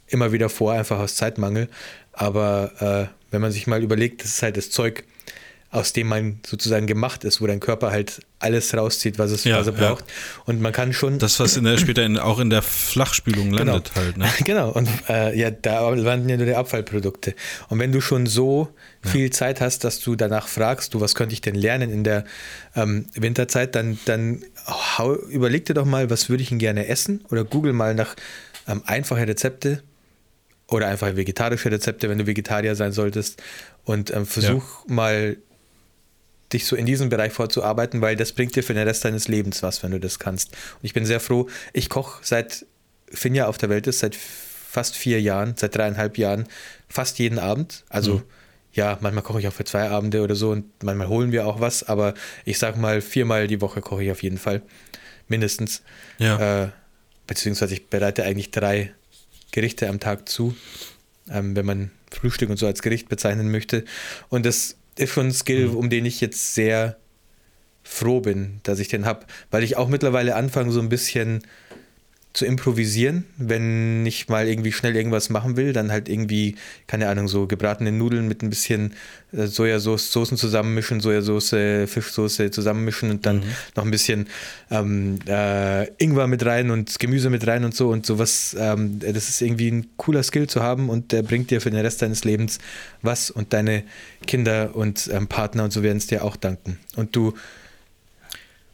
[0.08, 1.70] immer wieder vor, einfach aus Zeitmangel.
[2.14, 5.04] Aber äh, wenn man sich mal überlegt, das ist halt das Zeug,
[5.70, 9.60] aus dem man sozusagen gemacht ist, wo dein Körper halt alles rauszieht, was es, ja,
[9.60, 10.06] was er braucht.
[10.08, 10.44] Ja.
[10.46, 11.20] Und man kann schon.
[11.20, 13.74] Das, was in der, später in, auch in der Flachspülung genau.
[13.74, 14.18] landet halt.
[14.18, 14.30] Ne?
[14.46, 17.36] Genau, und äh, ja, da landen ja nur die Abfallprodukte.
[17.68, 18.70] Und wenn du schon so
[19.04, 19.12] ja.
[19.12, 22.24] viel Zeit hast, dass du danach fragst, du, was könnte ich denn lernen in der
[22.76, 27.24] ähm, Winterzeit, dann, dann hau, überleg dir doch mal, was würde ich denn gerne essen?
[27.30, 28.16] Oder google mal nach
[28.68, 29.82] ähm, einfache Rezepte
[30.68, 33.42] oder einfach vegetarische Rezepte, wenn du Vegetarier sein solltest.
[33.86, 35.38] Und ähm, versuch mal
[36.54, 39.64] dich so in diesem Bereich vorzuarbeiten, weil das bringt dir für den Rest deines Lebens
[39.64, 40.52] was, wenn du das kannst.
[40.52, 42.66] Und ich bin sehr froh, ich koche seit
[43.10, 46.48] Finja auf der Welt ist, seit fast vier Jahren, seit dreieinhalb Jahren,
[46.88, 47.84] fast jeden Abend.
[47.90, 48.24] Also mhm.
[48.78, 51.60] Ja, manchmal koche ich auch für zwei Abende oder so und manchmal holen wir auch
[51.60, 52.14] was, aber
[52.46, 54.62] ich sag mal, viermal die Woche koche ich auf jeden Fall.
[55.28, 55.82] Mindestens.
[56.20, 56.66] Ja.
[56.66, 56.70] Äh,
[57.26, 58.94] beziehungsweise ich bereite eigentlich drei
[59.52, 60.56] Gerichte am Tag zu,
[61.30, 63.84] ähm, wenn man Frühstück und so als Gericht bezeichnen möchte.
[64.30, 65.76] Und das ist schon ein Skill, mhm.
[65.76, 66.98] um den ich jetzt sehr
[67.84, 71.42] froh bin, dass ich den habe, weil ich auch mittlerweile anfange, so ein bisschen
[72.38, 76.56] zu improvisieren, wenn ich mal irgendwie schnell irgendwas machen will, dann halt irgendwie,
[76.86, 78.94] keine Ahnung, so gebratene Nudeln mit ein bisschen
[79.32, 83.44] äh, Sojasauce, Soßen zusammenmischen, Sojasauce, Fischsoße zusammenmischen und dann mhm.
[83.76, 84.28] noch ein bisschen
[84.70, 88.56] ähm, äh, Ingwer mit rein und Gemüse mit rein und so und sowas.
[88.60, 91.80] Ähm, das ist irgendwie ein cooler Skill zu haben und der bringt dir für den
[91.80, 92.60] Rest deines Lebens
[93.02, 93.82] was und deine
[94.28, 96.78] Kinder und ähm, Partner und so werden es dir auch danken.
[96.96, 97.34] Und du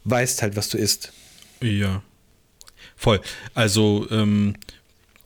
[0.04, 1.14] weißt halt, was du isst.
[1.62, 2.02] Ja.
[2.96, 3.20] Voll.
[3.54, 4.54] Also ähm,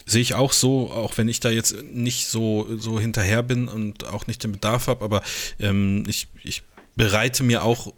[0.07, 4.07] sehe ich auch so, auch wenn ich da jetzt nicht so, so hinterher bin und
[4.07, 5.23] auch nicht den Bedarf habe, aber
[5.61, 6.63] ähm, ich, ich
[6.97, 7.93] bereite mir auch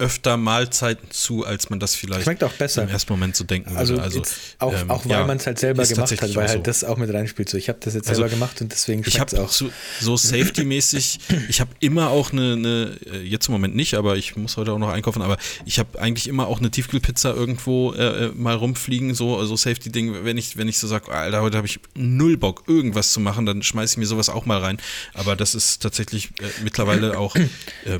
[0.00, 2.82] öfter Mahlzeiten zu, als man das vielleicht Schmeckt auch besser.
[2.82, 4.02] im ersten Moment so denken also würde.
[4.02, 4.22] Also
[4.58, 6.62] auch, ähm, auch weil ja, man es halt selber gemacht hat, weil halt so.
[6.62, 7.48] das auch mit reinspielt.
[7.48, 9.52] So, ich habe das jetzt also, selber gemacht und deswegen schmeckt es auch.
[9.52, 9.70] So,
[10.00, 14.36] so Safety-mäßig, ich habe immer auch eine, eine, äh, jetzt im Moment nicht, aber ich
[14.36, 15.36] muss heute auch noch einkaufen, aber
[15.66, 20.24] ich habe eigentlich immer auch eine Tiefkühlpizza irgendwo äh, äh mal rumfliegen, so also Safety-Ding,
[20.24, 23.44] wenn ich, wenn ich so sage, Alter, heute habe ich null Bock, irgendwas zu machen,
[23.44, 24.78] dann schmeiße ich mir sowas auch mal rein.
[25.12, 27.42] Aber das ist tatsächlich äh, mittlerweile auch, äh,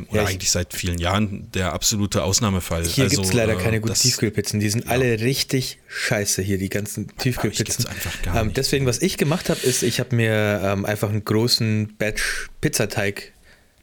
[0.08, 2.84] oder ja, eigentlich seit vielen Jahren der absolute absolute Ausnahmefall.
[2.84, 4.60] Hier also, gibt es leider äh, keine guten Tiefkühlpizzen.
[4.60, 4.92] Die sind ja.
[4.92, 7.86] alle richtig scheiße hier, die ganzen Tiefkühlpizzen.
[8.34, 12.48] Ähm, deswegen, was ich gemacht habe, ist, ich habe mir ähm, einfach einen großen Batch
[12.60, 13.32] Pizzateig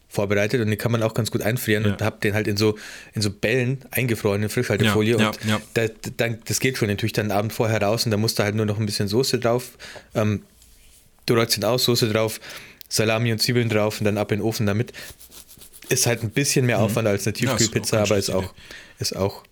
[0.07, 1.91] vorbereitet und den kann man auch ganz gut einfrieren ja.
[1.91, 2.77] und habe den halt in so,
[3.13, 6.97] in so Bällen eingefroren in Frischhaltefolie ja, und ja, da, da, das geht schon, den
[6.97, 8.85] tue ich dann den Abend vorher raus und da musst du halt nur noch ein
[8.85, 9.71] bisschen Soße drauf.
[10.15, 10.43] Ähm,
[11.25, 12.39] du rollst ihn aus, Soße drauf,
[12.87, 14.93] Salami und Zwiebeln drauf und dann ab in den Ofen damit.
[15.89, 16.85] Ist halt ein bisschen mehr mhm.
[16.85, 18.53] Aufwand als eine Tiefkühlpizza, ja, aber ist auch,
[18.99, 19.43] ist auch,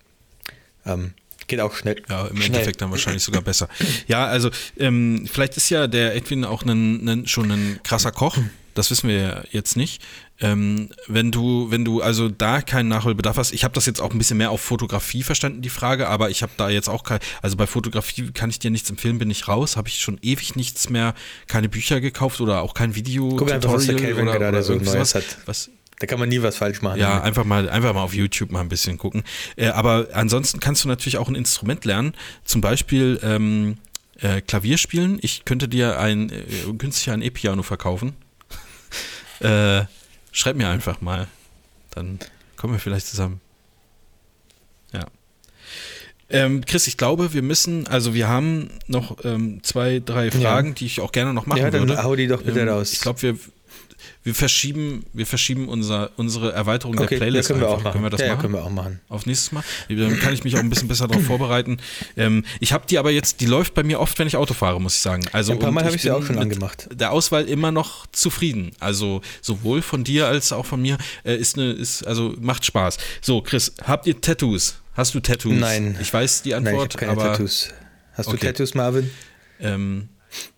[0.86, 1.14] ähm,
[1.48, 2.02] geht auch schnell.
[2.10, 2.48] Ja, im schnell.
[2.48, 3.70] Endeffekt dann wahrscheinlich sogar besser.
[4.08, 8.38] Ja, also ähm, vielleicht ist ja der Edwin auch ein, ein, schon ein krasser Koch.
[8.74, 10.04] Das wissen wir jetzt nicht.
[10.42, 14.12] Ähm, wenn du, wenn du also da keinen Nachholbedarf hast, ich habe das jetzt auch
[14.12, 17.20] ein bisschen mehr auf Fotografie verstanden, die Frage, aber ich habe da jetzt auch kein,
[17.42, 20.58] also bei Fotografie kann ich dir nichts empfehlen, bin ich raus, habe ich schon ewig
[20.58, 21.14] nichts mehr,
[21.48, 23.30] keine Bücher gekauft oder auch kein Video.
[23.38, 25.38] Guck einfach, was der Calvin oder, gerade oder so Neues hat.
[25.46, 27.00] Was, da kann man nie was falsch machen.
[27.00, 29.24] Ja, einfach mal, einfach mal auf YouTube mal ein bisschen gucken.
[29.56, 32.14] Äh, aber ansonsten kannst du natürlich auch ein Instrument lernen.
[32.44, 33.78] Zum Beispiel ähm,
[34.20, 35.20] äh, Klavier spielen.
[35.22, 36.44] Ich könnte dir ein äh,
[36.78, 38.14] günstig ein E-Piano verkaufen.
[39.40, 39.84] äh,
[40.32, 41.28] schreib mir einfach mal.
[41.92, 42.20] Dann
[42.58, 43.40] kommen wir vielleicht zusammen.
[44.92, 45.06] Ja.
[46.30, 50.74] Ähm, Chris, ich glaube, wir müssen, also wir haben noch ähm, zwei, drei Fragen, ja.
[50.74, 52.04] die ich auch gerne noch machen ja, dann würde.
[52.04, 52.92] hau die doch bitte ähm, raus.
[52.94, 53.38] Ich glaube, wir,
[54.24, 57.50] wir verschieben, wir verschieben unser, unsere Erweiterung Okay, der Playlist.
[57.50, 57.80] ja, können wir einfach.
[57.80, 57.92] auch machen.
[57.94, 58.42] Können wir das ja, ja, machen?
[58.42, 59.00] können wir auch machen.
[59.10, 59.64] Auf nächstes Mal.
[59.90, 61.78] Dann kann ich mich auch ein bisschen besser darauf vorbereiten.
[62.18, 64.80] Ähm, ich habe die aber jetzt, die läuft bei mir oft, wenn ich Auto fahre,
[64.82, 65.24] muss ich sagen.
[65.32, 66.88] Also Ein paar Mal habe ich sie auch schon angemacht.
[66.94, 68.72] Der Auswahl immer noch zufrieden.
[68.80, 72.98] Also sowohl von dir als auch von mir äh, ist eine, ist, also macht Spaß.
[73.22, 74.76] So, Chris, habt ihr Tattoos?
[74.94, 75.54] Hast du Tattoos?
[75.60, 75.98] Nein.
[76.02, 77.70] Ich weiß die Nein, ich Antwort, habe keine aber Tattoos.
[78.14, 78.38] Hast Okay.
[78.38, 79.12] du Tattoos, Marvin?
[79.60, 80.08] ähm,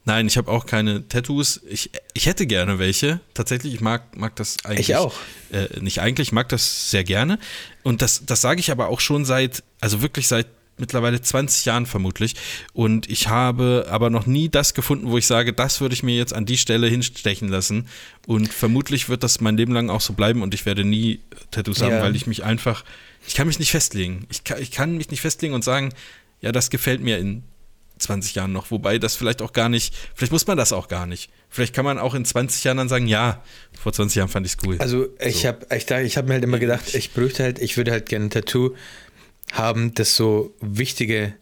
[0.05, 1.61] nein, ich habe auch keine Tattoos.
[1.69, 3.19] Ich, ich hätte gerne welche.
[3.33, 4.89] Tatsächlich, ich mag, mag das eigentlich.
[4.89, 5.13] Ich auch.
[5.51, 7.39] Äh, nicht eigentlich, ich mag das sehr gerne.
[7.83, 10.47] Und das, das sage ich aber auch schon seit, also wirklich seit
[10.79, 12.35] mittlerweile 20 Jahren vermutlich.
[12.73, 16.15] Und ich habe aber noch nie das gefunden, wo ich sage, das würde ich mir
[16.15, 17.87] jetzt an die Stelle hinstechen lassen.
[18.27, 21.19] Und vermutlich wird das mein Leben lang auch so bleiben und ich werde nie
[21.51, 22.01] Tattoos haben, Ja.
[22.03, 22.83] weil ich mich einfach,
[23.27, 24.27] ich kann mich nicht festlegen.
[24.29, 25.93] Ich kann, ich kann mich nicht festlegen und sagen,
[26.41, 27.43] ja, das gefällt mir in
[27.99, 28.71] 20 Jahren noch.
[28.71, 31.29] Wobei das vielleicht auch gar nicht, vielleicht muss man das auch gar nicht.
[31.49, 33.43] Vielleicht kann man auch in 20 Jahren dann sagen, ja,
[33.79, 34.75] vor 20 Jahren fand ich es cool.
[34.79, 35.47] Also ich So.
[35.49, 38.07] habe ich, da- ich hab mir halt immer gedacht, ich bräuchte halt, ich würde halt
[38.09, 38.75] gerne ein Tattoo
[39.53, 41.33] haben, das so wichtige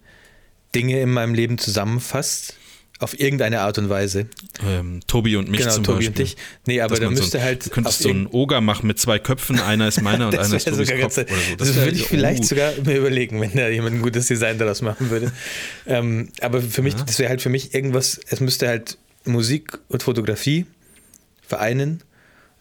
[0.75, 2.55] Dinge in meinem Leben zusammenfasst.
[2.99, 4.27] Auf irgendeine Art und Weise.
[4.65, 6.09] ähm, Tobi und mich genau, zum Tobi Beispiel.
[6.09, 6.37] und dich.
[6.65, 7.65] Nee, aber da man so müsste ein- halt.
[7.65, 10.55] Du könntest so einen Oger machen mit zwei Köpfen, einer ist meiner und das einer
[10.55, 11.23] ist Tobis Kopf ganz, so.
[11.57, 12.47] Das, wär- würde ich vielleicht oh.
[12.47, 15.33] sogar mir überlegen, wenn da jemand ein gutes Design daraus machen würde.
[15.87, 20.03] ähm, aber für mich, das wäre halt für mich irgendwas, es müsste halt Musik und
[20.03, 20.65] Fotografie
[21.41, 22.01] vereinen.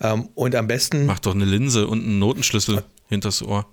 [0.01, 1.07] Ähm, und am besten.
[1.07, 3.67] Mach doch eine Linse und einen Notenschlüssel hinters Ohr.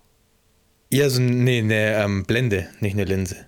[0.91, 3.47] Ja, so nee, eine ähm, Blende, nicht eine Linse.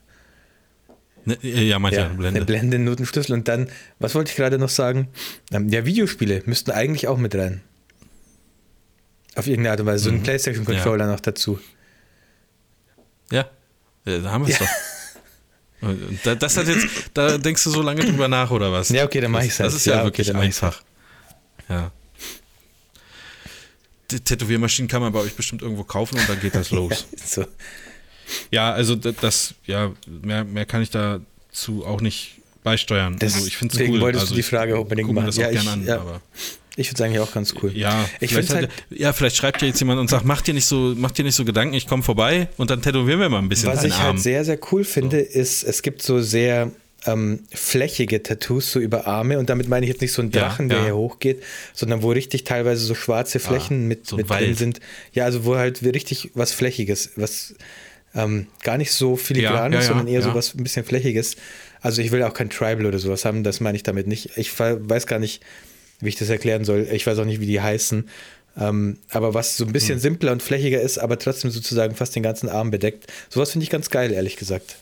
[1.25, 2.27] Ne, ja, manche Ja, Blende.
[2.39, 3.69] eine Blende, einen Notenschlüssel und dann,
[3.99, 5.07] was wollte ich gerade noch sagen?
[5.51, 7.61] Ähm, ja, Videospiele müssten eigentlich auch mit rein.
[9.35, 10.03] Auf irgendeine Art und Weise.
[10.03, 10.23] So ein Mhm.
[10.23, 11.59] PlayStation-Controller noch dazu.
[13.31, 13.49] Ja,
[14.05, 14.65] ja da haben wir es Ja.
[15.81, 15.93] doch.
[16.23, 18.89] Da, das hat jetzt, da denkst du so lange drüber nach, oder was?
[18.89, 19.75] Ja, okay, dann mach ich's Das halt.
[19.75, 20.81] ist ja, Ja, okay, wirklich einfach.
[21.67, 21.91] Ja.
[24.11, 27.05] Die Tätowiermaschinen kann man bei euch bestimmt irgendwo kaufen und dann geht das los.
[27.11, 27.45] Ja, so.
[28.51, 33.17] Ja, also da- das, ja, mehr, mehr kann ich dazu auch nicht beisteuern.
[33.19, 34.01] Das- also ich finde es deswegen cool.
[34.01, 35.25] wolltest also du die ich Frage unbedingt machen.
[35.27, 35.99] das Ja, ich- an, ja.
[35.99, 36.21] aber
[36.75, 37.71] Ich würde sagen, ja auch ganz cool.
[37.77, 40.65] ja, ich vielleicht halt, ja, vielleicht schreibt ja jetzt jemand und sagt, mach dir nicht
[40.65, 43.49] so, mach dir nicht so Gedanken, ich komme vorbei und dann tätowieren wir mal ein
[43.49, 44.13] bisschen was ich Arm.
[44.13, 46.71] halt sehr, sehr cool finde, ist, es gibt so sehr
[47.05, 50.43] ähm, flächige Tattoos so über Arme und damit meine ich jetzt nicht so einen Ja,
[50.47, 50.83] Drachen, der ja.
[50.85, 51.43] hier hochgeht,
[51.73, 54.79] sondern wo richtig teilweise so schwarze Flächen Ah, mit, so mit drin sind.
[55.13, 57.55] Ja, also wo halt richtig was Flächiges, was
[58.15, 60.25] ähm, gar nicht so filigran Ja, ja, ist, sondern ja, eher ja.
[60.27, 61.35] so was ein bisschen Flächiges.
[61.81, 64.37] Also ich will auch kein Tribal oder sowas haben, das meine ich damit nicht.
[64.37, 65.41] Ich we- weiß gar nicht,
[65.99, 66.87] wie ich das erklären soll.
[66.91, 68.07] Ich weiß auch nicht, wie die heißen.
[68.55, 69.73] Ähm, aber was so ein Hm.
[69.73, 73.11] bisschen simpler und flächiger ist, aber trotzdem sozusagen fast den ganzen Arm bedeckt.
[73.29, 74.75] Sowas finde ich ganz geil, ehrlich gesagt.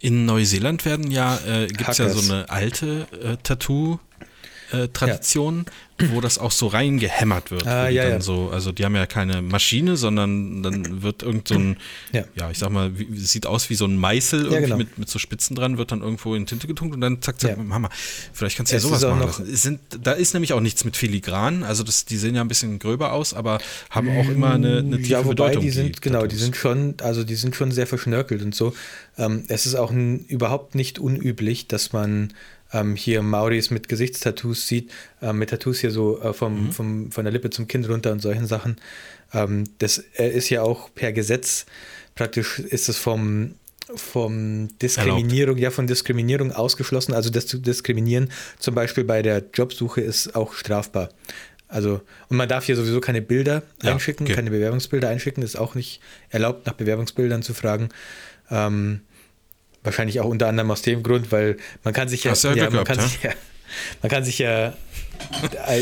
[0.00, 3.36] In Neuseeland werden ja, äh, gibt es ja so eine alte äh,
[4.70, 5.66] Tattoo-Tradition,
[6.12, 7.66] wo das auch so reingehämmert wird.
[7.66, 8.20] Ah, die ja, ja.
[8.20, 11.76] So, also die haben ja keine Maschine, sondern dann wird irgend so ein,
[12.12, 12.24] Ja.
[12.36, 14.76] ja, ich sag mal, wie, sieht aus wie so ein Meißel irgendwie genau.
[14.78, 17.58] mit, mit so Spitzen dran, wird dann irgendwo in Tinte getunkt und dann zack, zack,
[17.58, 17.74] Ja.
[17.74, 17.90] Hammer.
[18.32, 21.64] Vielleicht kannst du ja sowas machen noch- sind, da ist nämlich auch nichts mit Filigran,
[21.64, 23.58] also das, die sehen ja ein bisschen gröber aus, aber
[23.90, 25.62] haben auch immer eine, eine tiefe ja, wobei Bedeutung.
[25.62, 26.40] die sind, genau, die Tattoos.
[26.40, 28.72] sind schon, also die sind schon sehr verschnörkelt und so.
[29.18, 32.32] Ähm, es ist auch n, überhaupt nicht unüblich, dass man
[32.72, 34.90] ähm, hier Mauris mit Gesichtstattoos sieht,
[35.22, 36.72] ähm, mit Tattoos hier so äh, vom, Mhm.
[36.72, 38.76] vom, von der Lippe zum Kinn runter und solchen Sachen.
[39.32, 41.66] Ähm, das äh, ist ja auch per Gesetz,
[42.14, 43.54] praktisch ist es vom,
[43.96, 47.12] vom Diskriminierung, ja, von Diskriminierung ausgeschlossen.
[47.14, 51.08] Also das zu diskriminieren, zum Beispiel bei der Jobsuche, ist auch strafbar.
[51.66, 54.34] Also, und man darf hier sowieso keine Bilder Ja, einschicken, okay.
[54.34, 57.90] keine Bewerbungsbilder einschicken, ist auch nicht erlaubt, nach Bewerbungsbildern zu fragen.
[58.50, 59.02] Ähm,
[59.82, 62.72] wahrscheinlich auch unter anderem aus dem Grund, weil man kann sich ja, ja ja, man,
[62.72, 63.32] gehabt, kann sich ja
[64.02, 64.74] man kann sich ja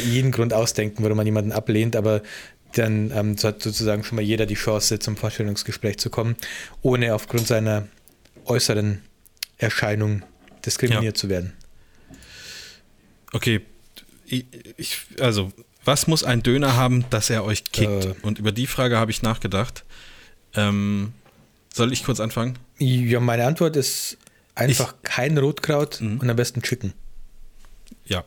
[0.04, 2.22] jeden Grund ausdenken, warum man jemanden ablehnt, aber
[2.74, 6.36] dann ähm, hat sozusagen schon mal jeder die Chance, zum Vorstellungsgespräch zu kommen,
[6.82, 7.88] ohne aufgrund seiner
[8.44, 9.02] äußeren
[9.56, 10.22] Erscheinung
[10.64, 11.54] diskriminiert zu werden.
[13.32, 13.60] Okay,
[14.26, 14.46] ich,
[14.76, 15.52] ich, also,
[15.84, 18.04] was muss ein Döner haben, dass er euch kickt?
[18.04, 18.14] Äh.
[18.22, 19.84] Und über die Frage habe ich nachgedacht.
[20.54, 21.12] Ähm,
[21.78, 22.59] soll ich kurz anfangen?
[22.78, 24.18] Ja, meine Antwort ist
[24.55, 26.18] einfach kein Rotkraut Mhm.
[26.20, 26.92] und am besten Chicken.
[28.05, 28.22] Ja.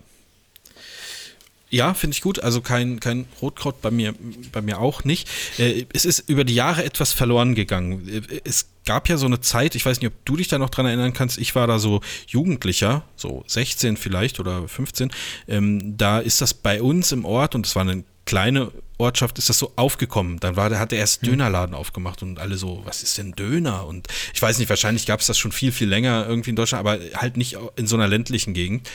[1.70, 2.40] Ja, finde ich gut.
[2.44, 4.14] Also kein, kein Rotkraut bei mir,
[4.52, 5.30] bei mir auch nicht.
[5.58, 8.08] Äh, es ist über die Jahre etwas verloren gegangen.
[8.10, 10.70] Äh, Es gab ja so eine Zeit, ich weiß nicht, ob du dich da noch
[10.70, 15.12] dran erinnern kannst, ich war da so Jugendlicher, so 16 vielleicht oder 15.
[15.48, 18.72] Ähm, da ist das bei uns im Ort, und es war eine kleine
[19.02, 20.40] Ortschaft ist das so aufgekommen.
[20.40, 23.86] Dann war, hat er erst Dönerladen aufgemacht und alle so, was ist denn Döner?
[23.88, 26.80] Und ich weiß nicht, wahrscheinlich gab es das schon viel, viel länger irgendwie in Deutschland,
[26.88, 28.90] aber halt nicht in so einer ländlichen Gegend.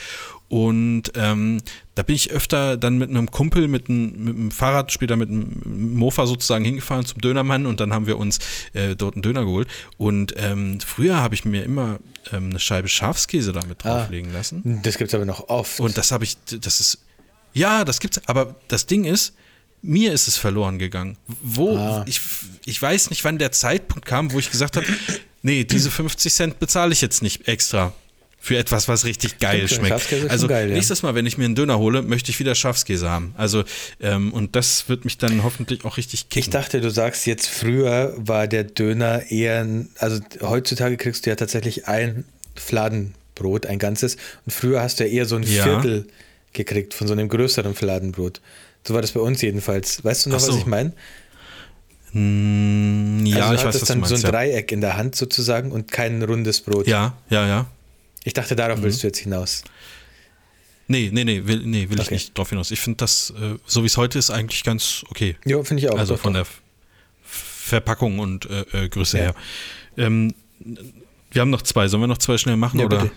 [0.49, 1.61] Und ähm,
[1.95, 5.29] da bin ich öfter dann mit einem Kumpel, mit einem, mit einem Fahrrad, später mit
[5.29, 5.61] einem
[5.97, 8.39] Mofa sozusagen hingefahren zum Dönermann und dann haben wir uns
[8.73, 9.67] äh, dort einen Döner geholt.
[9.97, 11.99] Und ähm, früher habe ich mir immer
[12.31, 13.99] ähm, eine Scheibe Schafskäse damit Ah.
[13.99, 14.79] drauflegen lassen.
[14.83, 15.81] Das gibt es aber noch oft.
[15.81, 16.99] Und das habe ich, das ist,
[17.53, 19.33] ja, das gibt's, aber das Ding ist,
[19.81, 21.17] mir ist es verloren gegangen.
[21.41, 22.03] Wo, Ah.
[22.07, 22.19] ich,
[22.65, 24.85] ich weiß nicht, wann der Zeitpunkt kam, wo ich gesagt habe,
[25.43, 27.93] nee, diese 50 Cent bezahle ich jetzt nicht extra.
[28.39, 30.29] Für etwas, was richtig geil Stimmt schmeckt.
[30.29, 30.75] Also geil, ja.
[30.75, 33.33] nächstes Mal, wenn ich mir einen Döner hole, möchte ich wieder Schafskäse haben.
[33.35, 33.63] Also,
[33.99, 36.51] ähm, und das wird mich dann hoffentlich auch richtig ich kicken.
[36.51, 41.35] dachte, du sagst jetzt, früher war der Döner eher, ein, also heutzutage kriegst du ja
[41.35, 42.25] tatsächlich ein
[42.55, 44.17] Fladenbrot, ein ganzes.
[44.45, 45.63] Und früher hast du ja eher so ein Ja.
[45.63, 46.07] Viertel
[46.53, 48.39] gekriegt von so einem größeren Fladenbrot.
[48.87, 50.03] So war das bei uns jedenfalls.
[50.03, 50.51] Weißt du noch, so.
[50.53, 50.93] was ich meine?
[52.11, 54.09] Hm, ja, also du ich weiß, was du dann meinst.
[54.09, 54.31] so ein ja.
[54.31, 56.87] Dreieck in der Hand sozusagen und kein rundes Brot.
[56.87, 57.65] ja, ja, ja.
[58.23, 58.57] Ich dachte, Mhm.
[58.57, 59.63] darauf willst du jetzt hinaus.
[60.87, 62.13] Nee, nee, nee, will, nee, will ich Okay.
[62.15, 62.71] nicht drauf hinaus.
[62.71, 65.35] Ich finde das, äh, so wie es heute ist, eigentlich ganz okay.
[65.45, 65.97] Ja, finde ich auch.
[65.97, 66.43] Also Doch, von doch.
[66.43, 66.47] der
[67.23, 69.23] Verpackung und äh, äh, Größe Ja.
[69.25, 69.35] her.
[69.97, 70.33] Ähm,
[71.31, 71.87] wir haben noch zwei.
[71.89, 72.79] Sollen wir noch zwei schnell machen?
[72.79, 72.99] Ja, oder?
[73.03, 73.15] bitte.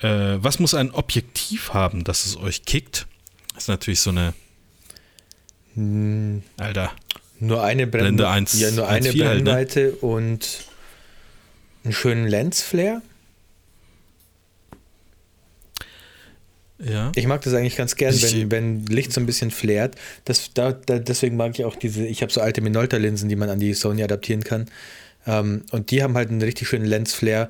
[0.00, 3.06] Äh, was muss ein Objektiv haben, dass es euch kickt?
[3.54, 4.34] Das ist natürlich so eine.
[5.74, 6.92] Hm, Alter.
[7.38, 9.44] Nur eine Brenn Blende 1 Ja, nur eine 1,4 halt, ne?
[9.44, 10.64] Brennweite und
[11.84, 13.02] einen schönen Lensflare.
[16.78, 17.12] Ja.
[17.14, 19.96] Ich mag das eigentlich ganz gern, wenn, wenn Licht so ein bisschen flärt.
[20.24, 23.50] Das, da, da, deswegen mag ich auch diese, ich habe so alte Minolta-Linsen, die man
[23.50, 24.66] an die Sony adaptieren kann.
[25.26, 27.44] Ähm, und die haben halt einen richtig schönen Lensflare.
[27.44, 27.48] Äh,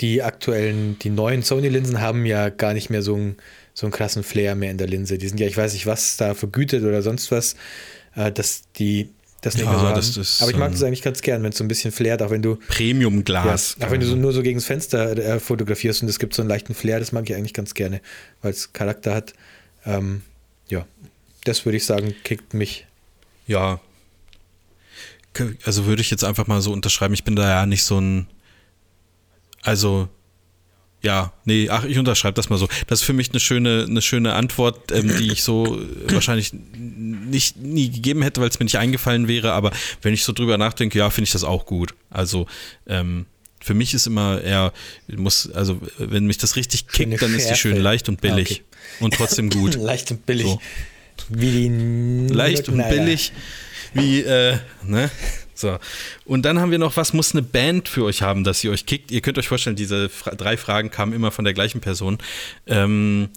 [0.00, 3.36] die aktuellen, die neuen Sony-Linsen haben ja gar nicht mehr so einen,
[3.72, 5.16] so einen krassen Flair mehr in der Linse.
[5.18, 7.54] Die sind ja, ich weiß nicht, was da vergütet oder sonst was,
[8.16, 9.10] äh, dass die
[9.42, 9.94] das nicht Ja, mehr so haben.
[9.94, 11.92] das ist, Aber ich mag ähm, das eigentlich ganz gern, wenn es so ein bisschen
[11.92, 13.76] flärt, auch wenn du Premium-Glas.
[13.78, 16.34] ja, auch wenn du so nur so gegen das Fenster äh, fotografierst und es gibt
[16.34, 18.00] so einen leichten Flair, das mag ich eigentlich ganz gerne,
[18.42, 19.34] weil es Charakter hat.
[19.86, 20.22] Ähm,
[20.68, 20.86] ja,
[21.44, 22.86] das würde ich sagen, kickt mich.
[23.46, 23.80] Ja.
[25.64, 27.12] Also würde ich jetzt einfach mal so unterschreiben.
[27.12, 28.26] Ich bin da ja nicht so ein.
[29.64, 30.08] Also.
[31.02, 32.66] Ja, nee, ach, ich unterschreibe das mal so.
[32.86, 37.58] Das ist für mich eine schöne, eine schöne Antwort, ähm, die ich so wahrscheinlich nicht
[37.58, 39.52] nie gegeben hätte, weil es mir nicht eingefallen wäre.
[39.52, 39.70] Aber
[40.00, 41.92] wenn ich so drüber nachdenke, ja, finde ich das auch gut.
[42.08, 42.46] Also
[42.86, 43.26] ähm,
[43.64, 44.72] für mich ist immer eher,
[45.08, 47.60] muss, also wenn mich das richtig kickt, Schöne dann ist die Schärfe.
[47.60, 48.48] schön leicht und billig.
[48.48, 49.04] Ah, okay.
[49.04, 49.74] Und trotzdem gut.
[49.80, 50.46] Leicht und billig.
[50.46, 50.60] So.
[51.30, 53.32] Wie die leicht und billig,
[53.94, 55.10] wie, äh, ne?
[55.54, 55.78] So.
[56.24, 58.86] Und dann haben wir noch, was muss eine Band für euch haben, dass sie euch
[58.86, 59.10] kickt?
[59.10, 62.18] Ihr könnt euch vorstellen, diese Fra drei Fragen kamen immer von der gleichen Person.
[62.66, 63.28] Ähm,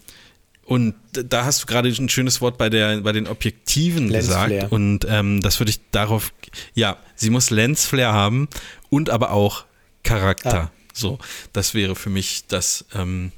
[0.67, 4.49] und da hast du gerade ein schönes Wort bei, der, bei den Objektiven Lensflare.
[4.49, 4.71] gesagt.
[4.73, 6.33] Und ähm, das würde ich darauf,
[6.73, 8.49] ja, sie muss Lensflare haben
[8.89, 9.63] und aber auch
[10.03, 10.63] Charakter.
[10.63, 10.71] Ah.
[10.93, 11.19] So,
[11.53, 13.31] das wäre für mich das, ähm,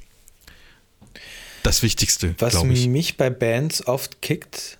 [1.61, 4.78] das Wichtigste, Was mich bei Bands oft kickt,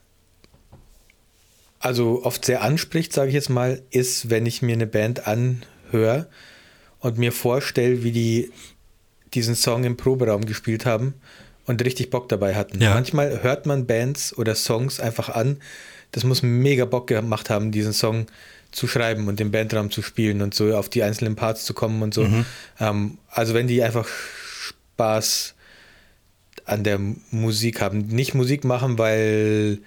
[1.80, 6.28] also oft sehr anspricht, sage ich jetzt mal, ist, wenn ich mir eine Band anhöre
[7.00, 8.52] und mir vorstelle, wie die
[9.34, 11.14] diesen Song im Proberaum gespielt haben
[11.66, 12.82] und richtig Bock dabei hatten.
[12.82, 12.96] Ja.
[12.96, 15.58] Manchmal hört man Bands oder Songs einfach an.
[16.12, 18.26] Das muss mega Bock gemacht haben, diesen Song
[18.72, 22.02] zu schreiben und im Bandraum zu spielen und so auf die einzelnen Parts zu kommen
[22.02, 22.24] und so.
[22.24, 22.46] Mhm.
[22.80, 25.56] Ähm, also wenn die einfach Spaß
[26.66, 27.00] an der
[27.32, 28.08] Musik haben.
[28.08, 29.80] Nicht Musik machen, weil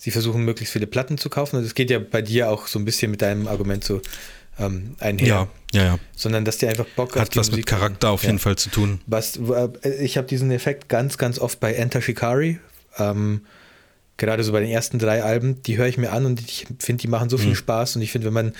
[0.00, 1.56] sie versuchen, möglichst viele Platten zu kaufen.
[1.56, 4.00] Und das geht ja bei dir auch so ein bisschen mit deinem Argument so
[4.58, 5.26] ähm, einher.
[5.28, 5.98] Ja, ja, ja.
[6.16, 8.14] Sondern dass die einfach Bock Hat die was mit Musik Charakter haben.
[8.14, 9.00] auf jeden Fall zu tun.
[9.06, 9.68] Was, äh,
[10.02, 12.58] ich habe diesen Effekt ganz, ganz oft bei Enter Shikari.
[12.98, 13.42] Ähm,
[14.16, 17.02] gerade so bei den ersten drei Alben, die höre ich mir an und ich finde,
[17.02, 17.42] die machen so Mhm.
[17.42, 17.96] viel Spaß.
[17.96, 18.52] Und ich finde, wenn man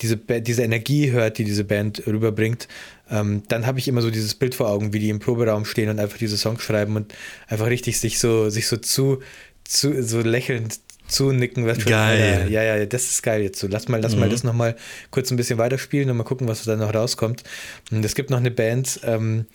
[0.00, 2.66] diese, diese Energie hört, die diese Band rüberbringt,
[3.10, 5.90] ähm, dann habe ich immer so dieses Bild vor Augen, wie die im Proberaum stehen
[5.90, 7.12] und einfach diese Songs schreiben und
[7.46, 9.20] einfach richtig sich so, sich so zu,
[9.64, 10.78] zu so lächelnd
[11.08, 11.66] zunicken.
[11.66, 12.48] Was Geil.
[12.50, 13.66] Ja, ja, das ist geil jetzt so.
[13.68, 14.76] Lass mal, lass mal das nochmal
[15.10, 17.42] kurz ein bisschen weiterspielen und mal gucken, was da noch rauskommt.
[17.90, 19.46] Und es gibt noch eine Band, ähm,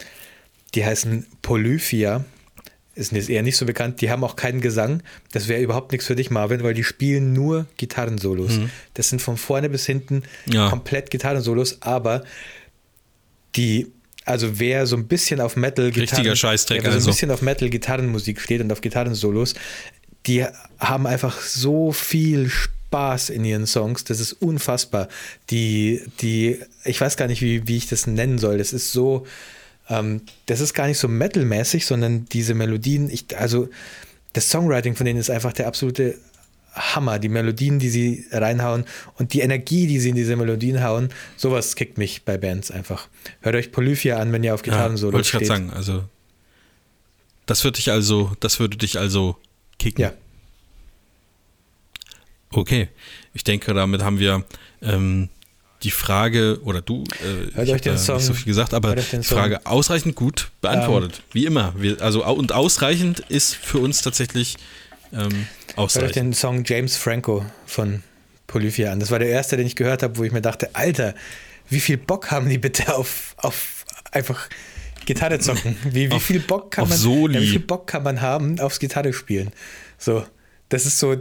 [0.75, 2.23] die heißen Polyphia.
[2.95, 4.01] Ist jetzt eher nicht so bekannt.
[4.01, 5.03] Die haben auch keinen Gesang.
[5.31, 8.59] Das wäre überhaupt nichts für dich, Marvin, weil die spielen nur Gitarrensolos.
[8.95, 10.69] Das sind von vorne bis hinten Ja.
[10.69, 12.23] komplett Gitarrensolos, aber
[13.55, 13.91] die,
[14.27, 17.11] also wer so ein bisschen auf Metal Richtiger Scheißdreck, wer so ein also.
[17.11, 19.55] bisschen auf Metal Gitarrenmusik steht und auf Gitarrensolos,
[20.25, 20.45] die
[20.79, 25.07] haben einfach so viel Spaß in ihren Songs, das ist unfassbar.
[25.49, 28.57] Die, die, ich weiß gar nicht, wie, wie ich das nennen soll.
[28.57, 29.25] Das ist so,
[29.89, 33.69] ähm, das ist gar nicht so metalmäßig, sondern diese Melodien, ich, also
[34.33, 36.15] das Songwriting von denen ist einfach der absolute
[36.77, 37.19] Hammer.
[37.19, 38.85] Die Melodien, die sie reinhauen
[39.15, 43.07] und die Energie, die sie in diese Melodien hauen, sowas kickt mich bei Bands einfach.
[43.41, 46.03] Hört euch Polyphia an, wenn ihr auf Gitarren ja, so Wollte ich gerade sagen, also
[47.47, 49.37] das würde dich also, das würde dich also
[49.79, 50.03] kicken.
[50.03, 50.13] Ja.
[52.51, 52.89] Okay,
[53.33, 54.45] ich denke, damit haben wir
[54.81, 55.29] ähm,
[55.83, 59.23] die Frage, oder du, äh, Hört euch den Song, nicht so viel gesagt, aber die
[59.23, 61.17] Frage ausreichend gut beantwortet.
[61.17, 61.73] Ähm, wie immer.
[61.77, 64.57] Wir, also, und ausreichend ist für uns tatsächlich
[65.13, 65.95] ähm, ausreichend.
[65.95, 68.03] Hört euch den Song James Franco von
[68.47, 68.99] Polyphia an.
[68.99, 71.13] Das war der erste, den ich gehört habe, wo ich mir dachte, Alter,
[71.69, 74.49] wie viel Bock haben die bitte auf, auf einfach
[75.05, 75.77] Gitarre zocken?
[75.83, 78.79] Wie, wie auf, viel Bock kann man, ja, wie viel Bock kann man haben aufs
[78.79, 79.51] Gitarre spielen?
[79.97, 80.25] So,
[80.69, 81.15] das ist so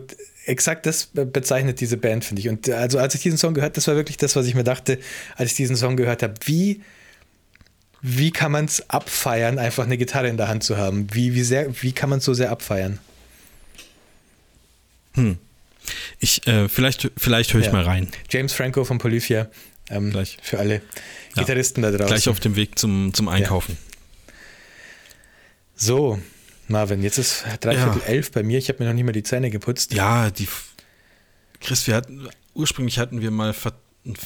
[0.45, 2.49] exakt das bezeichnet diese Band, finde ich.
[2.49, 4.99] Und also als ich diesen Song gehört, das war wirklich das, was ich mir dachte,
[5.37, 6.35] als ich diesen Song gehört habe.
[6.45, 6.83] Wie,
[8.03, 11.09] wie kann man es abfeiern, einfach eine Gitarre in der Hand zu haben?
[11.13, 12.99] Wie, wie, sehr, wie kann man es so sehr abfeiern?
[15.17, 15.39] Hm.
[16.19, 17.73] Ich, äh, vielleicht, vielleicht höre ich ja.
[17.73, 18.09] mal rein.
[18.31, 19.49] James Franco von Polyphia.
[19.89, 20.37] Ähm, Gleich.
[20.43, 20.83] Für alle
[21.37, 21.91] Gitarristen ja.
[21.91, 22.15] da draußen.
[22.15, 23.77] Gleich auf dem Weg zum, zum Einkaufen.
[23.79, 24.33] Ja.
[25.77, 26.19] So,
[26.69, 28.59] Marvin, jetzt ist dreiviertel elf bei mir.
[28.59, 29.93] Ich habe mir noch nicht mal die Zähne geputzt.
[29.93, 30.49] Ja, die.
[31.61, 33.55] Chris, wir hatten, ursprünglich hatten wir mal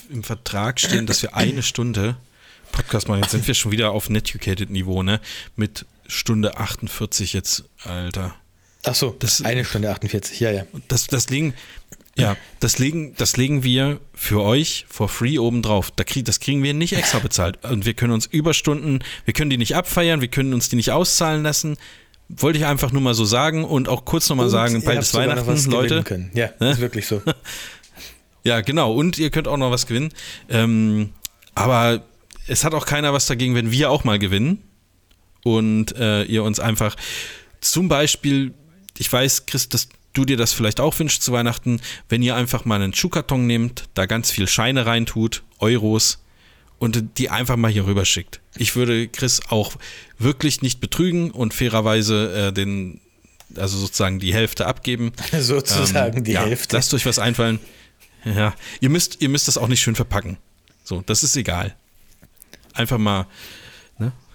[0.09, 2.17] im Vertrag stehen, dass wir eine Stunde
[2.73, 3.23] Podcast machen.
[3.23, 5.21] Jetzt sind wir schon wieder auf Netucated-Niveau, ne?
[5.57, 8.35] Mit Stunde 48 jetzt, Alter.
[8.85, 10.62] Ach so, das, eine Stunde 48, ja, ja.
[10.89, 11.55] Das, das legen,
[12.16, 15.90] ja, das legen, das legen wir für euch for free obendrauf.
[15.90, 17.65] Da krieg, das kriegen wir nicht extra bezahlt.
[17.65, 20.93] Und wir können uns Überstunden, wir können die nicht abfeiern, wir können uns die nicht
[20.93, 21.77] auszahlen lassen.
[22.28, 25.70] Wollte ich einfach nur mal so sagen und auch kurz nochmal sagen, bald ist Weihnachten,
[25.70, 26.02] Leute.
[26.05, 26.31] Können.
[26.35, 26.70] Ja, ne?
[26.70, 27.23] ist wirklich so.
[28.44, 28.94] ja, genau.
[28.94, 30.11] Und ihr könnt auch noch was gewinnen.
[30.48, 31.11] Ähm,
[31.55, 32.02] aber
[32.47, 34.62] es hat auch keiner was dagegen, wenn wir auch mal gewinnen.
[35.43, 36.97] Und äh, ihr uns einfach
[37.61, 38.55] zum Beispiel,
[39.01, 42.67] ich weiß, Chris, dass du dir das vielleicht auch wünschst zu Weihnachten, wenn ihr einfach
[42.67, 46.23] mal einen Schuhkarton nehmt, da ganz viel Scheine reintut, Euros,
[46.79, 48.41] und die einfach mal hier rüber schickt.
[48.57, 49.77] Ich würde Chris auch
[50.19, 53.01] wirklich nicht betrügen und fairerweise äh, den,
[53.57, 55.13] also sozusagen die Hälfte abgeben.
[55.41, 56.77] sozusagen ähm, die ja, Hälfte.
[56.77, 57.59] Lasst euch was einfallen.
[58.27, 60.37] Ja, ihr müsst, ihr müsst das auch nicht schön verpacken.
[60.85, 61.75] So, das ist egal.
[62.75, 63.27] Einfach mal?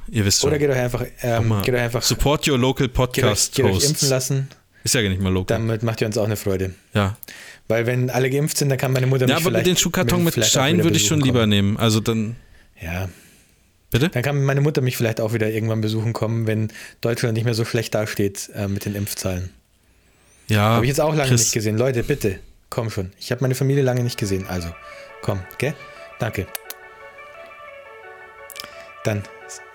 [0.09, 0.49] Ihr wisst schon.
[0.49, 3.83] Oder geht euch einfach, ähm, geht euch einfach Support your local podcast geht euch, geht
[3.83, 4.47] euch impfen lassen.
[4.83, 5.57] Ist ja nicht mal local.
[5.57, 6.75] Damit macht ihr uns auch eine Freude.
[6.93, 7.17] Ja.
[7.67, 10.23] Weil wenn alle geimpft sind, dann kann meine Mutter ja, mich Ja, aber den Schuhkarton
[10.23, 11.49] mit Schein würde ich schon lieber kommen.
[11.49, 11.77] nehmen.
[11.77, 12.35] Also dann.
[12.79, 13.09] Ja.
[13.89, 14.09] Bitte?
[14.09, 16.71] Dann kann meine Mutter mich vielleicht auch wieder irgendwann besuchen kommen, wenn
[17.01, 19.49] Deutschland nicht mehr so schlecht dasteht äh, mit den Impfzahlen.
[20.47, 20.61] Ja.
[20.61, 21.41] Habe ich jetzt auch lange Chris.
[21.41, 21.77] nicht gesehen.
[21.77, 23.11] Leute, bitte, komm schon.
[23.19, 24.45] Ich habe meine Familie lange nicht gesehen.
[24.47, 24.69] Also,
[25.21, 25.73] komm, gell?
[26.19, 26.45] Danke.
[29.03, 29.23] Dann